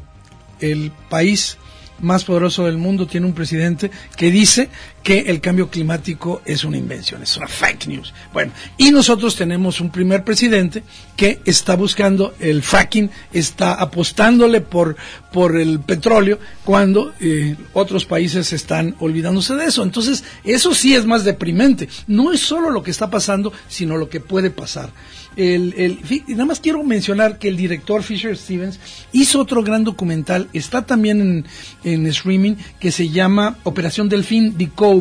El 0.60 0.92
país 1.08 1.58
más 2.00 2.24
poderoso 2.24 2.64
del 2.66 2.76
mundo 2.78 3.06
tiene 3.06 3.26
un 3.26 3.32
presidente 3.32 3.90
que 4.16 4.30
dice 4.30 4.68
que 5.06 5.20
el 5.20 5.40
cambio 5.40 5.70
climático 5.70 6.42
es 6.44 6.64
una 6.64 6.78
invención, 6.78 7.22
es 7.22 7.36
una 7.36 7.46
fake 7.46 7.86
news. 7.86 8.12
Bueno, 8.32 8.50
y 8.76 8.90
nosotros 8.90 9.36
tenemos 9.36 9.80
un 9.80 9.90
primer 9.90 10.24
presidente 10.24 10.82
que 11.14 11.38
está 11.44 11.76
buscando 11.76 12.34
el 12.40 12.60
fracking, 12.60 13.08
está 13.32 13.74
apostándole 13.74 14.62
por, 14.62 14.96
por 15.32 15.60
el 15.60 15.78
petróleo 15.78 16.40
cuando 16.64 17.14
eh, 17.20 17.54
otros 17.72 18.04
países 18.04 18.52
están 18.52 18.96
olvidándose 18.98 19.54
de 19.54 19.66
eso. 19.66 19.84
Entonces, 19.84 20.24
eso 20.42 20.74
sí 20.74 20.96
es 20.96 21.06
más 21.06 21.22
deprimente. 21.22 21.88
No 22.08 22.32
es 22.32 22.40
solo 22.40 22.70
lo 22.70 22.82
que 22.82 22.90
está 22.90 23.08
pasando, 23.08 23.52
sino 23.68 23.96
lo 23.96 24.08
que 24.08 24.18
puede 24.18 24.50
pasar. 24.50 24.90
El, 25.36 25.74
el, 25.76 26.24
nada 26.28 26.46
más 26.46 26.60
quiero 26.60 26.82
mencionar 26.82 27.38
que 27.38 27.48
el 27.48 27.58
director 27.58 28.02
Fisher 28.02 28.36
Stevens 28.38 28.80
hizo 29.12 29.38
otro 29.38 29.62
gran 29.62 29.84
documental, 29.84 30.48
está 30.54 30.86
también 30.86 31.20
en, 31.20 31.44
en 31.84 32.06
streaming, 32.06 32.54
que 32.80 32.90
se 32.90 33.10
llama 33.10 33.58
Operación 33.62 34.08
Delfín 34.08 34.56
Decode. 34.56 34.95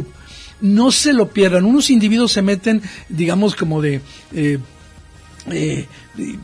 No 0.62 0.91
se 0.91 1.13
lo 1.13 1.30
pierdan, 1.30 1.65
unos 1.65 1.89
individuos 1.89 2.32
se 2.32 2.41
meten, 2.41 2.82
digamos, 3.10 3.56
como 3.56 3.82
de 3.82 4.02
eh, 4.34 4.60
eh, 5.52 5.86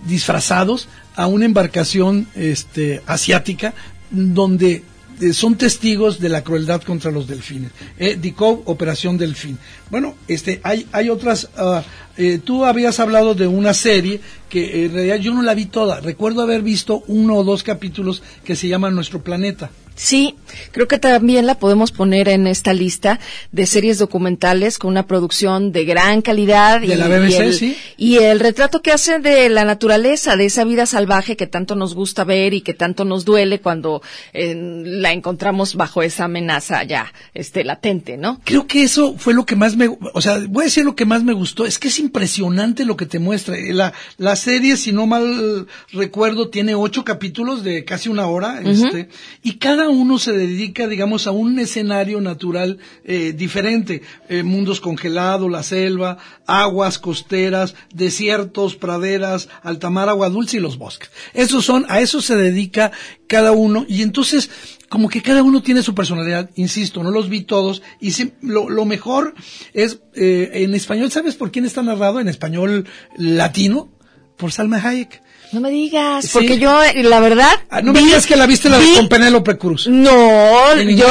disfrazados 0.05 0.87
a 1.15 1.27
una 1.27 1.45
embarcación 1.45 2.27
este, 2.35 3.01
asiática 3.05 3.73
donde 4.09 4.83
eh, 5.21 5.33
son 5.33 5.55
testigos 5.55 6.19
de 6.19 6.29
la 6.29 6.43
crueldad 6.43 6.81
contra 6.81 7.11
los 7.11 7.27
delfines. 7.27 7.71
Eh, 7.99 8.17
DICOV, 8.19 8.63
Operación 8.65 9.17
Delfín. 9.17 9.57
Bueno, 9.91 10.15
este, 10.27 10.59
hay, 10.63 10.87
hay 10.91 11.09
otras. 11.09 11.47
Uh, 11.57 11.81
eh, 12.17 12.39
tú 12.43 12.65
habías 12.65 12.99
hablado 12.99 13.35
de 13.35 13.45
una 13.45 13.73
serie 13.75 14.19
que 14.49 14.85
en 14.85 14.93
realidad 14.93 15.17
yo 15.17 15.33
no 15.33 15.43
la 15.43 15.53
vi 15.53 15.65
toda. 15.65 15.99
Recuerdo 15.99 16.41
haber 16.41 16.63
visto 16.63 17.03
uno 17.07 17.35
o 17.35 17.43
dos 17.43 17.61
capítulos 17.61 18.23
que 18.43 18.55
se 18.55 18.67
llama 18.67 18.89
Nuestro 18.89 19.21
Planeta. 19.21 19.69
Sí, 20.01 20.33
creo 20.71 20.87
que 20.87 20.97
también 20.97 21.45
la 21.45 21.59
podemos 21.59 21.91
poner 21.91 22.27
en 22.27 22.47
esta 22.47 22.73
lista 22.73 23.19
de 23.51 23.67
series 23.67 23.99
documentales 23.99 24.79
con 24.79 24.89
una 24.89 25.05
producción 25.05 25.71
de 25.71 25.85
gran 25.85 26.23
calidad. 26.23 26.81
De 26.81 26.87
y, 26.87 26.95
la 26.95 27.07
BBC, 27.07 27.29
y 27.29 27.35
el, 27.35 27.53
sí. 27.53 27.77
Y 27.97 28.17
el 28.17 28.39
retrato 28.39 28.81
que 28.81 28.91
hace 28.91 29.19
de 29.19 29.47
la 29.49 29.63
naturaleza, 29.63 30.37
de 30.37 30.45
esa 30.45 30.63
vida 30.63 30.87
salvaje 30.87 31.37
que 31.37 31.45
tanto 31.45 31.75
nos 31.75 31.93
gusta 31.93 32.23
ver 32.23 32.55
y 32.55 32.61
que 32.61 32.73
tanto 32.73 33.05
nos 33.05 33.25
duele 33.25 33.59
cuando 33.59 34.01
eh, 34.33 34.55
la 34.83 35.11
encontramos 35.11 35.75
bajo 35.75 36.01
esa 36.01 36.23
amenaza 36.23 36.83
ya 36.83 37.13
este, 37.35 37.63
latente, 37.63 38.17
¿no? 38.17 38.41
Creo 38.43 38.65
que 38.65 38.81
eso 38.81 39.13
fue 39.19 39.35
lo 39.35 39.45
que 39.45 39.55
más 39.55 39.77
me, 39.77 39.87
o 40.15 40.21
sea, 40.21 40.39
voy 40.49 40.63
a 40.63 40.65
decir 40.65 40.83
lo 40.83 40.95
que 40.95 41.05
más 41.05 41.23
me 41.23 41.33
gustó, 41.33 41.67
es 41.67 41.77
que 41.77 41.89
es 41.89 41.99
impresionante 41.99 42.85
lo 42.85 42.97
que 42.97 43.05
te 43.05 43.19
muestra. 43.19 43.55
La, 43.69 43.93
la 44.17 44.35
serie, 44.35 44.77
si 44.77 44.93
no 44.93 45.05
mal 45.05 45.67
recuerdo, 45.91 46.49
tiene 46.49 46.73
ocho 46.73 47.05
capítulos 47.05 47.63
de 47.63 47.85
casi 47.85 48.09
una 48.09 48.25
hora, 48.25 48.61
uh 48.63 48.67
-huh. 48.67 48.85
este, 48.85 49.09
y 49.43 49.57
cada 49.57 49.90
uno 49.91 50.17
se 50.17 50.33
dedica, 50.33 50.87
digamos, 50.87 51.27
a 51.27 51.31
un 51.31 51.59
escenario 51.59 52.21
natural 52.21 52.79
eh, 53.03 53.33
diferente. 53.35 54.01
Eh, 54.29 54.43
mundos 54.43 54.79
congelados, 54.79 55.49
la 55.49 55.63
selva, 55.63 56.17
aguas 56.45 56.99
costeras, 56.99 57.75
desiertos, 57.93 58.75
praderas, 58.75 59.49
altamar, 59.63 60.09
agua 60.09 60.29
dulce 60.29 60.57
y 60.57 60.59
los 60.59 60.77
bosques. 60.77 61.11
Esos 61.33 61.65
son, 61.65 61.85
a 61.89 62.01
eso 62.01 62.21
se 62.21 62.35
dedica 62.35 62.91
cada 63.27 63.51
uno 63.51 63.85
y 63.87 64.01
entonces 64.01 64.49
como 64.89 65.07
que 65.07 65.21
cada 65.21 65.41
uno 65.41 65.63
tiene 65.63 65.83
su 65.83 65.95
personalidad, 65.95 66.49
insisto, 66.55 67.01
no 67.01 67.11
los 67.11 67.29
vi 67.29 67.41
todos 67.41 67.81
y 68.01 68.11
sí, 68.11 68.33
lo, 68.41 68.69
lo, 68.69 68.83
mejor 68.83 69.33
es 69.73 70.01
eh, 70.15 70.49
en 70.53 70.73
español, 70.73 71.11
¿sabes 71.11 71.35
por 71.35 71.49
quién 71.49 71.63
está 71.63 71.81
narrado? 71.81 72.19
En 72.19 72.27
español 72.27 72.85
latino, 73.15 73.89
por 74.35 74.51
Salma 74.51 74.85
Hayek. 74.85 75.21
No 75.51 75.59
me 75.59 75.69
digas, 75.69 76.25
sí. 76.25 76.31
porque 76.33 76.57
yo, 76.57 76.81
la 76.95 77.19
verdad. 77.19 77.51
Ah, 77.69 77.81
no 77.81 77.91
vi, 77.91 77.99
me 77.99 78.05
digas 78.05 78.25
que 78.25 78.37
la 78.37 78.45
viste 78.45 78.69
la 78.69 78.77
vi, 78.77 78.93
con 78.95 79.09
Penélope 79.09 79.57
Cruz. 79.57 79.85
No, 79.87 80.75
yo, 80.75 81.07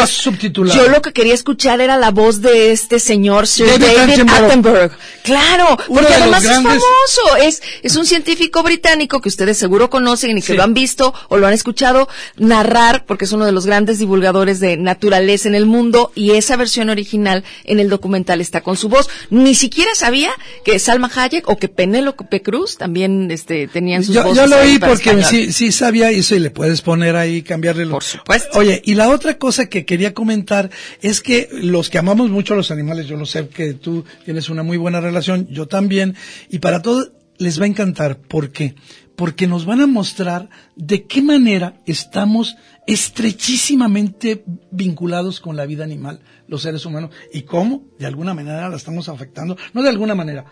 yo 0.64 0.88
lo 0.88 1.03
que 1.03 1.12
quería 1.12 1.35
escuchar 1.35 1.83
era 1.83 1.98
la 1.98 2.11
voz 2.11 2.40
de 2.40 2.72
este 2.72 3.00
señor, 3.00 3.46
Sir 3.46 3.66
David, 3.66 4.14
David 4.16 4.31
Attenborough. 4.31 4.92
Claro, 5.24 5.76
Uno 5.88 6.00
porque 6.00 6.14
además 6.14 6.42
es 6.44 6.55
famoso. 6.55 7.37
Es, 7.42 7.62
es 7.83 7.96
un 7.96 8.07
científico 8.07 8.62
británico 8.62 9.20
que 9.20 9.29
ustedes 9.29 9.59
seguro 9.59 9.90
conocen 9.90 10.38
y 10.38 10.40
que 10.40 10.48
sí. 10.48 10.55
lo 10.55 10.62
han 10.62 10.72
visto 10.72 11.12
o 11.29 11.37
lo 11.37 11.46
han 11.46 11.53
escuchado 11.53 12.09
narrar, 12.38 13.05
porque 13.05 13.26
es 13.26 13.33
uno 13.33 13.44
de 13.44 13.53
los 13.53 13.66
grandes 13.66 13.98
divulgadores 13.98 14.59
de 14.59 14.79
naturaleza 14.79 15.48
en 15.48 15.55
el 15.55 15.66
mundo 15.66 16.12
y 16.14 16.31
esa 16.31 16.57
versión 16.57 16.88
original 16.88 17.44
en 17.64 17.79
el 17.79 17.90
documental 17.90 18.40
está 18.40 18.62
con 18.62 18.79
su 18.79 18.88
voz. 18.88 19.11
Ni 19.29 19.55
siquiera 19.55 19.94
sabía 19.94 20.31
que 20.64 20.79
Salma 20.79 21.11
Hayek 21.14 21.46
o 21.46 21.59
que 21.59 21.68
Penélope 21.68 22.40
Cruz 22.40 22.79
también 22.79 23.31
este, 23.31 23.68
tenían 23.68 24.03
sus 24.03 24.14
yo, 24.14 24.30
Yo 24.35 24.47
lo 24.47 24.59
oí 24.59 24.79
porque 24.79 25.23
sí, 25.23 25.53
sí 25.53 25.73
sabía 25.73 26.11
eso 26.11 26.35
y 26.35 26.40
le 26.40 26.51
puedes 26.51 26.83
poner 26.83 27.16
ahí, 27.16 27.43
cambiarle. 27.43 27.85
Lo... 27.85 27.93
Por 27.93 28.05
supuesto. 28.05 28.59
Oye, 28.59 28.83
y 28.85 28.95
la 28.95 29.09
otra 29.11 29.38
cosa 29.38 29.69
que 29.69 29.85
quería 29.85 30.14
comentar 30.14 30.71
es 31.01 31.21
que 31.21 31.49
los 31.53 31.90
que 31.90 31.99
amamos 31.99 32.31
mucho 32.31 32.55
a 32.55 32.57
los 32.57 32.71
animales, 32.71 33.07
yo 33.07 33.16
lo 33.16 33.27
sé 33.27 33.49
que 33.49 33.75
tú 33.75 34.05
tienes 34.25 34.49
una 34.49 34.62
muy 34.62 34.77
buena 34.77 35.01
relación, 35.01 35.47
yo 35.49 35.66
también, 35.66 36.16
y 36.49 36.59
para 36.59 36.83
todos 36.83 37.12
les 37.38 37.61
va 37.61 37.64
a 37.64 37.69
encantar. 37.69 38.19
¿Por 38.19 38.51
qué? 38.53 38.75
Porque 39.16 39.47
nos 39.47 39.66
van 39.66 39.81
a 39.81 39.87
mostrar 39.87 40.49
de 40.77 41.05
qué 41.05 41.23
manera 41.23 41.81
estamos 41.87 42.57
estrechísimamente 42.87 44.45
vinculados 44.71 45.40
con 45.40 45.57
la 45.57 45.66
vida 45.66 45.85
animal, 45.85 46.21
los 46.49 46.62
seres 46.62 46.85
humanos, 46.87 47.11
y 47.33 47.43
cómo 47.43 47.85
de 47.99 48.07
alguna 48.07 48.35
manera 48.35 48.69
la 48.69 48.77
estamos 48.77 49.09
afectando, 49.09 49.57
no 49.73 49.83
de 49.83 49.88
alguna 49.88 50.14
manera, 50.14 50.47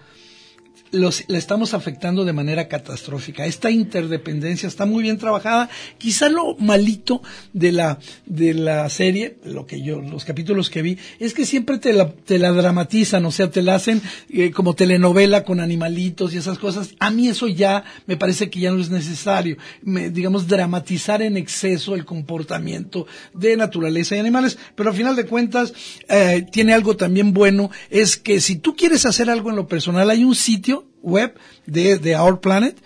los, 0.90 1.24
la 1.28 1.38
estamos 1.38 1.74
afectando 1.74 2.24
de 2.24 2.32
manera 2.32 2.68
catastrófica. 2.68 3.46
Esta 3.46 3.70
interdependencia 3.70 4.66
está 4.66 4.86
muy 4.86 5.02
bien 5.02 5.18
trabajada. 5.18 5.68
Quizá 5.98 6.28
lo 6.28 6.56
malito 6.56 7.22
de 7.52 7.72
la, 7.72 7.98
de 8.26 8.54
la 8.54 8.88
serie, 8.88 9.38
lo 9.44 9.66
que 9.66 9.82
yo, 9.82 10.00
los 10.00 10.24
capítulos 10.24 10.70
que 10.70 10.82
vi, 10.82 10.98
es 11.18 11.34
que 11.34 11.46
siempre 11.46 11.78
te 11.78 11.92
la, 11.92 12.10
te 12.10 12.38
la 12.38 12.52
dramatizan, 12.52 13.24
o 13.24 13.30
sea, 13.30 13.50
te 13.50 13.62
la 13.62 13.74
hacen 13.74 14.02
eh, 14.30 14.50
como 14.50 14.74
telenovela 14.74 15.44
con 15.44 15.60
animalitos 15.60 16.34
y 16.34 16.38
esas 16.38 16.58
cosas. 16.58 16.94
A 16.98 17.10
mí 17.10 17.28
eso 17.28 17.48
ya 17.48 17.84
me 18.06 18.16
parece 18.16 18.50
que 18.50 18.60
ya 18.60 18.70
no 18.70 18.80
es 18.80 18.90
necesario. 18.90 19.56
Me, 19.82 20.10
digamos, 20.10 20.46
dramatizar 20.46 21.22
en 21.22 21.36
exceso 21.36 21.94
el 21.94 22.04
comportamiento 22.04 23.06
de 23.34 23.56
naturaleza 23.56 24.16
y 24.16 24.18
animales. 24.18 24.58
Pero 24.74 24.90
al 24.90 24.96
final 24.96 25.16
de 25.16 25.26
cuentas, 25.26 25.72
eh, 26.08 26.46
tiene 26.50 26.74
algo 26.74 26.96
también 26.96 27.32
bueno, 27.32 27.70
es 27.90 28.16
que 28.16 28.40
si 28.40 28.56
tú 28.56 28.74
quieres 28.74 29.06
hacer 29.06 29.30
algo 29.30 29.50
en 29.50 29.56
lo 29.56 29.66
personal, 29.66 30.10
hay 30.10 30.24
un 30.24 30.34
sitio 30.34 30.87
web 31.08 31.34
de, 31.66 31.98
de 31.98 32.16
Our 32.16 32.40
Planet 32.40 32.76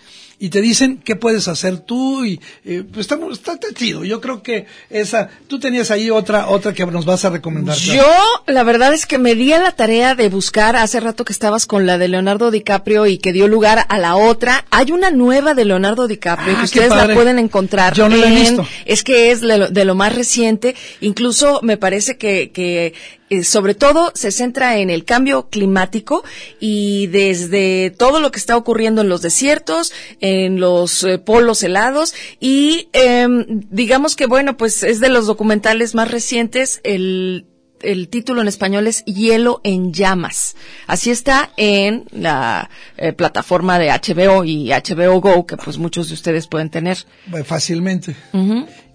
y 0.43 0.49
te 0.49 0.59
dicen 0.61 0.99
qué 1.01 1.15
puedes 1.15 1.47
hacer 1.47 1.77
tú 1.77 2.25
y 2.25 2.41
eh, 2.65 2.83
pues 2.91 3.09
está, 3.09 3.17
está, 3.31 3.53
está, 3.53 3.67
chido. 3.73 4.03
Yo 4.03 4.19
creo 4.19 4.43
que 4.43 4.65
esa, 4.89 5.29
tú 5.47 5.57
tenías 5.57 5.89
ahí 5.89 6.09
otra, 6.09 6.49
otra 6.49 6.73
que 6.73 6.85
nos 6.85 7.05
vas 7.05 7.23
a 7.23 7.29
recomendar. 7.29 7.77
Yo, 7.77 8.03
la 8.47 8.63
verdad 8.63 8.93
es 8.93 9.05
que 9.05 9.17
me 9.17 9.35
di 9.35 9.53
a 9.53 9.59
la 9.61 9.71
tarea 9.71 10.15
de 10.15 10.27
buscar 10.27 10.75
hace 10.75 10.99
rato 10.99 11.23
que 11.23 11.31
estabas 11.31 11.65
con 11.65 11.85
la 11.85 11.97
de 11.97 12.09
Leonardo 12.09 12.51
DiCaprio 12.51 13.05
y 13.05 13.19
que 13.19 13.31
dio 13.31 13.47
lugar 13.47 13.85
a 13.87 13.97
la 13.97 14.17
otra. 14.17 14.65
Hay 14.69 14.91
una 14.91 15.11
nueva 15.11 15.53
de 15.53 15.63
Leonardo 15.63 16.09
DiCaprio 16.09 16.55
Ah, 16.55 16.59
que 16.59 16.65
ustedes 16.65 16.89
la 16.89 17.13
pueden 17.13 17.39
encontrar. 17.39 17.93
Yo 17.93 18.09
no 18.09 18.17
la 18.17 18.27
he 18.27 18.35
visto. 18.35 18.67
Es 18.83 19.05
que 19.05 19.31
es 19.31 19.39
de 19.39 19.57
lo, 19.57 19.69
de 19.69 19.85
lo 19.85 19.95
más 19.95 20.13
reciente. 20.13 20.75
Incluso 20.99 21.61
me 21.63 21.77
parece 21.77 22.17
que, 22.17 22.51
que 22.51 22.93
eh, 23.33 23.43
sobre 23.43 23.73
todo 23.73 24.11
se 24.13 24.29
centra 24.29 24.77
en 24.77 24.91
el 24.91 25.05
cambio 25.05 25.49
climático 25.49 26.23
y 26.59 27.07
desde 27.07 27.89
todo 27.89 28.19
lo 28.19 28.31
que 28.31 28.37
está 28.37 28.55
ocurriendo 28.55 29.01
en 29.01 29.09
los 29.09 29.23
desiertos, 29.23 29.91
en 30.19 30.59
los 30.59 31.03
eh, 31.03 31.17
polos 31.17 31.63
helados 31.63 32.13
y 32.39 32.89
em, 32.93 33.63
digamos 33.71 34.15
que 34.15 34.27
bueno, 34.27 34.55
pues 34.55 34.83
es 34.83 34.99
de 34.99 35.09
los 35.09 35.25
documentales 35.25 35.95
más 35.95 36.11
recientes. 36.11 36.79
El 36.83 37.47
el 37.83 38.07
título 38.07 38.41
en 38.41 38.47
español 38.47 38.87
es 38.87 39.03
Hielo 39.05 39.61
en 39.63 39.93
llamas. 39.93 40.55
Así 40.87 41.11
está 41.11 41.51
en 41.57 42.05
la 42.11 42.69
eh, 42.97 43.13
plataforma 43.13 43.77
de 43.77 43.89
HBO 43.89 44.43
y 44.43 44.69
HBO 44.69 45.19
Go, 45.19 45.45
que 45.45 45.57
pues 45.57 45.77
muchos 45.77 46.07
de 46.07 46.13
ustedes 46.13 46.47
pueden 46.47 46.69
tener. 46.69 46.97
Fácilmente. 47.43 48.15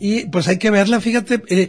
Y 0.01 0.27
pues 0.27 0.49
hay 0.49 0.59
que 0.59 0.71
verla, 0.71 1.01
fíjate, 1.01 1.43
eh, 1.49 1.69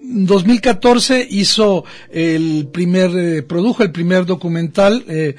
2014 0.00 1.26
hizo 1.30 1.84
el 2.10 2.68
primer, 2.72 3.10
eh, 3.16 3.42
produjo 3.42 3.82
el 3.82 3.92
primer 3.92 4.26
documental, 4.26 5.04
eh, 5.08 5.36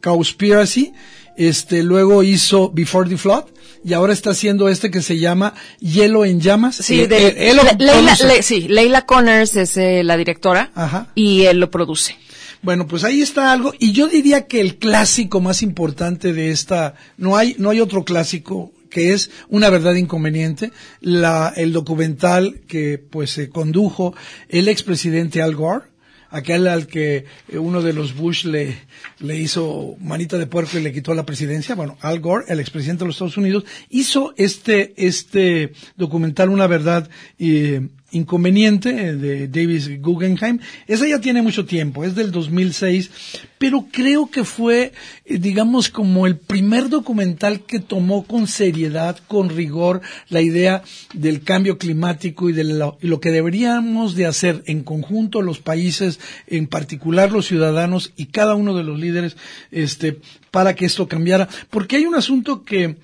Cowspiracy, 0.00 0.92
este, 1.36 1.82
luego 1.82 2.22
hizo 2.22 2.70
Before 2.70 3.08
the 3.08 3.16
Flood, 3.16 3.44
y 3.84 3.92
ahora 3.92 4.12
está 4.12 4.30
haciendo 4.30 4.68
este 4.68 4.90
que 4.90 5.00
se 5.02 5.18
llama 5.18 5.54
Hielo 5.80 6.24
en 6.24 6.40
Llamas. 6.40 6.76
Sí, 6.76 7.00
Eh, 7.00 7.06
de, 7.08 7.26
eh, 7.28 7.50
él 7.50 7.56
lo 7.56 7.62
Le- 7.62 7.76
Leila. 7.78 8.16
Le- 8.26 8.42
sí, 8.42 8.66
Leila 8.68 9.06
Connors 9.06 9.54
es 9.56 9.76
eh, 9.76 10.02
la 10.02 10.16
directora 10.16 10.70
Ajá. 10.74 11.12
y 11.14 11.42
él 11.42 11.58
lo 11.60 11.70
produce. 11.70 12.16
Bueno, 12.62 12.86
pues 12.88 13.04
ahí 13.04 13.22
está 13.22 13.52
algo, 13.52 13.72
y 13.78 13.92
yo 13.92 14.08
diría 14.08 14.46
que 14.46 14.60
el 14.60 14.76
clásico 14.76 15.40
más 15.40 15.62
importante 15.62 16.32
de 16.32 16.50
esta, 16.50 16.94
no 17.16 17.36
hay, 17.36 17.54
no 17.58 17.70
hay 17.70 17.80
otro 17.80 18.04
clásico 18.04 18.72
que 18.96 19.12
es 19.12 19.30
una 19.50 19.68
verdad 19.68 19.94
inconveniente, 19.96 20.72
la, 21.02 21.52
el 21.54 21.74
documental 21.74 22.62
que 22.66 22.96
pues 22.96 23.28
se 23.28 23.50
condujo 23.50 24.14
el 24.48 24.68
expresidente 24.68 25.42
Al 25.42 25.54
Gore, 25.54 25.84
aquel 26.30 26.66
al 26.66 26.86
que 26.86 27.26
uno 27.52 27.82
de 27.82 27.92
los 27.92 28.16
Bush 28.16 28.46
le, 28.46 28.74
le 29.18 29.36
hizo 29.36 29.96
manita 30.00 30.38
de 30.38 30.46
puerco 30.46 30.78
y 30.78 30.80
le 30.80 30.94
quitó 30.94 31.12
la 31.12 31.26
presidencia, 31.26 31.74
bueno, 31.74 31.98
Al 32.00 32.20
Gore, 32.20 32.46
el 32.48 32.58
expresidente 32.58 33.00
de 33.00 33.08
los 33.08 33.16
Estados 33.16 33.36
Unidos, 33.36 33.66
hizo 33.90 34.32
este, 34.38 34.94
este 34.96 35.74
documental 35.98 36.48
Una 36.48 36.66
verdad 36.66 37.10
eh, 37.38 37.88
Inconveniente 38.16 38.90
eh, 38.90 39.12
de 39.14 39.48
Davis 39.48 40.00
Guggenheim. 40.00 40.58
Esa 40.86 41.06
ya 41.06 41.20
tiene 41.20 41.42
mucho 41.42 41.66
tiempo, 41.66 42.04
es 42.04 42.14
del 42.14 42.32
2006, 42.32 43.10
pero 43.58 43.86
creo 43.90 44.30
que 44.30 44.44
fue, 44.44 44.92
eh, 45.24 45.38
digamos, 45.38 45.88
como 45.88 46.26
el 46.26 46.36
primer 46.36 46.88
documental 46.88 47.60
que 47.60 47.78
tomó 47.78 48.24
con 48.24 48.46
seriedad, 48.46 49.18
con 49.28 49.50
rigor, 49.50 50.00
la 50.28 50.40
idea 50.40 50.82
del 51.14 51.42
cambio 51.42 51.78
climático 51.78 52.48
y 52.48 52.52
de 52.52 52.64
lo, 52.64 52.98
lo 53.00 53.20
que 53.20 53.30
deberíamos 53.30 54.14
de 54.14 54.26
hacer 54.26 54.62
en 54.66 54.82
conjunto 54.82 55.42
los 55.42 55.58
países, 55.58 56.18
en 56.46 56.66
particular 56.66 57.32
los 57.32 57.46
ciudadanos 57.46 58.12
y 58.16 58.26
cada 58.26 58.54
uno 58.54 58.74
de 58.74 58.84
los 58.84 58.98
líderes, 58.98 59.36
este, 59.70 60.18
para 60.50 60.74
que 60.74 60.86
esto 60.86 61.08
cambiara. 61.08 61.48
Porque 61.70 61.96
hay 61.96 62.06
un 62.06 62.14
asunto 62.14 62.64
que, 62.64 62.96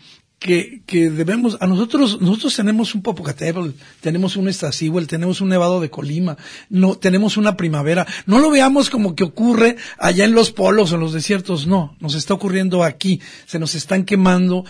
que, 0.42 0.82
que 0.86 1.08
debemos, 1.08 1.56
a 1.60 1.68
nosotros, 1.68 2.20
nosotros 2.20 2.56
tenemos 2.56 2.96
un 2.96 3.02
Popocatépetl, 3.02 3.70
tenemos 4.00 4.36
un 4.36 4.48
Estasíhuel, 4.48 5.06
tenemos 5.06 5.40
un 5.40 5.50
Nevado 5.50 5.80
de 5.80 5.88
Colima, 5.88 6.36
no, 6.68 6.96
tenemos 6.96 7.36
una 7.36 7.56
primavera. 7.56 8.06
No 8.26 8.40
lo 8.40 8.50
veamos 8.50 8.90
como 8.90 9.14
que 9.14 9.22
ocurre 9.22 9.76
allá 9.98 10.24
en 10.24 10.32
los 10.32 10.50
polos 10.50 10.90
o 10.90 10.96
en 10.96 11.00
los 11.00 11.12
desiertos, 11.12 11.68
no, 11.68 11.96
nos 12.00 12.16
está 12.16 12.34
ocurriendo 12.34 12.82
aquí, 12.82 13.20
se 13.46 13.60
nos 13.60 13.76
están 13.76 14.04
quemando, 14.04 14.64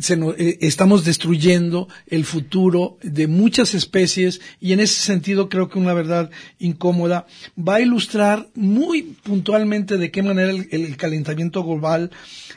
se 0.00 0.16
nos, 0.16 0.34
eh, 0.38 0.58
estamos 0.62 1.04
destruyendo 1.04 1.88
el 2.06 2.24
futuro 2.24 2.96
de 3.02 3.26
muchas 3.26 3.74
especies 3.74 4.40
y 4.60 4.72
en 4.72 4.80
ese 4.80 5.02
sentido 5.02 5.50
creo 5.50 5.68
que 5.68 5.78
una 5.78 5.92
verdad 5.92 6.30
incómoda 6.58 7.26
va 7.56 7.74
a 7.74 7.80
ilustrar 7.82 8.48
muy 8.54 9.02
puntualmente 9.02 9.98
de 9.98 10.10
qué 10.10 10.22
manera 10.22 10.52
el 10.52 10.96
calentamiento 10.96 11.62
global 11.62 12.10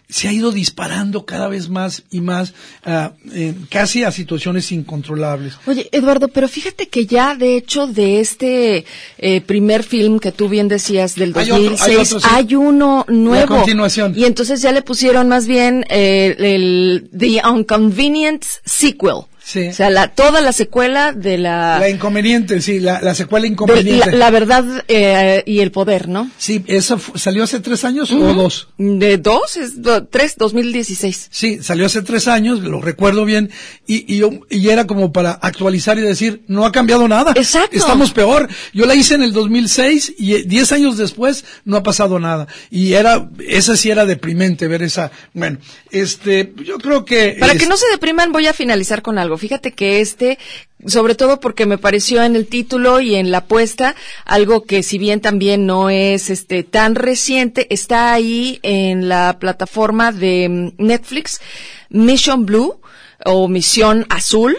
se 0.08 0.28
ha 0.28 0.34
ido 0.34 0.52
disparando 0.52 1.26
cada 1.26 1.48
vez 1.50 1.70
más 1.70 2.04
y 2.10 2.22
más 2.22 2.54
eh, 2.86 3.54
casi 3.70 4.04
a 4.04 4.12
situaciones 4.12 4.72
incontrolables. 4.72 5.58
Oye, 5.68 5.90
Eduardo, 5.92 6.28
pero 6.28 6.48
fíjate 6.48 6.88
que 6.88 7.06
ya 7.06 7.36
de 7.36 7.56
hecho 7.56 7.88
de 7.88 8.20
este 8.20 8.86
eh, 9.18 9.42
primer 9.42 9.84
film 9.84 10.20
que 10.20 10.32
tú 10.32 10.50
bien 10.50 10.68
decías 10.68 11.16
del 11.16 11.34
2006 11.34 11.62
hay, 11.62 11.68
otro, 11.68 11.86
hay, 11.86 11.96
otro, 11.98 12.20
sí. 12.20 12.28
hay 12.30 12.56
uno 12.56 13.06
nuevo. 13.08 13.54
La 13.54 13.60
continuación. 13.60 14.14
Y 14.16 14.26
entonces 14.26 14.62
ya 14.62 14.72
le 14.72 14.82
pusieron 14.82 15.28
más 15.28 15.48
bien 15.48 15.86
eh, 15.90 16.36
el 16.40 17.10
The 17.16 17.42
Unconvenient 17.48 18.44
Sequel. 18.66 19.26
Sí. 19.44 19.70
O 19.70 19.74
sea, 19.74 19.90
la, 19.90 20.10
toda 20.10 20.40
la 20.42 20.54
secuela 20.54 21.14
de 21.14 21.38
la... 21.38 21.80
La 21.80 21.90
inconveniente, 21.90 22.62
sí, 22.62 22.80
la, 22.80 23.02
la 23.02 23.16
secuela 23.16 23.48
inconveniente. 23.48 24.12
La, 24.12 24.18
la, 24.18 24.30
verdad 24.30 24.86
eh, 24.88 25.44
y 25.46 25.60
el 25.60 25.72
poder, 25.72 26.08
¿no? 26.08 26.30
Sí, 26.38 26.64
¿esa 26.68 26.98
salió 27.16 27.44
hace 27.44 27.60
tres 27.60 27.84
años 27.84 28.12
o 28.12 28.34
dos? 28.34 28.70
De 28.78 29.18
dos, 29.18 29.58
es 29.58 29.82
do, 29.82 30.06
tres, 30.06 30.36
2016. 30.38 31.30
Sí, 31.32 31.60
salió 31.62 31.88
hace 31.88 32.04
tres 32.04 32.28
años, 32.28 32.60
lo 32.62 32.82
recuerdo 32.82 33.26
bien, 33.26 33.50
y, 33.88 34.14
y, 34.14 34.20
yo, 34.20 34.30
y 34.50 34.70
era 34.70 34.86
como 34.86 35.12
para 35.12 35.32
actualizar 35.32 35.98
y 35.98 36.02
decir, 36.02 36.44
no 36.48 36.66
ha 36.66 36.72
cambiado 36.72 37.08
nada. 37.08 37.34
Exacto. 37.36 37.78
Estamos 37.78 38.12
peor. 38.12 38.48
Yo 38.74 38.86
la 38.86 38.96
hice 38.96 39.16
en 39.16 39.24
el 39.24 39.34
2006 39.34 40.14
y 40.18 40.44
diez 40.44 40.72
años 40.72 40.98
después 40.98 41.46
no 41.66 41.78
ha 41.78 41.84
pasado 41.84 42.20
nada. 42.20 42.48
Y 42.70 42.94
era, 42.94 43.30
esa 43.48 43.76
sí 43.76 43.90
era 43.90 44.06
deprimente 44.06 44.68
ver 44.68 44.84
esa, 44.84 45.12
bueno, 45.34 45.58
este, 45.90 46.54
yo 46.64 46.78
creo 46.78 47.06
que... 47.06 47.38
Para 47.40 47.54
es, 47.54 47.60
que 47.60 47.68
no 47.68 47.78
se 47.78 47.90
depriman 47.90 48.32
voy 48.32 48.48
a 48.48 48.54
finalizar 48.54 49.02
con 49.02 49.18
algo. 49.18 49.38
Fíjate 49.42 49.72
que 49.72 50.02
este, 50.02 50.38
sobre 50.86 51.16
todo 51.16 51.40
porque 51.40 51.66
me 51.66 51.80
pareció 51.80 52.24
en 52.24 52.36
el 52.36 52.46
título 52.46 53.02
y 53.02 53.16
en 53.16 53.32
la 53.32 53.40
apuesta, 53.40 53.96
algo 54.24 54.66
que 54.66 54.84
si 54.84 55.00
bien 55.00 55.20
también 55.20 55.66
no 55.66 55.90
es 55.90 56.30
este 56.30 56.62
tan 56.62 56.94
reciente, 56.94 57.66
está 57.74 58.14
ahí 58.14 58.60
en 58.62 59.10
la 59.10 59.40
plataforma 59.40 60.12
de 60.12 60.72
Netflix, 60.78 61.42
Mission 61.90 62.46
Blue 62.46 62.80
o 63.26 63.48
Misión 63.48 64.06
Azul, 64.10 64.56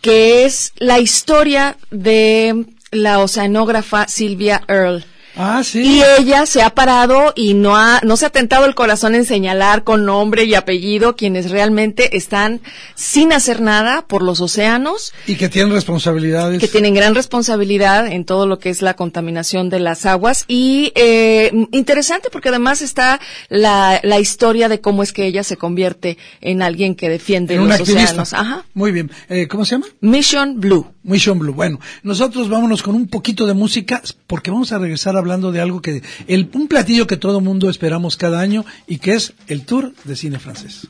que 0.00 0.44
es 0.44 0.72
la 0.78 0.98
historia 0.98 1.76
de 1.92 2.66
la 2.90 3.20
oceanógrafa 3.20 4.08
Silvia 4.08 4.64
Earle. 4.66 5.04
Ah, 5.36 5.62
sí. 5.64 5.82
Y 5.82 6.02
ella 6.18 6.46
se 6.46 6.62
ha 6.62 6.70
parado 6.70 7.32
y 7.34 7.54
no 7.54 7.76
ha, 7.76 8.00
no 8.02 8.16
se 8.16 8.26
ha 8.26 8.30
tentado 8.30 8.66
el 8.66 8.74
corazón 8.74 9.14
en 9.14 9.24
señalar 9.24 9.82
con 9.82 10.04
nombre 10.04 10.44
y 10.44 10.54
apellido 10.54 11.16
quienes 11.16 11.50
realmente 11.50 12.16
están 12.16 12.60
sin 12.94 13.32
hacer 13.32 13.60
nada 13.60 14.06
por 14.06 14.22
los 14.22 14.40
océanos. 14.40 15.12
Y 15.26 15.34
que 15.36 15.48
tienen 15.48 15.72
responsabilidades. 15.72 16.60
Que 16.60 16.68
tienen 16.68 16.94
gran 16.94 17.14
responsabilidad 17.14 18.06
en 18.06 18.24
todo 18.24 18.46
lo 18.46 18.58
que 18.58 18.70
es 18.70 18.82
la 18.82 18.94
contaminación 18.94 19.70
de 19.70 19.80
las 19.80 20.06
aguas. 20.06 20.44
Y 20.46 20.92
eh, 20.94 21.50
interesante 21.72 22.28
porque 22.30 22.50
además 22.50 22.82
está 22.82 23.20
la, 23.48 24.00
la 24.02 24.20
historia 24.20 24.68
de 24.68 24.80
cómo 24.80 25.02
es 25.02 25.12
que 25.12 25.26
ella 25.26 25.42
se 25.42 25.56
convierte 25.56 26.16
en 26.40 26.62
alguien 26.62 26.94
que 26.94 27.08
defiende 27.08 27.54
en 27.54 27.68
los 27.68 27.80
océanos. 27.80 28.32
Ajá. 28.32 28.64
Muy 28.74 28.92
bien. 28.92 29.10
Eh, 29.28 29.48
¿Cómo 29.48 29.64
se 29.64 29.76
llama? 29.76 29.86
Mission 30.00 30.60
Blue. 30.60 30.86
Mission 31.02 31.38
Blue. 31.38 31.52
Bueno, 31.52 31.80
nosotros 32.02 32.48
vámonos 32.48 32.82
con 32.82 32.94
un 32.94 33.08
poquito 33.08 33.46
de 33.46 33.54
música 33.54 34.00
porque 34.26 34.50
vamos 34.50 34.72
a 34.72 34.78
regresar 34.78 35.16
a 35.16 35.23
hablando 35.24 35.52
de 35.52 35.60
algo 35.60 35.80
que, 35.80 36.02
el, 36.28 36.50
un 36.52 36.68
platillo 36.68 37.06
que 37.06 37.16
todo 37.16 37.40
mundo 37.40 37.70
esperamos 37.70 38.16
cada 38.16 38.40
año 38.40 38.64
y 38.86 38.98
que 38.98 39.14
es 39.14 39.32
el 39.48 39.64
Tour 39.64 39.94
de 40.04 40.16
Cine 40.16 40.38
Francés. 40.38 40.86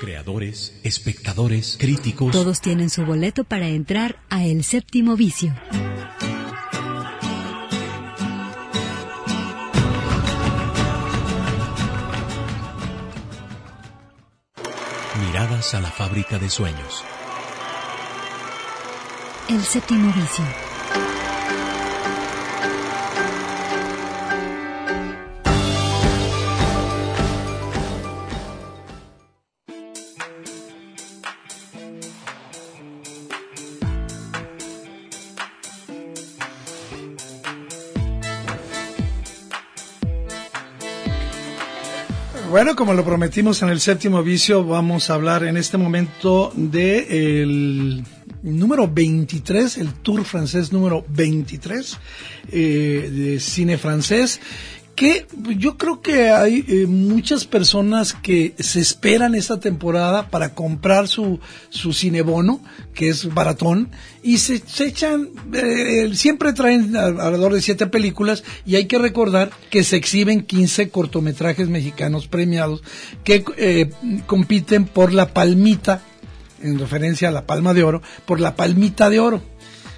Creadores, 0.00 0.80
espectadores, 0.82 1.76
críticos. 1.78 2.32
Todos 2.32 2.62
tienen 2.62 2.88
su 2.88 3.04
boleto 3.04 3.44
para 3.44 3.68
entrar 3.68 4.16
a 4.30 4.44
El 4.46 4.64
Séptimo 4.64 5.16
Vicio. 5.16 5.54
A 15.56 15.80
la 15.80 15.90
fábrica 15.90 16.38
de 16.38 16.50
sueños. 16.50 17.02
El 19.48 19.64
séptimo 19.64 20.12
vicio. 20.12 20.65
Bueno, 42.56 42.74
como 42.74 42.94
lo 42.94 43.04
prometimos 43.04 43.60
en 43.60 43.68
el 43.68 43.80
séptimo 43.80 44.22
vicio, 44.22 44.64
vamos 44.64 45.10
a 45.10 45.14
hablar 45.14 45.44
en 45.44 45.58
este 45.58 45.76
momento 45.76 46.54
de 46.56 48.02
número 48.42 48.88
23, 48.88 49.76
el 49.76 49.92
tour 49.92 50.24
francés 50.24 50.72
número 50.72 51.04
23 51.06 51.98
eh, 52.50 53.10
de 53.12 53.40
cine 53.40 53.76
francés 53.76 54.40
que 54.96 55.26
yo 55.58 55.76
creo 55.76 56.00
que 56.00 56.30
hay 56.30 56.64
eh, 56.66 56.86
muchas 56.86 57.44
personas 57.44 58.14
que 58.14 58.54
se 58.58 58.80
esperan 58.80 59.34
esta 59.34 59.60
temporada 59.60 60.30
para 60.30 60.54
comprar 60.54 61.06
su, 61.06 61.38
su 61.68 61.92
cinebono, 61.92 62.62
que 62.94 63.10
es 63.10 63.32
baratón, 63.32 63.90
y 64.22 64.38
se, 64.38 64.58
se 64.58 64.86
echan, 64.86 65.28
eh, 65.52 66.10
siempre 66.14 66.54
traen 66.54 66.96
alrededor 66.96 67.52
de 67.52 67.60
siete 67.60 67.86
películas, 67.86 68.42
y 68.64 68.76
hay 68.76 68.86
que 68.86 68.96
recordar 68.96 69.50
que 69.70 69.84
se 69.84 69.96
exhiben 69.96 70.42
15 70.42 70.88
cortometrajes 70.88 71.68
mexicanos 71.68 72.26
premiados 72.26 72.82
que 73.22 73.44
eh, 73.58 73.90
compiten 74.26 74.86
por 74.86 75.12
la 75.12 75.34
palmita, 75.34 76.00
en 76.62 76.78
referencia 76.78 77.28
a 77.28 77.32
la 77.32 77.46
palma 77.46 77.74
de 77.74 77.82
oro, 77.82 78.00
por 78.24 78.40
la 78.40 78.56
palmita 78.56 79.10
de 79.10 79.20
oro 79.20 79.42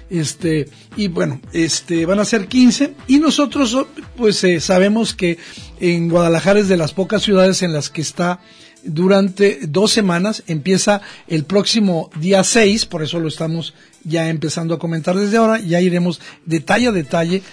este 0.09 0.67
y 0.95 1.07
bueno 1.07 1.39
este 1.53 2.05
van 2.05 2.19
a 2.19 2.25
ser 2.25 2.47
15 2.47 2.95
y 3.07 3.19
nosotros 3.19 3.77
pues 4.17 4.43
eh, 4.43 4.59
sabemos 4.59 5.13
que 5.13 5.37
en 5.79 6.09
Guadalajara 6.09 6.59
es 6.59 6.67
de 6.67 6.77
las 6.77 6.93
pocas 6.93 7.21
ciudades 7.23 7.61
en 7.61 7.73
las 7.73 7.89
que 7.89 8.01
está 8.01 8.39
durante 8.83 9.59
dos 9.67 9.91
semanas 9.91 10.43
empieza 10.47 11.01
el 11.27 11.43
próximo 11.43 12.09
día 12.19 12.43
6 12.43 12.85
por 12.85 13.03
eso 13.03 13.19
lo 13.19 13.27
estamos 13.27 13.73
ya 14.03 14.29
empezando 14.29 14.73
a 14.73 14.79
comentar 14.79 15.15
desde 15.15 15.37
ahora 15.37 15.59
ya 15.59 15.81
iremos 15.81 16.21
detalle 16.45 16.87
a 16.87 16.91
detalle 16.91 17.43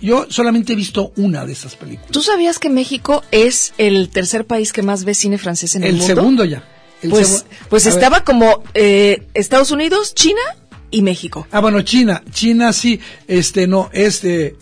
yo 0.00 0.26
solamente 0.28 0.74
he 0.74 0.76
visto 0.76 1.12
una 1.16 1.46
de 1.46 1.52
estas 1.52 1.74
películas 1.76 2.10
¿Tú 2.10 2.22
sabías 2.22 2.58
que 2.58 2.68
México 2.68 3.22
es 3.30 3.72
el 3.78 4.10
tercer 4.10 4.46
país 4.46 4.72
que 4.72 4.82
más 4.82 5.04
ve 5.04 5.14
cine 5.14 5.38
francés 5.38 5.74
en 5.74 5.84
el, 5.84 5.90
el 5.90 5.96
mundo? 5.96 6.14
segundo 6.14 6.44
ya 6.44 6.64
el 7.04 7.10
pues, 7.10 7.44
pues 7.68 7.86
estaba 7.86 8.18
ver. 8.18 8.24
como 8.24 8.62
eh, 8.72 9.26
Estados 9.34 9.70
Unidos, 9.70 10.14
China 10.14 10.40
y 10.94 11.02
México. 11.02 11.46
Ah, 11.50 11.60
bueno, 11.60 11.82
China, 11.82 12.22
China 12.32 12.72
sí, 12.72 13.00
este 13.26 13.66
no, 13.66 13.90
este, 13.92 14.56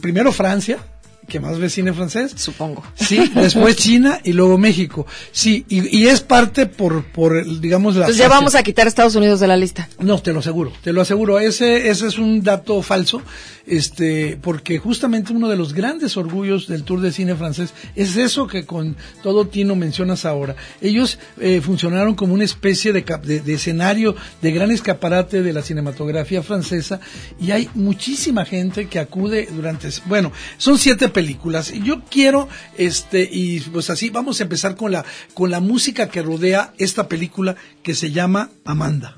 primero 0.00 0.32
Francia, 0.32 0.78
que 1.28 1.40
más 1.40 1.58
ve 1.58 1.70
cine 1.70 1.92
francés. 1.92 2.32
Supongo. 2.36 2.82
Sí, 2.94 3.30
después 3.34 3.76
China 3.76 4.20
y 4.24 4.32
luego 4.32 4.58
México. 4.58 5.06
Sí, 5.30 5.64
y, 5.68 5.96
y 5.96 6.06
es 6.08 6.20
parte 6.20 6.66
por, 6.66 7.04
por, 7.04 7.60
digamos, 7.60 7.94
la... 7.94 8.02
Entonces 8.02 8.18
ya 8.18 8.28
vamos 8.28 8.54
a 8.54 8.62
quitar 8.62 8.86
Estados 8.86 9.14
Unidos 9.14 9.40
de 9.40 9.46
la 9.46 9.56
lista. 9.56 9.88
No, 9.98 10.20
te 10.20 10.32
lo 10.32 10.40
aseguro, 10.40 10.72
te 10.82 10.92
lo 10.92 11.00
aseguro. 11.00 11.38
Ese, 11.38 11.88
ese 11.88 12.06
es 12.06 12.18
un 12.18 12.42
dato 12.42 12.82
falso, 12.82 13.22
este, 13.66 14.36
porque 14.42 14.78
justamente 14.78 15.32
uno 15.32 15.48
de 15.48 15.56
los 15.56 15.72
grandes 15.72 16.16
orgullos 16.16 16.66
del 16.66 16.82
Tour 16.82 17.00
de 17.00 17.12
Cine 17.12 17.34
francés 17.36 17.72
es 17.94 18.16
eso 18.16 18.46
que 18.46 18.66
con 18.66 18.96
todo 19.22 19.46
Tino 19.46 19.76
mencionas 19.76 20.24
ahora. 20.24 20.56
Ellos 20.80 21.18
eh, 21.40 21.60
funcionaron 21.62 22.14
como 22.14 22.34
una 22.34 22.44
especie 22.44 22.92
de, 22.92 23.04
de, 23.24 23.40
de 23.40 23.54
escenario 23.54 24.16
de 24.40 24.52
gran 24.52 24.70
escaparate 24.70 25.42
de 25.42 25.52
la 25.52 25.62
cinematografía 25.62 26.42
francesa 26.42 27.00
y 27.40 27.52
hay 27.52 27.70
muchísima 27.74 28.44
gente 28.44 28.86
que 28.86 28.98
acude 28.98 29.48
durante, 29.54 29.88
bueno, 30.06 30.32
son 30.58 30.78
siete 30.78 31.08
películas 31.12 31.72
yo 31.82 32.02
quiero, 32.10 32.48
este, 32.76 33.28
y 33.30 33.60
pues 33.60 33.90
así 33.90 34.10
vamos 34.10 34.40
a 34.40 34.44
empezar 34.44 34.76
con 34.76 34.92
la, 34.92 35.04
con 35.34 35.50
la 35.50 35.60
música 35.60 36.08
que 36.08 36.22
rodea 36.22 36.72
esta 36.78 37.08
película 37.08 37.56
que 37.82 37.94
se 37.94 38.10
llama 38.10 38.50
Amanda. 38.64 39.14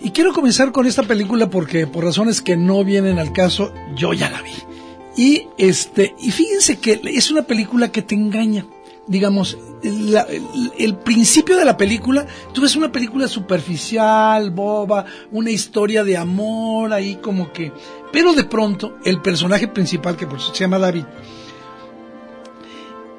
Y 0.00 0.10
quiero 0.10 0.32
comenzar 0.32 0.72
con 0.72 0.86
esta 0.86 1.02
película 1.02 1.50
porque 1.50 1.86
por 1.86 2.04
razones 2.04 2.40
que 2.40 2.56
no 2.56 2.84
vienen 2.84 3.18
al 3.18 3.32
caso, 3.32 3.72
yo 3.94 4.12
ya 4.14 4.30
la 4.30 4.42
vi. 4.42 4.52
Y 5.16 5.48
este, 5.58 6.14
y 6.18 6.30
fíjense 6.30 6.78
que 6.78 7.00
es 7.04 7.30
una 7.30 7.42
película 7.42 7.90
que 7.90 8.02
te 8.02 8.14
engaña. 8.14 8.64
Digamos, 9.08 9.56
el, 9.82 10.96
principio 11.02 11.56
de 11.56 11.64
la 11.64 11.76
película, 11.76 12.26
tú 12.52 12.60
ves 12.60 12.76
una 12.76 12.92
película 12.92 13.26
superficial, 13.26 14.50
boba, 14.50 15.06
una 15.32 15.50
historia 15.50 16.04
de 16.04 16.16
amor 16.16 16.92
ahí 16.92 17.16
como 17.16 17.50
que, 17.52 17.72
pero 18.12 18.34
de 18.34 18.44
pronto 18.44 18.98
el 19.04 19.22
personaje 19.22 19.66
principal 19.66 20.16
que 20.16 20.26
por 20.26 20.38
eso 20.38 20.54
se 20.54 20.60
llama 20.60 20.78
David, 20.78 21.04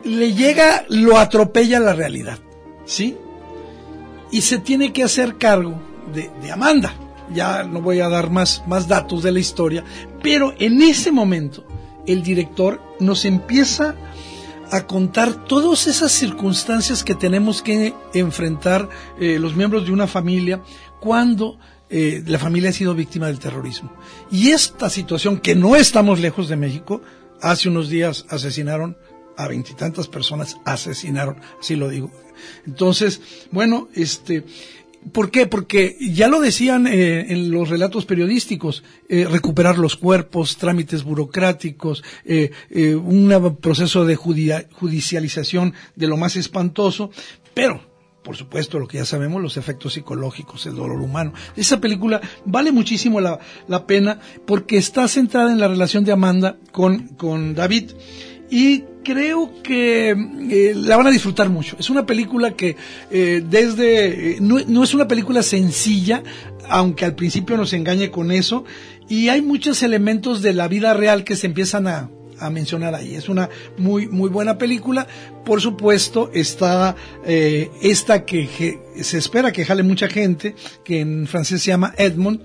le 0.04 0.34
llega, 0.34 0.86
lo 0.90 1.18
atropella 1.18 1.80
la 1.80 1.94
realidad, 1.94 2.38
¿sí? 2.86 3.18
y 4.32 4.42
se 4.42 4.60
tiene 4.60 4.94
que 4.94 5.04
hacer 5.04 5.38
cargo 5.38 5.80
de, 6.14 6.52
Amanda. 6.52 6.94
Ya 7.34 7.64
no 7.64 7.82
voy 7.82 8.00
a 8.00 8.10
dar 8.10 8.32
más, 8.32 8.64
más 8.68 8.88
datos 8.88 9.22
de 9.22 9.32
la 9.32 9.40
historia, 9.40 9.84
pero 10.24 10.54
en 10.58 10.82
ese 10.82 11.12
momento 11.12 11.64
el 12.08 12.24
director 12.24 12.82
nos 13.00 13.26
empieza 13.26 13.96
contar 14.86 15.46
todas 15.46 15.88
esas 15.88 16.12
circunstancias 16.12 17.04
que 17.04 17.16
tenemos 17.16 17.62
que 17.62 17.94
enfrentar 18.14 18.88
eh, 19.20 19.40
los 19.40 19.56
miembros 19.56 19.86
de 19.86 19.92
una 19.92 20.08
familia 20.08 20.62
cuando 21.00 21.58
eh, 21.90 22.24
la 22.26 22.38
familia 22.38 22.70
ha 22.70 22.74
sido 22.74 22.94
víctima 22.94 23.28
del 23.28 23.40
terrorismo. 23.40 23.92
Y 24.32 24.50
esta 24.50 24.90
situación, 24.90 25.40
que 25.40 25.56
no 25.56 25.76
estamos 25.76 26.20
lejos 26.20 26.48
de 26.48 26.56
México, 26.56 27.02
hace 27.42 27.70
unos 27.70 27.90
días 27.90 28.26
asesinaron 28.30 28.96
a 29.38 29.48
veintitantas 29.48 30.08
personas, 30.08 30.58
asesinaron, 30.66 31.38
así 31.60 31.76
lo 31.76 31.90
digo. 31.90 32.12
Entonces, 32.66 33.22
bueno, 33.52 33.88
este, 33.96 34.46
¿Por 35.14 35.32
qué? 35.32 35.48
Porque 35.48 35.96
ya 36.00 36.28
lo 36.28 36.42
decían 36.42 36.86
eh, 36.86 37.32
en 37.32 37.52
los 37.52 37.70
relatos 37.70 38.06
periodísticos, 38.06 38.84
eh, 39.08 39.26
recuperar 39.30 39.78
los 39.78 39.96
cuerpos, 39.96 40.58
trámites 40.58 41.04
burocráticos, 41.04 42.04
eh, 42.26 42.52
eh, 42.70 42.96
un 42.96 43.58
proceso 43.62 44.06
de 44.06 44.16
judicialización 44.16 45.74
de 45.96 46.08
lo 46.08 46.18
más 46.18 46.36
espantoso, 46.36 47.12
pero 47.54 47.88
por 48.24 48.36
supuesto, 48.36 48.78
lo 48.78 48.88
que 48.88 48.98
ya 48.98 49.06
sabemos, 49.06 49.42
los 49.42 49.58
efectos 49.58 49.94
psicológicos, 49.94 50.66
el 50.66 50.76
dolor 50.76 51.02
humano. 51.02 51.34
Esa 51.56 51.80
película 51.80 52.22
vale 52.46 52.72
muchísimo 52.72 53.22
la, 53.22 53.40
la 53.68 53.88
pena 53.88 54.20
porque 54.46 54.78
está 54.78 55.08
centrada 55.08 55.52
en 55.52 55.60
la 55.60 55.70
relación 55.70 56.04
de 56.04 56.12
Amanda 56.12 56.58
con, 56.72 57.08
con 57.16 57.56
David 57.56 57.92
y 58.52 58.84
creo 59.04 59.52
que 59.64 60.12
eh, 60.12 60.74
la 60.76 60.98
van 60.98 61.08
a 61.08 61.12
disfrutar 61.12 61.50
mucho. 61.50 61.76
Es 61.80 61.90
una 61.90 62.06
película 62.06 62.52
que 62.52 62.76
eh, 63.12 63.44
desde, 63.48 64.32
eh, 64.32 64.38
no, 64.42 64.58
no 64.68 64.84
es 64.84 64.94
una 64.94 65.08
película 65.08 65.44
sencilla, 65.44 66.24
aunque 66.70 67.06
al 67.06 67.16
principio 67.16 67.58
nos 67.58 67.74
engañe 67.74 68.12
con 68.12 68.32
eso, 68.32 68.66
y 69.08 69.30
hay 69.30 69.42
muchos 69.42 69.82
elementos 69.84 70.42
de 70.42 70.54
la 70.54 70.68
vida 70.68 70.94
real 70.94 71.24
que 71.24 71.36
se 71.36 71.48
empiezan 71.48 71.88
a, 71.88 72.10
a 72.40 72.50
mencionar 72.50 72.96
ahí. 72.96 73.16
Es 73.16 73.30
una 73.30 73.50
muy 73.78 74.08
muy 74.08 74.30
buena 74.30 74.58
película. 74.58 75.08
Por 75.46 75.62
supuesto 75.62 76.30
está 76.34 76.96
eh, 77.26 77.70
esta 77.82 78.26
que, 78.26 78.48
que 78.48 79.04
se 79.04 79.18
espera 79.18 79.52
que 79.52 79.66
jale 79.66 79.84
mucha 79.84 80.08
gente, 80.08 80.56
que 80.84 81.00
en 81.00 81.28
francés 81.28 81.62
se 81.62 81.72
llama 81.72 81.94
Edmond. 81.98 82.44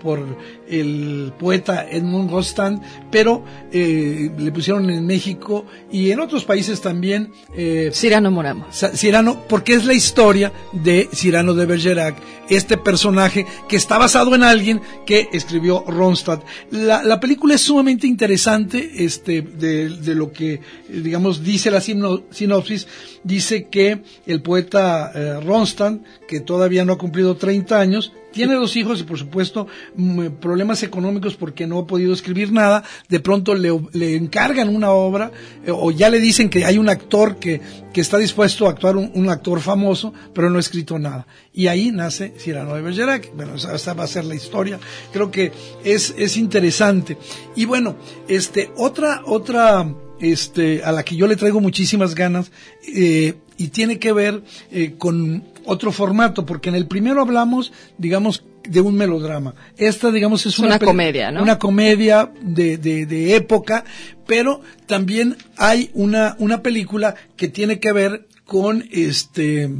por 0.00 0.20
el 0.68 1.32
poeta 1.38 1.86
Edmund 1.90 2.30
Rostand, 2.30 2.80
pero 3.10 3.44
eh, 3.72 4.30
le 4.38 4.52
pusieron 4.52 4.88
en 4.90 5.06
México 5.06 5.64
y 5.92 6.10
en 6.10 6.20
otros 6.20 6.44
países 6.44 6.80
también 6.80 7.30
eh, 7.56 7.90
Cyrano 7.92 8.30
Moramo. 8.30 8.66
Sa- 8.70 8.90
Cyrano, 8.96 9.42
porque 9.48 9.74
es 9.74 9.84
la 9.84 9.94
historia 9.94 10.52
de 10.72 11.08
Cyrano 11.12 11.54
de 11.54 11.66
Bergerac, 11.66 12.16
este 12.48 12.76
personaje 12.76 13.46
que 13.68 13.76
está 13.76 13.98
basado 13.98 14.34
en 14.34 14.42
alguien 14.42 14.80
que 15.06 15.28
escribió 15.32 15.84
Ronstadt. 15.86 16.42
La, 16.70 17.02
la 17.02 17.20
película 17.20 17.54
es 17.54 17.62
sumamente 17.62 18.06
interesante, 18.06 19.04
este, 19.04 19.42
de, 19.42 19.88
de 19.88 20.14
lo 20.14 20.32
que, 20.32 20.60
digamos, 20.88 21.42
dice 21.42 21.70
la 21.70 21.80
sino- 21.80 22.22
sinopsis, 22.30 22.86
dice 23.22 23.68
que 23.68 24.02
el 24.26 24.42
poeta 24.42 25.10
eh, 25.14 25.40
Ronstadt, 25.44 26.00
que 26.28 26.40
todavía 26.40 26.84
no 26.84 26.94
ha 26.94 26.98
cumplido 26.98 27.36
30 27.36 27.78
años, 27.80 28.12
tiene 28.32 28.54
dos 28.54 28.74
hijos 28.76 29.00
y 29.00 29.04
por 29.04 29.16
supuesto 29.16 29.68
mm, 29.94 30.26
problemas 30.64 30.82
económicos 30.82 31.34
porque 31.34 31.66
no 31.66 31.80
ha 31.80 31.86
podido 31.86 32.14
escribir 32.14 32.50
nada. 32.50 32.82
De 33.08 33.20
pronto 33.20 33.54
le, 33.54 33.70
le 33.92 34.16
encargan 34.16 34.74
una 34.74 34.90
obra 34.92 35.30
eh, 35.66 35.70
o 35.70 35.90
ya 35.90 36.08
le 36.08 36.20
dicen 36.20 36.48
que 36.48 36.64
hay 36.64 36.78
un 36.78 36.88
actor 36.88 37.36
que, 37.36 37.60
que 37.92 38.00
está 38.00 38.16
dispuesto 38.16 38.66
a 38.66 38.70
actuar, 38.70 38.96
un, 38.96 39.28
actor 39.28 39.60
famoso, 39.60 40.14
pero 40.32 40.48
no 40.48 40.56
ha 40.56 40.60
escrito 40.60 40.98
nada. 40.98 41.26
Y 41.52 41.66
ahí 41.66 41.90
nace 41.92 42.32
Cyrano 42.38 42.74
de 42.74 42.80
Bergerac. 42.80 43.30
Bueno, 43.36 43.56
esa, 43.56 43.74
esa 43.74 43.92
va 43.92 44.04
a 44.04 44.06
ser 44.06 44.24
la 44.24 44.34
historia. 44.34 44.80
Creo 45.12 45.30
que 45.30 45.52
es, 45.84 46.14
es 46.16 46.38
interesante. 46.38 47.18
Y 47.54 47.66
bueno, 47.66 47.96
este, 48.26 48.70
otra, 48.76 49.20
otra, 49.26 49.86
este, 50.24 50.82
a 50.84 50.92
la 50.92 51.02
que 51.04 51.16
yo 51.16 51.26
le 51.26 51.36
traigo 51.36 51.60
muchísimas 51.60 52.14
ganas, 52.14 52.50
eh, 52.94 53.34
y 53.56 53.68
tiene 53.68 53.98
que 53.98 54.12
ver 54.12 54.42
eh, 54.72 54.94
con 54.98 55.44
otro 55.64 55.92
formato, 55.92 56.44
porque 56.44 56.68
en 56.70 56.74
el 56.74 56.86
primero 56.86 57.20
hablamos, 57.20 57.72
digamos, 57.98 58.44
de 58.68 58.80
un 58.80 58.94
melodrama. 58.96 59.54
Esta, 59.76 60.10
digamos, 60.10 60.46
es 60.46 60.54
Es 60.54 60.58
una 60.58 60.78
pe- 60.78 60.86
comedia, 60.86 61.30
¿no? 61.30 61.42
Una 61.42 61.58
comedia 61.58 62.32
de, 62.42 62.78
de, 62.78 63.06
de 63.06 63.36
época, 63.36 63.84
pero 64.26 64.60
también 64.86 65.36
hay 65.56 65.90
una, 65.94 66.34
una 66.38 66.62
película 66.62 67.14
que 67.36 67.48
tiene 67.48 67.78
que 67.78 67.92
ver 67.92 68.26
con 68.44 68.84
este, 68.90 69.70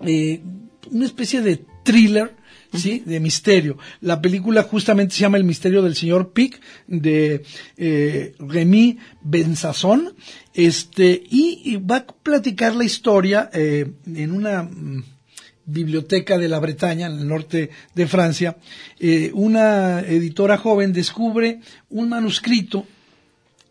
eh, 0.00 0.40
una 0.90 1.04
especie 1.04 1.40
de 1.42 1.64
thriller, 1.84 2.34
¿sí? 2.74 3.02
De 3.04 3.20
misterio. 3.20 3.78
La 4.00 4.20
película 4.20 4.62
justamente 4.62 5.14
se 5.14 5.20
llama 5.20 5.36
El 5.36 5.44
misterio 5.44 5.82
del 5.82 5.96
señor 5.96 6.32
Pic, 6.32 6.60
de 6.86 7.42
eh, 7.76 8.34
Remy 8.38 8.98
Benzazón, 9.22 10.14
este, 10.54 11.22
y, 11.30 11.76
va 11.76 11.96
a 11.96 12.06
platicar 12.06 12.74
la 12.74 12.84
historia 12.84 13.50
eh, 13.52 13.90
en 14.06 14.32
una 14.32 14.62
mm, 14.62 15.04
biblioteca 15.66 16.38
de 16.38 16.48
la 16.48 16.58
Bretaña, 16.58 17.06
en 17.06 17.18
el 17.18 17.28
norte 17.28 17.70
de 17.94 18.06
Francia. 18.06 18.56
Eh, 18.98 19.30
una 19.34 20.00
editora 20.00 20.58
joven 20.58 20.92
descubre 20.92 21.60
un 21.90 22.08
manuscrito 22.08 22.86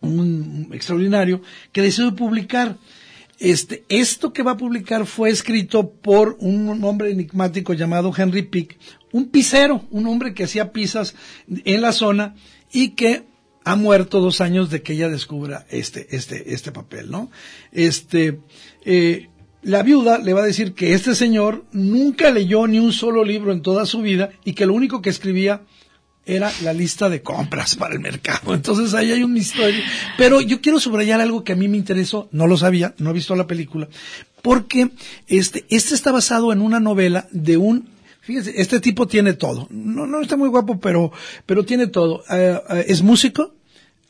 un 0.02 0.70
extraordinario 0.74 1.42
que 1.72 1.82
deseo 1.82 2.16
publicar. 2.16 2.78
Este, 3.40 3.86
esto 3.90 4.34
que 4.34 4.42
va 4.44 4.52
a 4.52 4.58
publicar 4.58 5.06
fue 5.06 5.30
escrito 5.30 5.92
por 5.92 6.38
un 6.40 6.84
hombre 6.84 7.12
enigmático 7.12 7.74
llamado 7.74 8.12
Henry 8.16 8.44
Pick, 8.44 8.78
un 9.12 9.30
pisero, 9.30 9.86
un 9.92 10.08
hombre 10.08 10.34
que 10.34 10.46
hacía 10.46 10.72
pizzas 10.72 11.16
en 11.48 11.82
la 11.82 11.92
zona 11.92 12.36
y 12.72 12.90
que 12.90 13.26
ha 13.64 13.76
muerto 13.76 14.22
dos 14.22 14.42
años 14.42 14.70
de 14.70 14.82
que 14.82 14.94
ella 14.94 15.10
descubra 15.10 15.66
este, 15.70 16.08
este, 16.16 16.54
este 16.54 16.72
papel, 16.72 17.12
¿no? 17.12 17.30
Este, 17.72 18.40
eh, 18.86 19.28
la 19.62 19.84
viuda 19.84 20.18
le 20.18 20.34
va 20.34 20.42
a 20.42 20.46
decir 20.46 20.74
que 20.74 20.94
este 20.94 21.14
señor 21.14 21.66
nunca 21.74 22.32
leyó 22.32 22.66
ni 22.66 22.80
un 22.80 22.94
solo 22.94 23.26
libro 23.26 23.52
en 23.52 23.62
toda 23.62 23.86
su 23.86 24.02
vida 24.02 24.30
y 24.46 24.54
que 24.54 24.66
lo 24.66 24.74
único 24.74 25.02
que 25.02 25.10
escribía 25.10 25.64
era 26.28 26.52
la 26.62 26.74
lista 26.74 27.10
de 27.10 27.22
compras 27.22 27.76
para 27.76 27.94
el 27.94 28.00
mercado. 28.00 28.54
Entonces 28.54 28.94
ahí 28.94 29.12
hay 29.12 29.24
un 29.24 29.34
misterio. 29.34 29.82
Pero 30.18 30.42
yo 30.42 30.62
quiero 30.62 30.80
subrayar 30.80 31.22
algo 31.22 31.44
que 31.44 31.54
a 31.54 31.56
mí 31.56 31.68
me 31.68 31.78
interesó, 31.78 32.28
no 32.32 32.46
lo 32.48 32.58
sabía, 32.58 32.94
no 32.98 33.10
he 33.10 33.14
visto 33.14 33.36
la 33.36 33.48
película, 33.48 33.88
porque 34.42 34.92
este, 35.28 35.66
este 35.70 35.96
está 35.96 36.12
basado 36.12 36.52
en 36.52 36.62
una 36.62 36.80
novela 36.80 37.28
de 37.32 37.58
un 37.58 37.98
Fíjese, 38.28 38.60
este 38.60 38.82
tipo 38.82 39.08
tiene 39.08 39.32
todo. 39.32 39.68
No, 39.70 40.06
no 40.06 40.20
está 40.20 40.36
muy 40.36 40.50
guapo, 40.50 40.82
pero, 40.82 41.14
pero 41.46 41.64
tiene 41.64 41.88
todo. 41.88 42.26
Eh, 42.30 42.60
es 42.86 43.02
músico, 43.02 43.54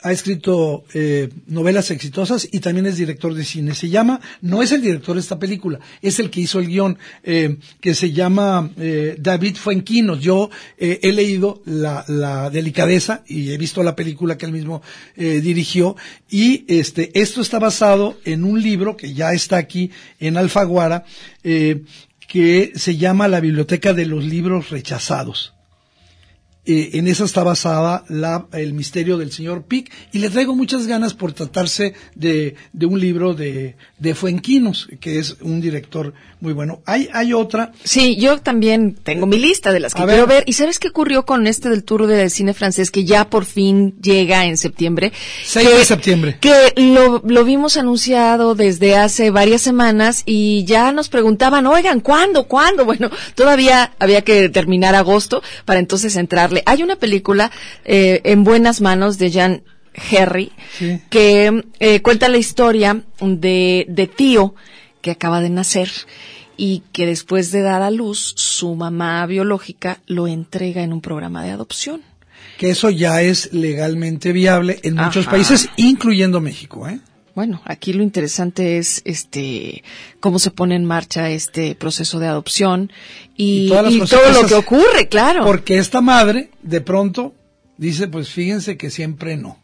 ha 0.00 0.12
escrito 0.12 0.84
eh, 0.94 1.28
novelas 1.46 1.90
exitosas 1.90 2.48
y 2.50 2.60
también 2.60 2.86
es 2.86 2.96
director 2.96 3.34
de 3.34 3.44
cine. 3.44 3.74
Se 3.74 3.88
llama, 3.88 4.20
no 4.40 4.62
es 4.62 4.70
el 4.72 4.80
director 4.80 5.14
de 5.14 5.20
esta 5.20 5.38
película, 5.38 5.80
es 6.02 6.18
el 6.20 6.30
que 6.30 6.40
hizo 6.40 6.60
el 6.60 6.68
guion, 6.68 6.98
eh, 7.24 7.56
que 7.80 7.94
se 7.94 8.12
llama 8.12 8.70
eh, 8.78 9.16
David 9.18 9.56
Fuenquinos. 9.56 10.20
Yo 10.20 10.50
eh, 10.78 11.00
he 11.02 11.12
leído 11.12 11.62
la, 11.64 12.04
la, 12.06 12.50
delicadeza 12.50 13.24
y 13.26 13.50
he 13.50 13.58
visto 13.58 13.82
la 13.82 13.96
película 13.96 14.38
que 14.38 14.46
él 14.46 14.52
mismo 14.52 14.82
eh, 15.16 15.40
dirigió 15.40 15.96
y 16.30 16.64
este, 16.68 17.18
esto 17.20 17.40
está 17.40 17.58
basado 17.58 18.18
en 18.24 18.44
un 18.44 18.62
libro 18.62 18.96
que 18.96 19.14
ya 19.14 19.32
está 19.32 19.56
aquí 19.56 19.90
en 20.20 20.36
Alfaguara, 20.36 21.04
eh, 21.42 21.82
que 22.28 22.72
se 22.76 22.96
llama 22.96 23.26
La 23.26 23.40
Biblioteca 23.40 23.94
de 23.94 24.06
los 24.06 24.24
Libros 24.24 24.70
Rechazados 24.70 25.57
eh, 26.70 26.90
en 26.98 27.08
esa 27.08 27.24
está 27.24 27.42
basada 27.42 28.04
la, 28.10 28.46
el 28.52 28.74
misterio 28.74 29.16
del 29.16 29.32
señor 29.32 29.62
Pic 29.62 29.90
y 30.12 30.18
le 30.18 30.28
traigo 30.28 30.54
muchas 30.54 30.86
ganas 30.86 31.14
por 31.14 31.32
tratarse 31.32 31.94
de, 32.14 32.56
de 32.74 32.84
un 32.84 33.00
libro 33.00 33.32
de, 33.32 33.76
de 33.98 34.14
Fuenquinos, 34.14 34.86
que 35.00 35.18
es 35.18 35.38
un 35.40 35.62
director 35.62 36.12
muy 36.40 36.52
bueno. 36.52 36.82
Hay, 36.84 37.08
hay 37.14 37.32
otra. 37.32 37.72
Sí, 37.84 38.16
yo 38.16 38.38
también 38.38 38.94
tengo 39.02 39.26
mi 39.26 39.38
lista 39.38 39.72
de 39.72 39.80
las 39.80 39.94
que 39.94 40.04
quiero 40.04 40.26
ver. 40.26 40.44
¿Y 40.46 40.52
sabes 40.52 40.78
qué 40.78 40.88
ocurrió 40.88 41.24
con 41.24 41.46
este 41.46 41.70
del 41.70 41.84
tour 41.84 42.06
de 42.06 42.28
cine 42.28 42.52
francés 42.52 42.90
que 42.90 43.06
ya 43.06 43.30
por 43.30 43.46
fin 43.46 43.94
llega 44.02 44.44
en 44.44 44.58
septiembre? 44.58 45.10
6 45.44 45.70
de 45.70 45.84
septiembre. 45.86 46.36
Que 46.38 46.74
lo, 46.76 47.22
lo 47.24 47.44
vimos 47.44 47.78
anunciado 47.78 48.54
desde 48.54 48.94
hace 48.94 49.30
varias 49.30 49.62
semanas 49.62 50.22
y 50.26 50.64
ya 50.66 50.92
nos 50.92 51.08
preguntaban, 51.08 51.66
oigan, 51.66 52.00
¿cuándo? 52.00 52.46
¿Cuándo? 52.46 52.84
Bueno, 52.84 53.10
todavía 53.34 53.94
había 53.98 54.22
que 54.22 54.48
terminar 54.48 54.94
agosto 54.94 55.42
para 55.64 55.80
entonces 55.80 56.14
entrarle. 56.16 56.57
Hay 56.66 56.82
una 56.82 56.96
película 56.96 57.50
eh, 57.84 58.20
en 58.24 58.44
buenas 58.44 58.80
manos 58.80 59.18
de 59.18 59.30
Jan 59.32 59.62
Harry 60.16 60.52
Sí. 60.78 61.00
que 61.10 61.64
eh, 61.80 62.00
cuenta 62.02 62.28
la 62.28 62.38
historia 62.38 63.02
de, 63.20 63.84
de 63.88 64.06
tío 64.06 64.54
que 65.02 65.10
acaba 65.10 65.40
de 65.40 65.50
nacer 65.50 65.90
y 66.56 66.82
que 66.92 67.06
después 67.06 67.50
de 67.52 67.62
dar 67.62 67.82
a 67.82 67.90
luz 67.90 68.32
su 68.36 68.74
mamá 68.74 69.24
biológica 69.26 69.98
lo 70.06 70.26
entrega 70.26 70.82
en 70.82 70.92
un 70.92 71.00
programa 71.00 71.42
de 71.44 71.50
adopción. 71.50 72.02
Que 72.58 72.70
eso 72.70 72.90
ya 72.90 73.22
es 73.22 73.52
legalmente 73.52 74.32
viable 74.32 74.80
en 74.82 74.96
muchos 74.96 75.26
Ajá. 75.26 75.32
países, 75.32 75.68
incluyendo 75.76 76.40
México, 76.40 76.88
¿eh? 76.88 76.98
Bueno, 77.38 77.62
aquí 77.64 77.92
lo 77.92 78.02
interesante 78.02 78.78
es 78.78 79.00
este 79.04 79.84
cómo 80.18 80.40
se 80.40 80.50
pone 80.50 80.74
en 80.74 80.84
marcha 80.84 81.30
este 81.30 81.76
proceso 81.76 82.18
de 82.18 82.26
adopción 82.26 82.90
y, 83.36 83.68
todo 83.68 84.32
lo 84.32 84.48
que 84.48 84.54
ocurre, 84.54 85.06
claro. 85.08 85.44
Porque 85.44 85.78
esta 85.78 86.00
madre, 86.00 86.50
de 86.62 86.80
pronto, 86.80 87.36
dice, 87.76 88.08
pues 88.08 88.28
fíjense 88.28 88.76
que 88.76 88.90
siempre 88.90 89.36
no. 89.36 89.62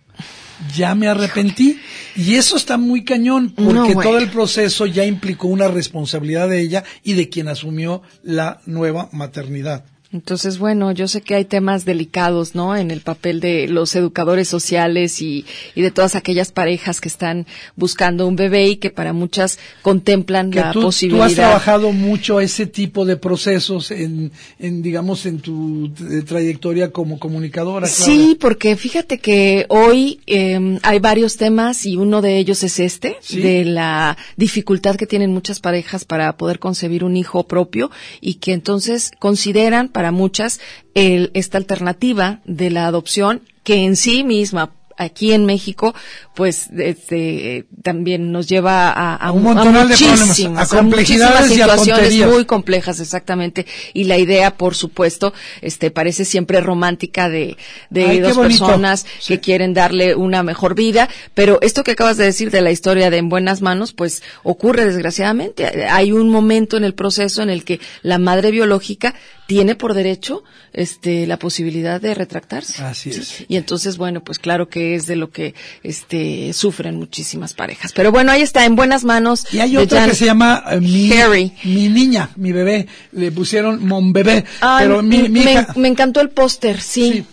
Ya 0.76 0.94
me 0.94 1.08
arrepentí. 1.08 1.80
Y 2.14 2.36
eso 2.36 2.56
está 2.56 2.78
muy 2.78 3.02
cañón, 3.02 3.50
porque 3.50 3.72
No, 3.72 3.84
bueno. 3.86 4.02
todo 4.02 4.18
el 4.18 4.30
proceso 4.30 4.86
ya 4.86 5.04
implicó 5.04 5.48
una 5.48 5.66
responsabilidad 5.66 6.48
de 6.48 6.60
ella 6.60 6.84
y 7.02 7.14
de 7.14 7.28
quien 7.28 7.48
asumió 7.48 8.02
la 8.22 8.60
nueva 8.66 9.08
maternidad. 9.10 9.84
Entonces, 10.14 10.58
bueno, 10.58 10.92
yo 10.92 11.08
sé 11.08 11.20
que 11.22 11.34
hay 11.34 11.44
temas 11.44 11.84
delicados, 11.84 12.54
¿no? 12.54 12.76
En 12.76 12.90
el 12.92 13.00
papel 13.00 13.40
de 13.40 13.66
los 13.66 13.94
educadores 13.96 14.46
sociales 14.48 15.20
y, 15.20 15.44
y 15.74 15.82
de 15.82 15.90
todas 15.90 16.14
aquellas 16.14 16.52
parejas 16.52 17.00
que 17.00 17.08
están 17.08 17.46
buscando 17.74 18.26
un 18.28 18.36
bebé 18.36 18.68
y 18.68 18.76
que 18.76 18.90
para 18.90 19.12
muchas 19.12 19.58
contemplan 19.82 20.52
Que 20.52 20.60
la 20.60 20.70
tú, 20.72 20.78
tú 20.80 20.86
posibilidad. 20.86 21.26
has 21.26 21.34
trabajado 21.34 21.90
mucho 21.92 22.40
ese 22.40 22.66
tipo 22.66 23.04
de 23.04 23.16
procesos 23.16 23.90
en, 23.90 24.30
en 24.60 24.82
digamos, 24.82 25.26
en 25.26 25.40
tu 25.40 25.86
eh, 26.10 26.22
trayectoria 26.24 26.92
como 26.92 27.18
comunicadora. 27.18 27.88
Sí, 27.88 28.36
porque 28.40 28.76
fíjate 28.76 29.18
que 29.18 29.66
hoy 29.68 30.20
eh, 30.28 30.78
hay 30.82 30.98
varios 31.00 31.36
temas 31.36 31.84
y 31.86 31.96
uno 31.96 32.22
de 32.22 32.38
ellos 32.38 32.62
es 32.62 32.78
este, 32.78 33.16
Sí. 33.20 33.40
de 33.40 33.64
la 33.64 34.16
dificultad 34.36 34.94
que 34.94 35.06
tienen 35.06 35.32
muchas 35.32 35.58
parejas 35.58 36.04
para 36.04 36.36
poder 36.36 36.60
concebir 36.60 37.02
un 37.02 37.16
hijo 37.16 37.48
propio 37.48 37.90
y 38.20 38.34
que 38.34 38.52
entonces 38.52 39.10
consideran 39.18 39.88
para 39.88 40.03
muchas 40.10 40.60
el, 40.94 41.30
esta 41.34 41.58
alternativa 41.58 42.40
de 42.44 42.70
la 42.70 42.86
adopción 42.86 43.42
que 43.62 43.84
en 43.84 43.96
sí 43.96 44.24
misma 44.24 44.70
aquí 44.96 45.32
en 45.32 45.44
México, 45.44 45.94
pues 46.34 46.68
este, 46.76 47.66
también 47.82 48.32
nos 48.32 48.46
lleva 48.46 48.90
a, 48.90 49.16
a, 49.16 49.32
un 49.32 49.46
a 49.46 49.54
montonal 49.54 49.88
de 49.88 49.96
problemas, 49.96 50.72
a 50.72 50.76
complejidades 50.76 51.40
muchísimas 51.48 51.58
y 51.58 51.62
a 51.62 51.78
situaciones 51.78 52.32
muy 52.32 52.44
complejas, 52.44 53.00
exactamente. 53.00 53.66
Y 53.92 54.04
la 54.04 54.18
idea, 54.18 54.56
por 54.56 54.74
supuesto, 54.74 55.32
este, 55.60 55.90
parece 55.90 56.24
siempre 56.24 56.60
romántica 56.60 57.28
de, 57.28 57.56
de 57.90 58.04
Ay, 58.04 58.16
qué 58.18 58.22
dos 58.22 58.38
personas 58.38 59.06
Sí. 59.18 59.34
que 59.34 59.40
quieren 59.40 59.74
darle 59.74 60.14
una 60.14 60.42
mejor 60.42 60.74
vida. 60.74 61.08
Pero 61.34 61.58
esto 61.62 61.82
que 61.84 61.92
acabas 61.92 62.16
de 62.16 62.24
decir 62.24 62.50
de 62.50 62.60
la 62.60 62.70
historia 62.70 63.10
de 63.10 63.18
En 63.18 63.28
Buenas 63.28 63.62
Manos, 63.62 63.92
pues 63.92 64.22
ocurre 64.42 64.84
desgraciadamente. 64.86 65.86
Hay 65.86 66.12
un 66.12 66.28
momento 66.30 66.76
en 66.76 66.84
el 66.84 66.94
proceso 66.94 67.42
en 67.42 67.50
el 67.50 67.64
que 67.64 67.80
la 68.02 68.18
madre 68.18 68.50
biológica 68.50 69.14
tiene 69.46 69.74
por 69.74 69.92
derecho 69.94 70.42
este 70.72 71.26
la 71.26 71.38
posibilidad 71.38 72.00
de 72.00 72.14
retractarse. 72.14 72.82
Así 72.82 73.10
es. 73.10 73.44
Y 73.48 73.56
entonces, 73.56 73.96
bueno, 73.98 74.22
pues 74.24 74.38
claro 74.38 74.68
que 74.68 74.94
es 74.94 75.06
de 75.06 75.16
lo 75.16 75.30
que 75.30 75.54
este 75.82 76.52
sufren 76.52 76.96
muchísimas 76.96 77.52
parejas. 77.52 77.92
Pero 77.92 78.10
bueno, 78.10 78.32
ahí 78.32 78.42
está, 78.42 78.64
en 78.64 78.74
buenas 78.76 79.04
manos. 79.04 79.46
Y 79.52 79.60
hay 79.60 79.76
otra 79.76 80.00
Jan 80.00 80.10
que 80.10 80.16
se 80.16 80.24
llama 80.24 80.64
eh, 80.70 80.80
mi, 80.80 81.12
Harry. 81.12 81.52
mi 81.64 81.88
niña, 81.88 82.30
mi 82.36 82.52
bebé. 82.52 82.86
Le 83.12 83.30
pusieron 83.32 83.86
mon 83.86 84.12
bebé. 84.12 84.44
Ay, 84.60 84.84
pero 84.86 85.02
mi, 85.02 85.28
mi 85.28 85.40
me, 85.44 85.52
hija- 85.52 85.72
me 85.76 85.88
encantó 85.88 86.20
el 86.20 86.30
póster, 86.30 86.80
sí. 86.80 87.12
Sí. 87.12 87.24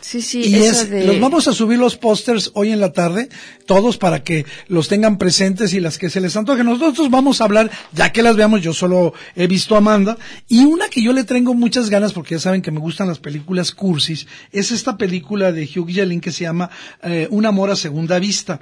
Sí, 0.00 0.22
sí, 0.22 0.42
y 0.44 0.54
es, 0.54 0.88
de- 0.88 1.04
los 1.06 1.20
vamos 1.20 1.48
a 1.48 1.52
subir 1.52 1.78
los 1.78 1.96
pósters 1.96 2.50
hoy 2.54 2.70
en 2.70 2.80
la 2.80 2.92
tarde, 2.92 3.28
todos 3.66 3.98
para 3.98 4.22
que 4.22 4.46
los 4.68 4.88
tengan 4.88 5.18
presentes 5.18 5.74
y 5.74 5.80
las 5.80 5.98
que 5.98 6.08
se 6.08 6.20
les 6.20 6.36
antoje. 6.36 6.64
Nosotros 6.64 7.10
vamos 7.10 7.40
a 7.40 7.44
hablar, 7.44 7.70
ya 7.92 8.10
que 8.12 8.22
las 8.22 8.36
veamos, 8.36 8.62
yo 8.62 8.72
solo 8.72 9.12
he 9.36 9.46
visto 9.46 9.74
a 9.74 9.78
Amanda, 9.78 10.16
y 10.48 10.64
una 10.64 10.88
que 10.88 11.02
yo 11.02 11.12
le 11.12 11.24
tengo 11.24 11.52
muchas 11.52 11.90
ganas, 11.90 12.12
porque 12.12 12.36
ya 12.36 12.40
saben 12.40 12.62
que 12.62 12.70
me 12.70 12.80
gustan 12.80 13.08
las 13.08 13.18
películas 13.18 13.72
cursis, 13.72 14.26
es 14.52 14.70
esta 14.70 14.96
película 14.96 15.52
de 15.52 15.64
Hugh 15.64 15.90
Jackman 15.90 16.20
que 16.20 16.32
se 16.32 16.44
llama 16.44 16.70
eh, 17.02 17.26
Un 17.30 17.44
amor 17.44 17.70
a 17.70 17.76
segunda 17.76 18.18
vista. 18.18 18.60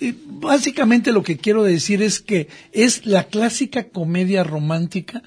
Y 0.00 0.14
básicamente 0.26 1.12
lo 1.12 1.22
que 1.22 1.36
quiero 1.36 1.62
decir 1.64 2.02
es 2.02 2.18
que 2.20 2.48
es 2.72 3.04
la 3.06 3.24
clásica 3.24 3.88
comedia 3.88 4.42
romántica, 4.42 5.22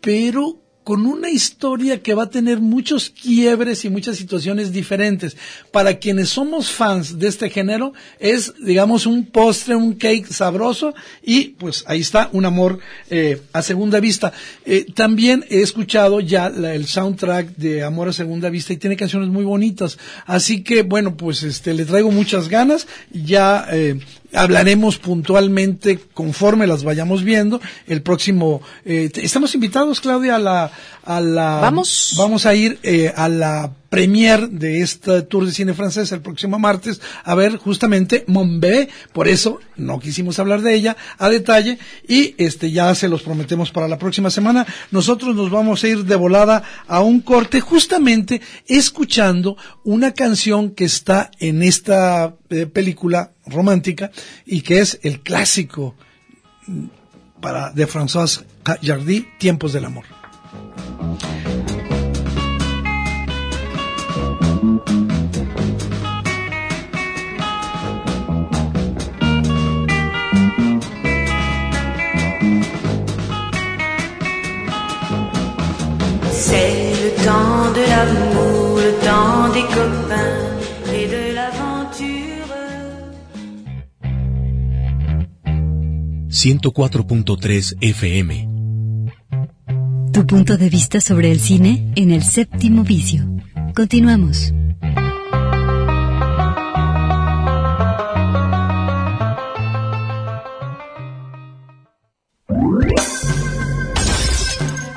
pero 0.00 0.61
con 0.84 1.06
una 1.06 1.30
historia 1.30 2.02
que 2.02 2.14
va 2.14 2.24
a 2.24 2.30
tener 2.30 2.60
muchos 2.60 3.10
quiebres 3.10 3.84
y 3.84 3.90
muchas 3.90 4.16
situaciones 4.16 4.72
diferentes. 4.72 5.36
Para 5.70 5.98
quienes 5.98 6.30
somos 6.30 6.70
fans 6.70 7.18
de 7.18 7.28
este 7.28 7.50
género, 7.50 7.92
es, 8.18 8.52
digamos, 8.64 9.06
un 9.06 9.26
postre, 9.26 9.76
un 9.76 9.94
cake 9.94 10.26
sabroso 10.26 10.94
y 11.22 11.50
pues 11.50 11.84
ahí 11.86 12.00
está, 12.00 12.28
un 12.32 12.44
amor 12.44 12.80
eh, 13.10 13.40
a 13.52 13.62
segunda 13.62 14.00
vista. 14.00 14.32
Eh, 14.64 14.86
también 14.94 15.44
he 15.48 15.60
escuchado 15.60 16.20
ya 16.20 16.48
la- 16.50 16.74
el 16.74 16.86
soundtrack 16.86 17.56
de 17.56 17.82
Amor 17.84 18.08
a 18.08 18.12
segunda 18.12 18.50
vista 18.50 18.72
y 18.72 18.76
tiene 18.76 18.96
canciones 18.96 19.28
muy 19.28 19.44
bonitas. 19.44 19.98
Así 20.26 20.62
que, 20.62 20.82
bueno, 20.82 21.16
pues 21.16 21.42
este, 21.42 21.74
le 21.74 21.84
traigo 21.84 22.10
muchas 22.10 22.48
ganas. 22.48 22.86
Ya 23.12 23.66
eh, 23.70 24.00
hablaremos 24.32 24.98
puntualmente 24.98 25.98
conforme 26.14 26.66
las 26.66 26.84
vayamos 26.84 27.22
viendo. 27.24 27.60
El 27.86 28.02
próximo, 28.02 28.62
eh, 28.84 29.10
estamos 29.16 29.54
invitados, 29.54 30.00
Claudia, 30.00 30.36
a 30.36 30.38
la, 30.38 30.72
a 31.04 31.20
la, 31.20 31.58
Vamos. 31.60 32.14
vamos 32.16 32.46
a 32.46 32.54
ir 32.54 32.78
eh, 32.82 33.12
a 33.14 33.28
la 33.28 33.72
premier 33.92 34.48
de 34.48 34.80
este 34.80 35.20
tour 35.20 35.44
de 35.44 35.52
cine 35.52 35.74
francés 35.74 36.10
el 36.12 36.22
próximo 36.22 36.58
martes 36.58 37.02
a 37.24 37.34
ver 37.34 37.58
justamente 37.58 38.24
Mon 38.26 38.58
Bebé. 38.58 38.88
Por 39.12 39.28
eso 39.28 39.60
no 39.76 40.00
quisimos 40.00 40.38
hablar 40.38 40.62
de 40.62 40.74
ella 40.74 40.96
a 41.18 41.28
detalle 41.28 41.78
y 42.08 42.34
este 42.38 42.70
ya 42.70 42.94
se 42.94 43.08
los 43.08 43.22
prometemos 43.22 43.70
para 43.70 43.88
la 43.88 43.98
próxima 43.98 44.30
semana. 44.30 44.66
Nosotros 44.90 45.36
nos 45.36 45.50
vamos 45.50 45.84
a 45.84 45.88
ir 45.88 46.06
de 46.06 46.16
volada 46.16 46.62
a 46.88 47.00
un 47.00 47.20
corte 47.20 47.60
justamente 47.60 48.40
escuchando 48.66 49.58
una 49.84 50.12
canción 50.12 50.70
que 50.70 50.84
está 50.84 51.30
en 51.38 51.62
esta 51.62 52.34
eh, 52.48 52.64
película 52.64 53.31
romántica 53.46 54.10
y 54.46 54.62
que 54.62 54.80
es 54.80 54.98
el 55.02 55.20
clásico 55.20 55.94
para 57.40 57.70
de 57.70 57.86
François 57.86 58.44
Jardy, 58.82 59.26
Tiempos 59.38 59.72
del 59.72 59.84
amor. 59.84 60.04
C'est 76.32 76.92
le 77.02 77.10
temps 77.24 77.72
de 77.72 77.82
l'amour, 77.90 78.78
le 78.78 78.92
temps 79.04 79.48
des 79.52 79.66
copains 79.74 80.41
104.3 86.32 87.76
FM. 87.78 88.48
Tu 90.14 90.26
punto 90.26 90.56
de 90.56 90.70
vista 90.70 90.98
sobre 91.02 91.30
el 91.30 91.38
cine 91.40 91.92
en 91.94 92.10
el 92.10 92.22
séptimo 92.22 92.84
vicio. 92.84 93.26
Continuamos. 93.76 94.54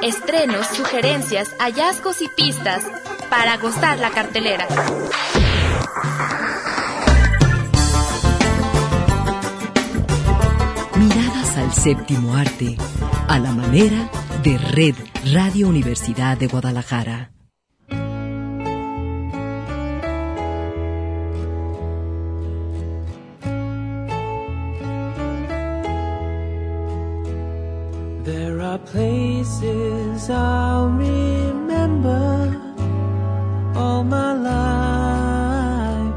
Estrenos, 0.02 0.68
sugerencias, 0.68 1.50
hallazgos 1.60 2.22
y 2.22 2.30
pistas 2.30 2.86
para 3.30 3.58
gozar 3.58 4.00
la 4.00 4.12
cartelera. 4.12 4.68
Al 11.56 11.72
séptimo 11.72 12.34
arte, 12.34 12.76
a 13.30 13.40
la 13.40 13.54
manera 13.54 14.10
de 14.44 14.58
Red 14.58 14.96
Radio 15.34 15.70
Universidad 15.70 16.38
de 16.38 16.48
Guadalajara. 16.48 17.32
There 28.26 28.60
are 28.62 28.80
places 28.80 30.30
I'll 30.30 30.90
remember 30.90 32.60
all 33.76 34.04
my 34.04 34.34
life, 34.34 36.14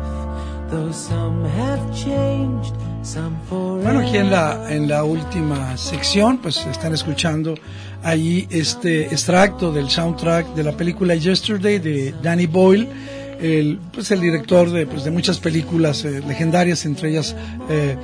though 0.70 0.91
some 0.91 1.45
have 1.45 1.95
changed, 1.95 2.74
some 3.03 3.36
forever. 3.49 3.68
Bueno, 3.91 4.07
aquí 4.07 4.18
en 4.18 4.30
la, 4.30 4.66
en 4.68 4.86
la 4.86 5.03
última 5.03 5.74
sección, 5.78 6.36
pues 6.43 6.59
están 6.66 6.93
escuchando 6.93 7.55
ahí 8.03 8.47
este 8.51 9.07
extracto 9.07 9.72
del 9.72 9.89
soundtrack 9.89 10.55
de 10.55 10.62
la 10.62 10.72
película 10.72 11.14
Yesterday 11.14 11.78
de 11.78 12.12
Danny 12.22 12.45
Boyle, 12.45 12.86
el, 13.41 13.78
pues 13.91 14.11
el 14.11 14.20
director 14.20 14.70
de, 14.70 14.84
pues 14.86 15.05
de 15.05 15.11
muchas 15.11 15.39
películas 15.39 16.05
eh, 16.05 16.20
legendarias, 16.28 16.84
entre 16.84 17.09
ellas 17.12 17.34
eh, 17.70 17.97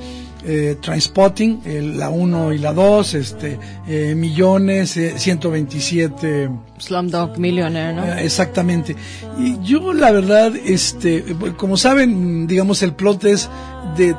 eh, 0.43 0.75
Trainspotting, 0.81 1.61
el- 1.65 1.99
la 1.99 2.09
1 2.09 2.53
y 2.53 2.57
la 2.57 2.73
2, 2.73 3.13
este, 3.13 3.59
eh, 3.87 4.15
Millones, 4.17 4.97
eh, 4.97 5.13
127 5.19 6.49
Slumdog 6.79 7.37
Millionaire, 7.37 7.93
¿no? 7.93 8.05
eh, 8.05 8.25
Exactamente. 8.25 8.95
Y 9.37 9.59
yo, 9.61 9.93
la 9.93 10.09
verdad, 10.11 10.51
este, 10.65 11.17
eh, 11.17 11.35
como 11.55 11.77
saben, 11.77 12.47
digamos, 12.47 12.81
el 12.81 12.93
plot 12.93 13.25
es 13.25 13.49
de 13.95 14.15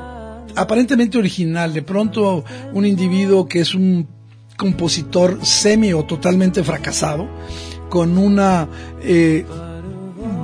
aparentemente 0.55 1.19
original. 1.19 1.73
De 1.73 1.83
pronto, 1.83 2.45
un 2.73 2.87
individuo 2.87 3.47
que 3.47 3.61
es 3.61 3.75
un 3.75 4.09
compositor 4.57 5.45
semi 5.45 5.93
o 5.93 6.05
totalmente 6.05 6.63
fracasado, 6.65 7.29
con 7.89 8.19
una, 8.19 8.69
eh, 9.03 9.45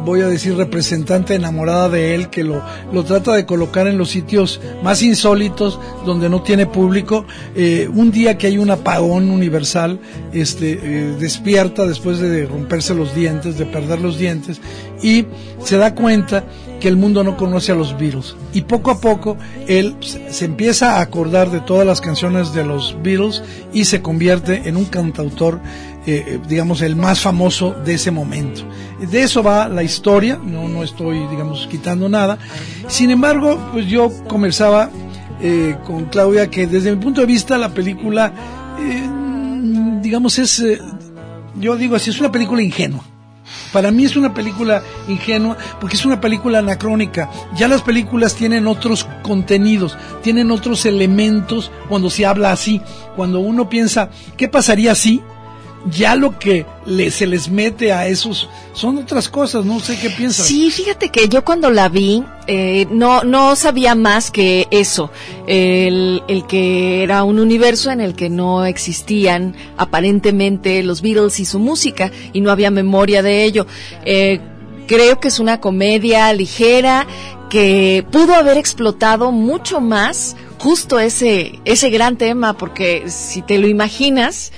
voy 0.05 0.21
a 0.21 0.27
decir, 0.27 0.57
representante 0.57 1.35
enamorada 1.35 1.89
de 1.89 2.15
él, 2.15 2.29
que 2.29 2.45
lo, 2.45 2.63
lo 2.93 3.05
trata 3.05 3.33
de 3.33 3.47
colocar 3.47 3.87
en 3.87 3.99
los 3.99 4.11
sitios 4.11 4.61
más 4.83 5.03
insólitos, 5.03 5.79
donde 6.05 6.29
no 6.29 6.43
tiene 6.43 6.67
público. 6.67 7.25
Eh, 7.55 7.89
un 7.93 8.11
día 8.11 8.37
que 8.39 8.49
hay 8.49 8.59
un 8.59 8.71
apagón 8.71 9.31
universal, 9.31 10.01
este, 10.33 10.73
eh, 10.83 11.17
despierta 11.19 11.87
después 11.87 12.19
de 12.19 12.47
romperse 12.47 12.95
los 12.95 13.15
dientes, 13.15 13.59
de 13.59 13.67
perder 13.67 14.01
los 14.01 14.19
dientes, 14.19 14.61
y 15.03 15.27
se 15.65 15.77
da 15.77 15.95
cuenta 15.95 16.45
que 16.81 16.89
el 16.89 16.97
mundo 16.97 17.23
no 17.23 17.37
conoce 17.37 17.71
a 17.71 17.77
los 17.77 17.97
Beatles. 17.97 18.35
Y 18.53 18.63
poco 18.63 18.91
a 18.91 19.01
poco 19.01 19.37
él 19.69 19.95
se 20.01 20.43
se 20.43 20.47
empieza 20.47 20.97
a 20.97 21.03
acordar 21.03 21.51
de 21.51 21.61
todas 21.61 21.87
las 21.87 22.01
canciones 22.01 22.53
de 22.53 22.65
los 22.65 22.97
Beatles 23.03 23.45
y 23.73 23.85
se 23.85 24.03
convierte 24.03 24.69
en 24.69 24.77
un 24.77 24.87
cantautor, 24.87 25.61
eh, 26.07 26.25
eh, 26.27 26.41
digamos, 26.49 26.83
el 26.83 26.97
más 26.97 27.21
famoso 27.21 27.75
de 27.85 27.95
ese 27.95 28.11
momento. 28.11 28.63
De 29.01 29.23
eso 29.23 29.43
va 29.43 29.69
la 29.69 29.83
historia, 29.83 30.39
no, 30.43 30.69
no 30.69 30.83
estoy, 30.83 31.27
digamos, 31.29 31.67
quitando 31.71 32.09
nada. 32.09 32.39
Sin 32.89 33.11
embargo, 33.11 33.59
pues 33.73 33.87
yo 33.87 34.11
conversaba 34.29 34.91
eh, 35.45 35.77
con 35.85 36.05
Claudia 36.05 36.49
que 36.49 36.69
desde 36.69 36.95
mi 36.95 37.03
punto 37.03 37.21
de 37.21 37.27
vista 37.27 37.59
la 37.59 37.71
película, 37.71 38.33
eh, 38.79 39.09
digamos, 40.01 40.39
es, 40.39 40.61
eh, 40.61 40.81
yo 41.57 41.75
digo 41.75 41.97
así, 41.97 42.11
es 42.11 42.21
una 42.21 42.31
película 42.31 42.63
ingenua. 42.63 43.05
Para 43.73 43.91
mí 43.91 44.05
es 44.05 44.15
una 44.15 44.33
película 44.33 44.85
ingenua 45.09 45.57
porque 45.81 45.97
es 45.97 46.05
una 46.05 46.21
película 46.21 46.61
anacrónica. 46.61 47.29
Ya 47.57 47.67
las 47.67 47.83
películas 47.83 48.37
tienen 48.37 48.69
otros 48.69 49.09
contenidos, 49.23 49.99
tienen 50.23 50.53
otros 50.53 50.87
elementos 50.87 51.73
cuando 51.89 52.09
se 52.09 52.25
habla 52.25 52.53
así. 52.53 52.81
Cuando 53.17 53.41
uno 53.41 53.69
piensa, 53.69 54.11
¿qué 54.37 54.49
pasaría 54.49 54.95
si? 54.95 55.23
Ya 55.91 56.15
lo 56.15 56.39
que 56.39 56.65
le, 56.87 57.11
se 57.11 57.27
les 57.27 57.49
mete 57.49 57.93
a 57.93 58.07
esos 58.07 58.49
son 58.73 58.99
otras 58.99 59.29
cosas, 59.29 59.65
no 59.65 59.81
sé 59.81 59.99
qué 59.99 60.11
piensas. 60.11 60.47
Sí, 60.47 60.71
fíjate 60.71 61.09
que 61.09 61.29
yo 61.29 61.45
cuando 61.45 61.71
la 61.71 61.89
vi 61.89 62.23
eh, 62.47 62.87
no 62.91 63.25
no 63.25 63.57
sabía 63.57 63.95
más 63.95 64.31
que 64.31 64.69
eso, 64.71 65.11
el, 65.47 66.23
el 66.29 66.47
que 66.47 67.03
era 67.03 67.25
un 67.25 67.41
universo 67.41 67.91
en 67.91 68.01
el 68.01 68.15
que 68.15 68.31
no 68.31 68.65
existían 68.65 69.57
aparentemente 69.77 70.83
los 70.85 71.03
Beatles 71.03 71.41
y 71.41 71.45
su 71.45 71.59
música 71.59 72.13
y 72.33 72.41
no 72.41 72.51
había 72.51 72.71
memoria 72.71 73.23
de 73.23 73.45
ello. 73.45 73.67
Eh, 74.05 74.41
creo 74.87 75.21
que 75.21 75.29
es 75.29 75.41
una 75.41 75.61
comedia 75.61 76.33
ligera 76.33 77.07
que 77.51 78.05
pudo 78.11 78.35
haber 78.35 78.57
explotado 78.57 79.33
mucho 79.33 79.81
más 79.81 80.37
justo 80.59 81.01
ese 81.01 81.61
ese 81.65 81.91
gran 81.91 82.17
tema 82.17 82.57
porque 82.57 83.05
si 83.09 83.43
te 83.43 83.59
lo 83.59 83.67
imaginas 83.67 84.53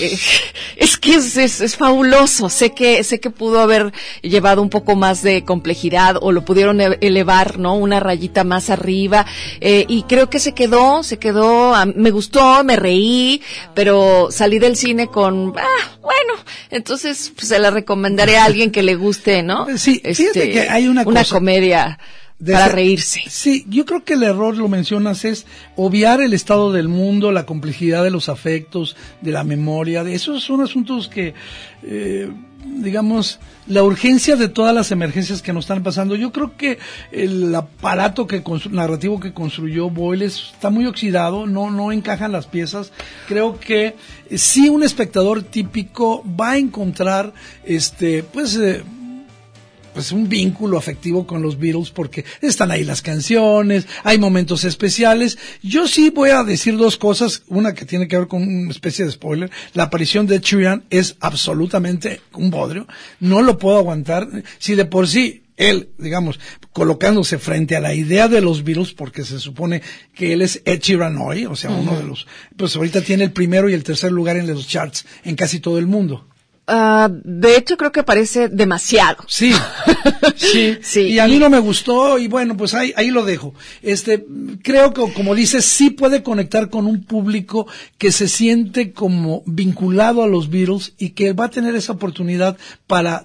eh, 0.00 0.18
es 0.76 0.96
que 0.98 1.14
es, 1.14 1.36
es, 1.36 1.60
es 1.60 1.76
fabuloso. 1.76 2.48
Sé 2.48 2.72
que, 2.72 3.02
sé 3.04 3.20
que 3.20 3.30
pudo 3.30 3.60
haber 3.60 3.92
llevado 4.22 4.62
un 4.62 4.70
poco 4.70 4.96
más 4.96 5.22
de 5.22 5.44
complejidad 5.44 6.16
o 6.20 6.32
lo 6.32 6.44
pudieron 6.44 6.80
e- 6.80 6.98
elevar, 7.00 7.58
¿no? 7.58 7.74
Una 7.76 8.00
rayita 8.00 8.44
más 8.44 8.70
arriba. 8.70 9.26
Eh, 9.60 9.84
y 9.88 10.02
creo 10.04 10.30
que 10.30 10.38
se 10.38 10.52
quedó, 10.54 11.02
se 11.02 11.18
quedó, 11.18 11.74
a- 11.74 11.86
me 11.86 12.10
gustó, 12.10 12.62
me 12.64 12.76
reí, 12.76 13.42
pero 13.74 14.28
salí 14.30 14.58
del 14.58 14.76
cine 14.76 15.08
con, 15.08 15.54
ah, 15.58 15.98
bueno, 16.02 16.34
entonces 16.70 17.32
pues, 17.34 17.48
se 17.48 17.58
la 17.58 17.70
recomendaré 17.70 18.36
a 18.38 18.44
alguien 18.44 18.70
que 18.70 18.82
le 18.82 18.94
guste, 18.94 19.42
¿no? 19.42 19.66
Sí, 19.76 20.00
fíjate 20.04 20.50
que 20.50 20.68
hay 20.68 20.88
una 20.88 21.04
cosa- 21.04 21.34
comedia 21.34 21.98
De 22.38 22.52
para 22.52 22.68
reírse. 22.68 23.22
Sí, 23.28 23.64
yo 23.68 23.84
creo 23.84 24.04
que 24.04 24.14
el 24.14 24.22
error, 24.22 24.56
lo 24.56 24.68
mencionas, 24.68 25.24
es 25.24 25.44
obviar 25.74 26.20
el 26.20 26.32
estado 26.32 26.72
del 26.72 26.86
mundo, 26.88 27.32
la 27.32 27.46
complejidad 27.46 28.04
de 28.04 28.12
los 28.12 28.28
afectos, 28.28 28.94
de 29.20 29.32
la 29.32 29.42
memoria. 29.42 30.04
De 30.04 30.14
esos 30.14 30.44
son 30.44 30.60
asuntos 30.60 31.08
que, 31.08 31.34
eh, 31.82 32.30
digamos, 32.76 33.40
la 33.66 33.82
urgencia 33.82 34.36
de 34.36 34.48
todas 34.48 34.72
las 34.72 34.92
emergencias 34.92 35.42
que 35.42 35.52
nos 35.52 35.64
están 35.64 35.82
pasando. 35.82 36.14
Yo 36.14 36.30
creo 36.30 36.56
que 36.56 36.78
el 37.10 37.52
aparato 37.54 38.28
que 38.28 38.44
constru- 38.44 38.70
narrativo 38.70 39.18
que 39.18 39.32
construyó 39.32 39.90
Boyle 39.90 40.22
es- 40.26 40.50
está 40.52 40.70
muy 40.70 40.86
oxidado, 40.86 41.44
no, 41.44 41.72
no 41.72 41.90
encajan 41.90 42.30
las 42.30 42.46
piezas. 42.46 42.92
Creo 43.26 43.58
que 43.58 43.96
eh, 44.30 44.38
sí 44.38 44.68
un 44.68 44.84
espectador 44.84 45.42
típico 45.42 46.22
va 46.40 46.50
a 46.52 46.58
encontrar, 46.58 47.32
este, 47.64 48.22
pues, 48.22 48.54
eh, 48.56 48.84
pues 49.98 50.12
un 50.12 50.28
vínculo 50.28 50.78
afectivo 50.78 51.26
con 51.26 51.42
los 51.42 51.58
Beatles 51.58 51.90
porque 51.90 52.24
están 52.40 52.70
ahí 52.70 52.84
las 52.84 53.02
canciones, 53.02 53.88
hay 54.04 54.16
momentos 54.16 54.62
especiales. 54.62 55.38
Yo 55.60 55.88
sí 55.88 56.10
voy 56.10 56.30
a 56.30 56.44
decir 56.44 56.76
dos 56.76 56.96
cosas, 56.96 57.42
una 57.48 57.74
que 57.74 57.84
tiene 57.84 58.06
que 58.06 58.16
ver 58.16 58.28
con 58.28 58.44
una 58.44 58.70
especie 58.70 59.04
de 59.04 59.10
spoiler. 59.10 59.50
La 59.74 59.82
aparición 59.82 60.28
de 60.28 60.38
Sheeran 60.38 60.84
es 60.90 61.16
absolutamente 61.18 62.20
un 62.34 62.48
bodrio, 62.48 62.86
no 63.18 63.42
lo 63.42 63.58
puedo 63.58 63.76
aguantar. 63.76 64.28
Si 64.60 64.76
de 64.76 64.84
por 64.84 65.08
sí 65.08 65.42
él, 65.56 65.88
digamos, 65.98 66.38
colocándose 66.72 67.38
frente 67.38 67.74
a 67.74 67.80
la 67.80 67.92
idea 67.92 68.28
de 68.28 68.40
los 68.40 68.62
Beatles, 68.62 68.92
porque 68.92 69.24
se 69.24 69.40
supone 69.40 69.82
que 70.14 70.32
él 70.32 70.42
es 70.42 70.62
Ed 70.64 70.78
Sheeran 70.78 71.18
hoy, 71.18 71.44
o 71.46 71.56
sea, 71.56 71.70
uno 71.70 71.96
de 71.96 72.04
los, 72.04 72.28
pues 72.56 72.76
ahorita 72.76 73.00
tiene 73.00 73.24
el 73.24 73.32
primero 73.32 73.68
y 73.68 73.74
el 73.74 73.82
tercer 73.82 74.12
lugar 74.12 74.36
en 74.36 74.46
los 74.46 74.68
charts 74.68 75.04
en 75.24 75.34
casi 75.34 75.58
todo 75.58 75.76
el 75.76 75.88
mundo. 75.88 76.28
Ah, 76.70 77.08
de 77.10 77.56
hecho, 77.56 77.78
creo 77.78 77.92
que 77.92 78.02
parece 78.02 78.48
demasiado. 78.48 79.24
Sí, 79.26 79.54
sí, 80.36 80.76
Sí, 80.82 81.00
y 81.00 81.18
a 81.18 81.26
mí 81.26 81.38
no 81.38 81.48
me 81.48 81.58
gustó 81.58 82.18
y 82.18 82.28
bueno, 82.28 82.58
pues 82.58 82.74
ahí, 82.74 82.92
ahí 82.94 83.10
lo 83.10 83.24
dejo. 83.24 83.54
Este, 83.82 84.26
creo 84.62 84.92
que 84.92 85.10
como 85.14 85.34
dices, 85.34 85.64
sí 85.64 85.88
puede 85.88 86.22
conectar 86.22 86.68
con 86.68 86.86
un 86.86 87.04
público 87.04 87.66
que 87.96 88.12
se 88.12 88.28
siente 88.28 88.92
como 88.92 89.42
vinculado 89.46 90.22
a 90.22 90.28
los 90.28 90.50
Beatles 90.50 90.92
y 90.98 91.10
que 91.10 91.32
va 91.32 91.46
a 91.46 91.50
tener 91.50 91.74
esa 91.74 91.92
oportunidad 91.92 92.58
para, 92.86 93.24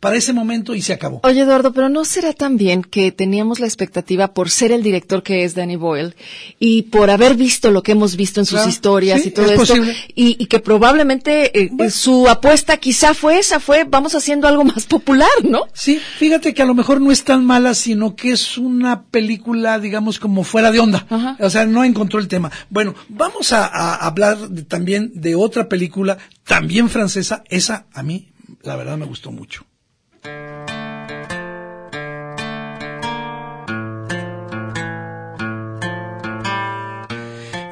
para 0.00 0.16
ese 0.16 0.32
momento 0.32 0.74
y 0.74 0.80
se 0.82 0.94
acabó. 0.94 1.20
Oye, 1.24 1.42
Eduardo, 1.42 1.72
pero 1.74 1.88
¿no 1.90 2.04
será 2.06 2.32
también 2.32 2.82
que 2.82 3.12
teníamos 3.12 3.60
la 3.60 3.66
expectativa 3.66 4.32
por 4.32 4.48
ser 4.50 4.72
el 4.72 4.82
director 4.82 5.22
que 5.22 5.44
es 5.44 5.54
Danny 5.54 5.76
Boyle 5.76 6.16
y 6.58 6.82
por 6.82 7.10
haber 7.10 7.34
visto 7.34 7.70
lo 7.70 7.82
que 7.82 7.92
hemos 7.92 8.16
visto 8.16 8.40
en 8.40 8.46
sus 8.46 8.56
Claro, 8.56 8.70
historias 8.70 9.20
sí, 9.22 9.28
y 9.28 9.30
todo 9.32 9.50
es 9.52 9.60
esto? 9.60 9.74
Y, 10.14 10.36
y 10.42 10.46
que 10.46 10.58
probablemente 10.60 11.64
eh, 11.64 11.90
su 11.90 12.28
apuesta 12.28 12.78
quizá 12.78 13.12
fue 13.14 13.38
esa, 13.38 13.60
fue 13.60 13.84
vamos 13.84 14.14
haciendo 14.14 14.48
algo 14.48 14.64
más 14.64 14.86
popular, 14.86 15.28
¿no? 15.44 15.64
Sí, 15.74 16.00
fíjate 16.18 16.54
que 16.54 16.62
a 16.62 16.66
lo 16.66 16.74
mejor 16.74 17.00
no 17.00 17.12
es 17.12 17.22
tan 17.22 17.44
mala, 17.44 17.74
sino 17.74 18.16
que 18.16 18.32
es 18.32 18.56
una 18.58 19.02
película, 19.04 19.78
digamos, 19.78 20.18
como 20.18 20.44
fuera 20.44 20.72
de 20.72 20.80
onda. 20.80 21.06
Ajá. 21.10 21.36
O 21.40 21.50
sea, 21.50 21.66
no 21.66 21.84
encontró 21.84 22.18
el 22.20 22.28
tema. 22.28 22.50
Bueno, 22.70 22.94
vamos 23.10 23.52
a, 23.52 23.66
a 23.66 23.94
hablar 24.06 24.48
de- 24.48 24.62
también 24.62 25.12
de 25.14 25.34
otra 25.34 25.68
película, 25.68 26.16
también 26.44 26.88
francesa. 26.88 27.44
Esa 27.50 27.86
a 27.92 28.02
mí, 28.02 28.28
la 28.62 28.76
verdad, 28.76 28.96
me 28.96 29.04
gustó 29.06 29.30
mucho. 29.30 29.66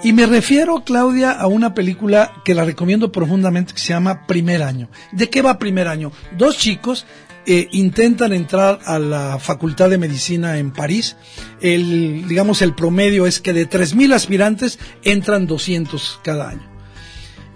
Y 0.09 0.15
me 0.15 0.25
refiero, 0.25 0.85
Claudia, 0.87 1.33
a 1.33 1.49
una 1.49 1.75
película 1.75 2.33
que 2.43 2.55
la 2.55 2.65
recomiendo 2.65 3.13
profundamente 3.13 3.75
que 3.75 3.79
se 3.81 3.89
llama 3.93 4.27
Primer 4.27 4.63
Año. 4.63 4.89
¿De 5.13 5.29
qué 5.29 5.43
va 5.43 5.59
Primer 5.59 5.87
Año? 5.87 6.13
Dos 6.39 6.57
chicos 6.57 7.05
eh, 7.45 7.69
intentan 7.73 8.33
entrar 8.33 8.79
a 8.87 8.99
la 8.99 9.39
Facultad 9.39 9.91
de 9.91 9.99
Medicina 9.99 10.57
en 10.57 10.71
París. 10.71 11.17
El, 11.61 12.27
digamos, 12.27 12.63
el 12.63 12.75
promedio 12.75 13.27
es 13.27 13.39
que 13.39 13.53
de 13.53 13.69
3.000 13.69 14.15
aspirantes 14.15 14.79
entran 15.05 15.47
200 15.47 16.21
cada 16.25 16.49
año. 16.49 16.67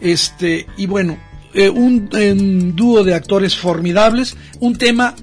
Este, 0.03 0.66
y 0.76 0.84
bueno, 0.84 1.16
eh, 1.55 1.70
un, 1.70 2.76
dúo 2.76 3.03
de 3.03 3.14
actores 3.14 3.57
formidables, 3.57 4.36
un 4.61 4.76
tema 4.76 5.14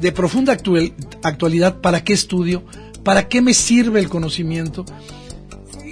de 0.00 0.12
profunda 0.12 0.52
actual- 0.52 0.92
actualidad, 1.24 1.80
¿para 1.80 2.04
qué 2.04 2.12
estudio? 2.12 2.64
¿Para 3.02 3.26
qué 3.26 3.42
me 3.42 3.54
sirve 3.54 3.98
el 3.98 4.08
conocimiento? 4.08 4.84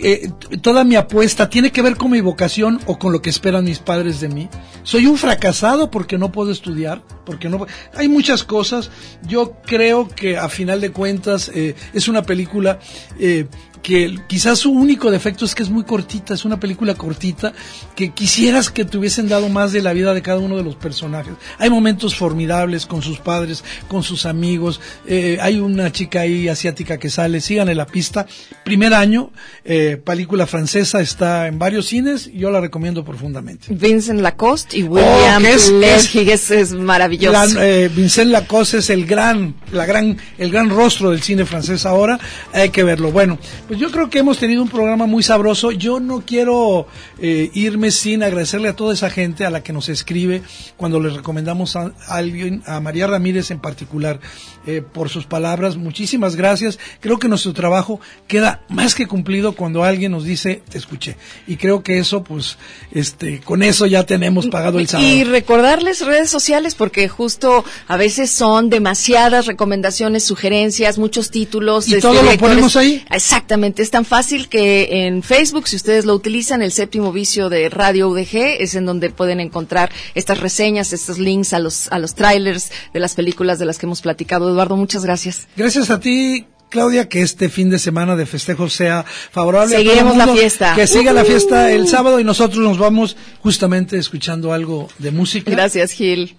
Eh, 0.02 0.28
toda 0.60 0.82
mi 0.82 0.96
apuesta 0.96 1.48
tiene 1.48 1.70
que 1.70 1.80
ver 1.80 1.96
con 1.96 2.10
mi 2.10 2.20
vocación 2.20 2.80
o 2.86 2.98
con 2.98 3.12
lo 3.12 3.22
que 3.22 3.30
esperan 3.30 3.64
mis 3.64 3.78
padres 3.78 4.20
de 4.20 4.28
mí. 4.28 4.48
Soy 4.82 5.06
un 5.06 5.16
fracasado 5.16 5.90
porque 5.90 6.18
no 6.18 6.32
puedo 6.32 6.50
estudiar, 6.50 7.02
porque 7.24 7.48
no 7.48 7.66
hay 7.94 8.08
muchas 8.08 8.42
cosas. 8.42 8.90
Yo 9.26 9.54
creo 9.64 10.08
que 10.08 10.36
a 10.36 10.48
final 10.48 10.80
de 10.80 10.90
cuentas 10.90 11.50
eh, 11.54 11.76
es 11.92 12.08
una 12.08 12.22
película 12.22 12.80
eh, 13.18 13.46
que 13.84 14.18
quizás 14.26 14.60
su 14.60 14.72
único 14.72 15.10
defecto 15.10 15.44
es 15.44 15.54
que 15.54 15.62
es 15.62 15.68
muy 15.68 15.84
cortita, 15.84 16.32
es 16.32 16.46
una 16.46 16.58
película 16.58 16.94
cortita 16.94 17.52
que 17.94 18.12
quisieras 18.12 18.70
que 18.70 18.86
te 18.86 18.96
hubiesen 18.96 19.28
dado 19.28 19.50
más 19.50 19.72
de 19.72 19.82
la 19.82 19.92
vida 19.92 20.14
de 20.14 20.22
cada 20.22 20.38
uno 20.38 20.56
de 20.56 20.62
los 20.64 20.74
personajes. 20.74 21.34
Hay 21.58 21.68
momentos 21.68 22.14
formidables 22.16 22.86
con 22.86 23.02
sus 23.02 23.18
padres, 23.18 23.62
con 23.86 24.02
sus 24.02 24.24
amigos. 24.24 24.80
eh, 25.06 25.36
hay 25.40 25.60
una 25.60 25.92
chica 25.92 26.20
ahí 26.20 26.48
asiática 26.48 26.96
que 26.98 27.10
sale, 27.10 27.42
síganle 27.42 27.74
la 27.74 27.84
pista. 27.86 28.26
Primer 28.64 28.94
año, 28.94 29.30
eh, 29.66 30.00
película 30.02 30.46
francesa, 30.46 31.02
está 31.02 31.46
en 31.46 31.58
varios 31.58 31.84
cines, 31.86 32.30
yo 32.32 32.50
la 32.50 32.62
recomiendo 32.62 33.04
profundamente. 33.04 33.66
Vincent 33.68 34.20
Lacoste 34.22 34.78
y 34.78 34.82
William 34.84 35.44
Oh, 35.44 35.46
es- 35.46 36.14
es, 36.14 36.50
es 36.50 36.72
maravilloso. 36.72 37.32
La- 37.32 37.66
eh, 37.66 37.90
Vincent 37.94 38.30
Lacoste 38.30 38.78
es 38.78 38.88
el 38.88 39.04
gran, 39.04 39.54
la 39.72 39.84
gran, 39.84 40.16
el 40.38 40.50
gran 40.50 40.70
rostro 40.70 41.10
del 41.10 41.20
cine 41.22 41.44
francés 41.44 41.84
ahora. 41.84 42.18
Hay 42.54 42.70
que 42.70 42.82
verlo. 42.82 43.12
Bueno, 43.12 43.38
pues 43.68 43.73
yo 43.76 43.90
creo 43.90 44.10
que 44.10 44.18
hemos 44.18 44.38
tenido 44.38 44.62
un 44.62 44.68
programa 44.68 45.06
muy 45.06 45.22
sabroso. 45.22 45.70
Yo 45.72 46.00
no 46.00 46.22
quiero 46.26 46.86
eh, 47.18 47.50
irme 47.54 47.90
sin 47.90 48.22
agradecerle 48.22 48.68
a 48.68 48.76
toda 48.76 48.94
esa 48.94 49.10
gente 49.10 49.44
a 49.44 49.50
la 49.50 49.62
que 49.62 49.72
nos 49.72 49.88
escribe 49.88 50.42
cuando 50.76 51.00
les 51.00 51.14
recomendamos 51.14 51.76
a, 51.76 51.92
a 52.06 52.16
alguien, 52.16 52.62
a 52.66 52.80
María 52.80 53.06
Ramírez 53.06 53.50
en 53.50 53.60
particular, 53.60 54.20
eh, 54.66 54.82
por 54.82 55.08
sus 55.08 55.26
palabras. 55.26 55.76
Muchísimas 55.76 56.36
gracias. 56.36 56.78
Creo 57.00 57.18
que 57.18 57.28
nuestro 57.28 57.52
trabajo 57.52 58.00
queda 58.26 58.62
más 58.68 58.94
que 58.94 59.06
cumplido 59.06 59.54
cuando 59.54 59.84
alguien 59.84 60.12
nos 60.12 60.24
dice, 60.24 60.62
te 60.68 60.78
escuché. 60.78 61.16
Y 61.46 61.56
creo 61.56 61.82
que 61.82 61.98
eso, 61.98 62.22
pues, 62.24 62.56
este, 62.92 63.40
con 63.40 63.62
eso 63.62 63.86
ya 63.86 64.04
tenemos 64.04 64.46
pagado 64.46 64.78
el 64.78 64.88
sábado. 64.88 65.08
Y 65.08 65.24
recordarles 65.24 66.04
redes 66.04 66.30
sociales 66.30 66.74
porque 66.74 67.08
justo 67.08 67.64
a 67.88 67.96
veces 67.96 68.30
son 68.30 68.70
demasiadas 68.70 69.46
recomendaciones, 69.46 70.24
sugerencias, 70.24 70.98
muchos 70.98 71.30
títulos. 71.30 71.88
¿Y 71.88 71.92
este, 71.92 72.02
todo 72.02 72.14
lo 72.14 72.22
directores. 72.22 72.54
ponemos 72.54 72.76
ahí? 72.76 73.04
Exactamente, 73.10 73.63
es 73.76 73.90
tan 73.90 74.04
fácil 74.04 74.48
que 74.48 75.06
en 75.06 75.22
Facebook, 75.22 75.68
si 75.68 75.76
ustedes 75.76 76.04
lo 76.04 76.14
utilizan, 76.14 76.62
el 76.62 76.72
séptimo 76.72 77.12
vicio 77.12 77.48
de 77.48 77.68
Radio 77.68 78.08
UDG 78.08 78.60
es 78.60 78.74
en 78.74 78.86
donde 78.86 79.10
pueden 79.10 79.40
encontrar 79.40 79.90
estas 80.14 80.40
reseñas, 80.40 80.92
estos 80.92 81.18
links 81.18 81.52
a 81.52 81.58
los, 81.58 81.88
a 81.92 81.98
los 81.98 82.14
trailers 82.14 82.70
de 82.92 83.00
las 83.00 83.14
películas 83.14 83.58
de 83.58 83.66
las 83.66 83.78
que 83.78 83.86
hemos 83.86 84.00
platicado. 84.00 84.48
Eduardo, 84.48 84.76
muchas 84.76 85.04
gracias. 85.04 85.48
Gracias 85.56 85.90
a 85.90 86.00
ti, 86.00 86.46
Claudia, 86.68 87.08
que 87.08 87.22
este 87.22 87.48
fin 87.48 87.70
de 87.70 87.78
semana 87.78 88.16
de 88.16 88.26
festejo 88.26 88.68
sea 88.68 89.04
favorable. 89.04 89.76
Seguiremos 89.76 90.16
la 90.16 90.28
fiesta. 90.28 90.74
Que 90.74 90.86
siga 90.86 91.12
la 91.12 91.24
fiesta 91.24 91.70
el 91.70 91.86
sábado 91.88 92.20
y 92.20 92.24
nosotros 92.24 92.62
nos 92.64 92.78
vamos 92.78 93.16
justamente 93.40 93.98
escuchando 93.98 94.52
algo 94.52 94.88
de 94.98 95.10
música. 95.10 95.50
Gracias, 95.50 95.92
Gil. 95.92 96.36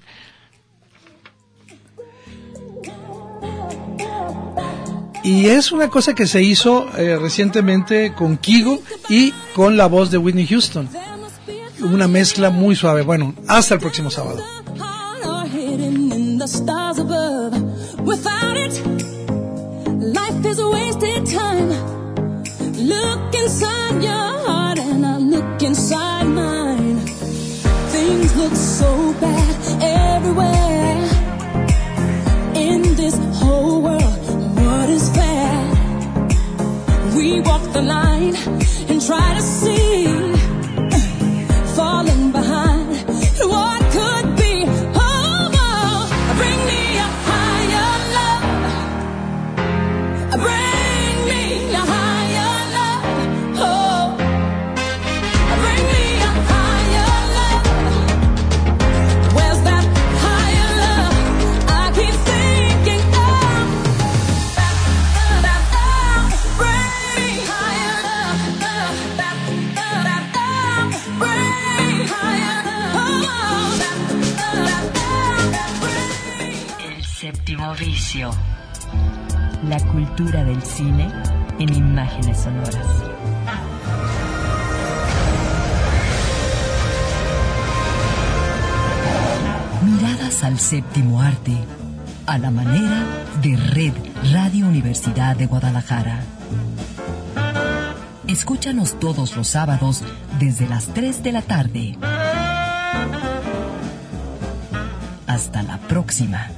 Y 5.25 5.47
es 5.47 5.71
una 5.71 5.89
cosa 5.89 6.13
que 6.13 6.27
se 6.27 6.43
hizo 6.43 6.87
eh, 6.97 7.17
recientemente 7.19 8.13
con 8.13 8.37
Kigo 8.37 8.79
y 9.09 9.31
con 9.55 9.75
la 9.75 9.87
voz 9.87 10.11
de 10.11 10.19
Whitney 10.19 10.45
Houston. 10.45 10.87
Una 11.81 12.07
mezcla 12.07 12.51
muy 12.51 12.75
suave. 12.75 13.01
Bueno, 13.01 13.33
hasta 13.47 13.73
el 13.73 13.79
próximo 13.79 14.11
sábado. 14.11 14.43
are 15.25 15.47
hidden 15.47 16.11
in 16.11 16.37
the 16.37 16.47
the 37.75 37.81
line 37.81 38.33
and 38.89 39.01
try 39.01 39.33
to 39.33 39.41
see 39.41 40.24
La 78.17 79.77
cultura 79.91 80.45
del 80.45 80.61
cine 80.61 81.11
en 81.59 81.73
imágenes 81.73 82.43
sonoras. 82.43 83.03
Miradas 89.83 90.45
al 90.45 90.57
séptimo 90.59 91.21
arte, 91.21 91.57
a 92.25 92.37
la 92.37 92.51
manera 92.51 93.03
de 93.41 93.57
Red 93.57 93.93
Radio 94.31 94.67
Universidad 94.67 95.35
de 95.35 95.47
Guadalajara. 95.47 96.21
Escúchanos 98.27 98.97
todos 98.97 99.35
los 99.35 99.49
sábados 99.49 100.03
desde 100.39 100.69
las 100.69 100.87
3 100.87 101.21
de 101.21 101.31
la 101.33 101.41
tarde. 101.41 101.97
Hasta 105.27 105.63
la 105.63 105.79
próxima. 105.79 106.54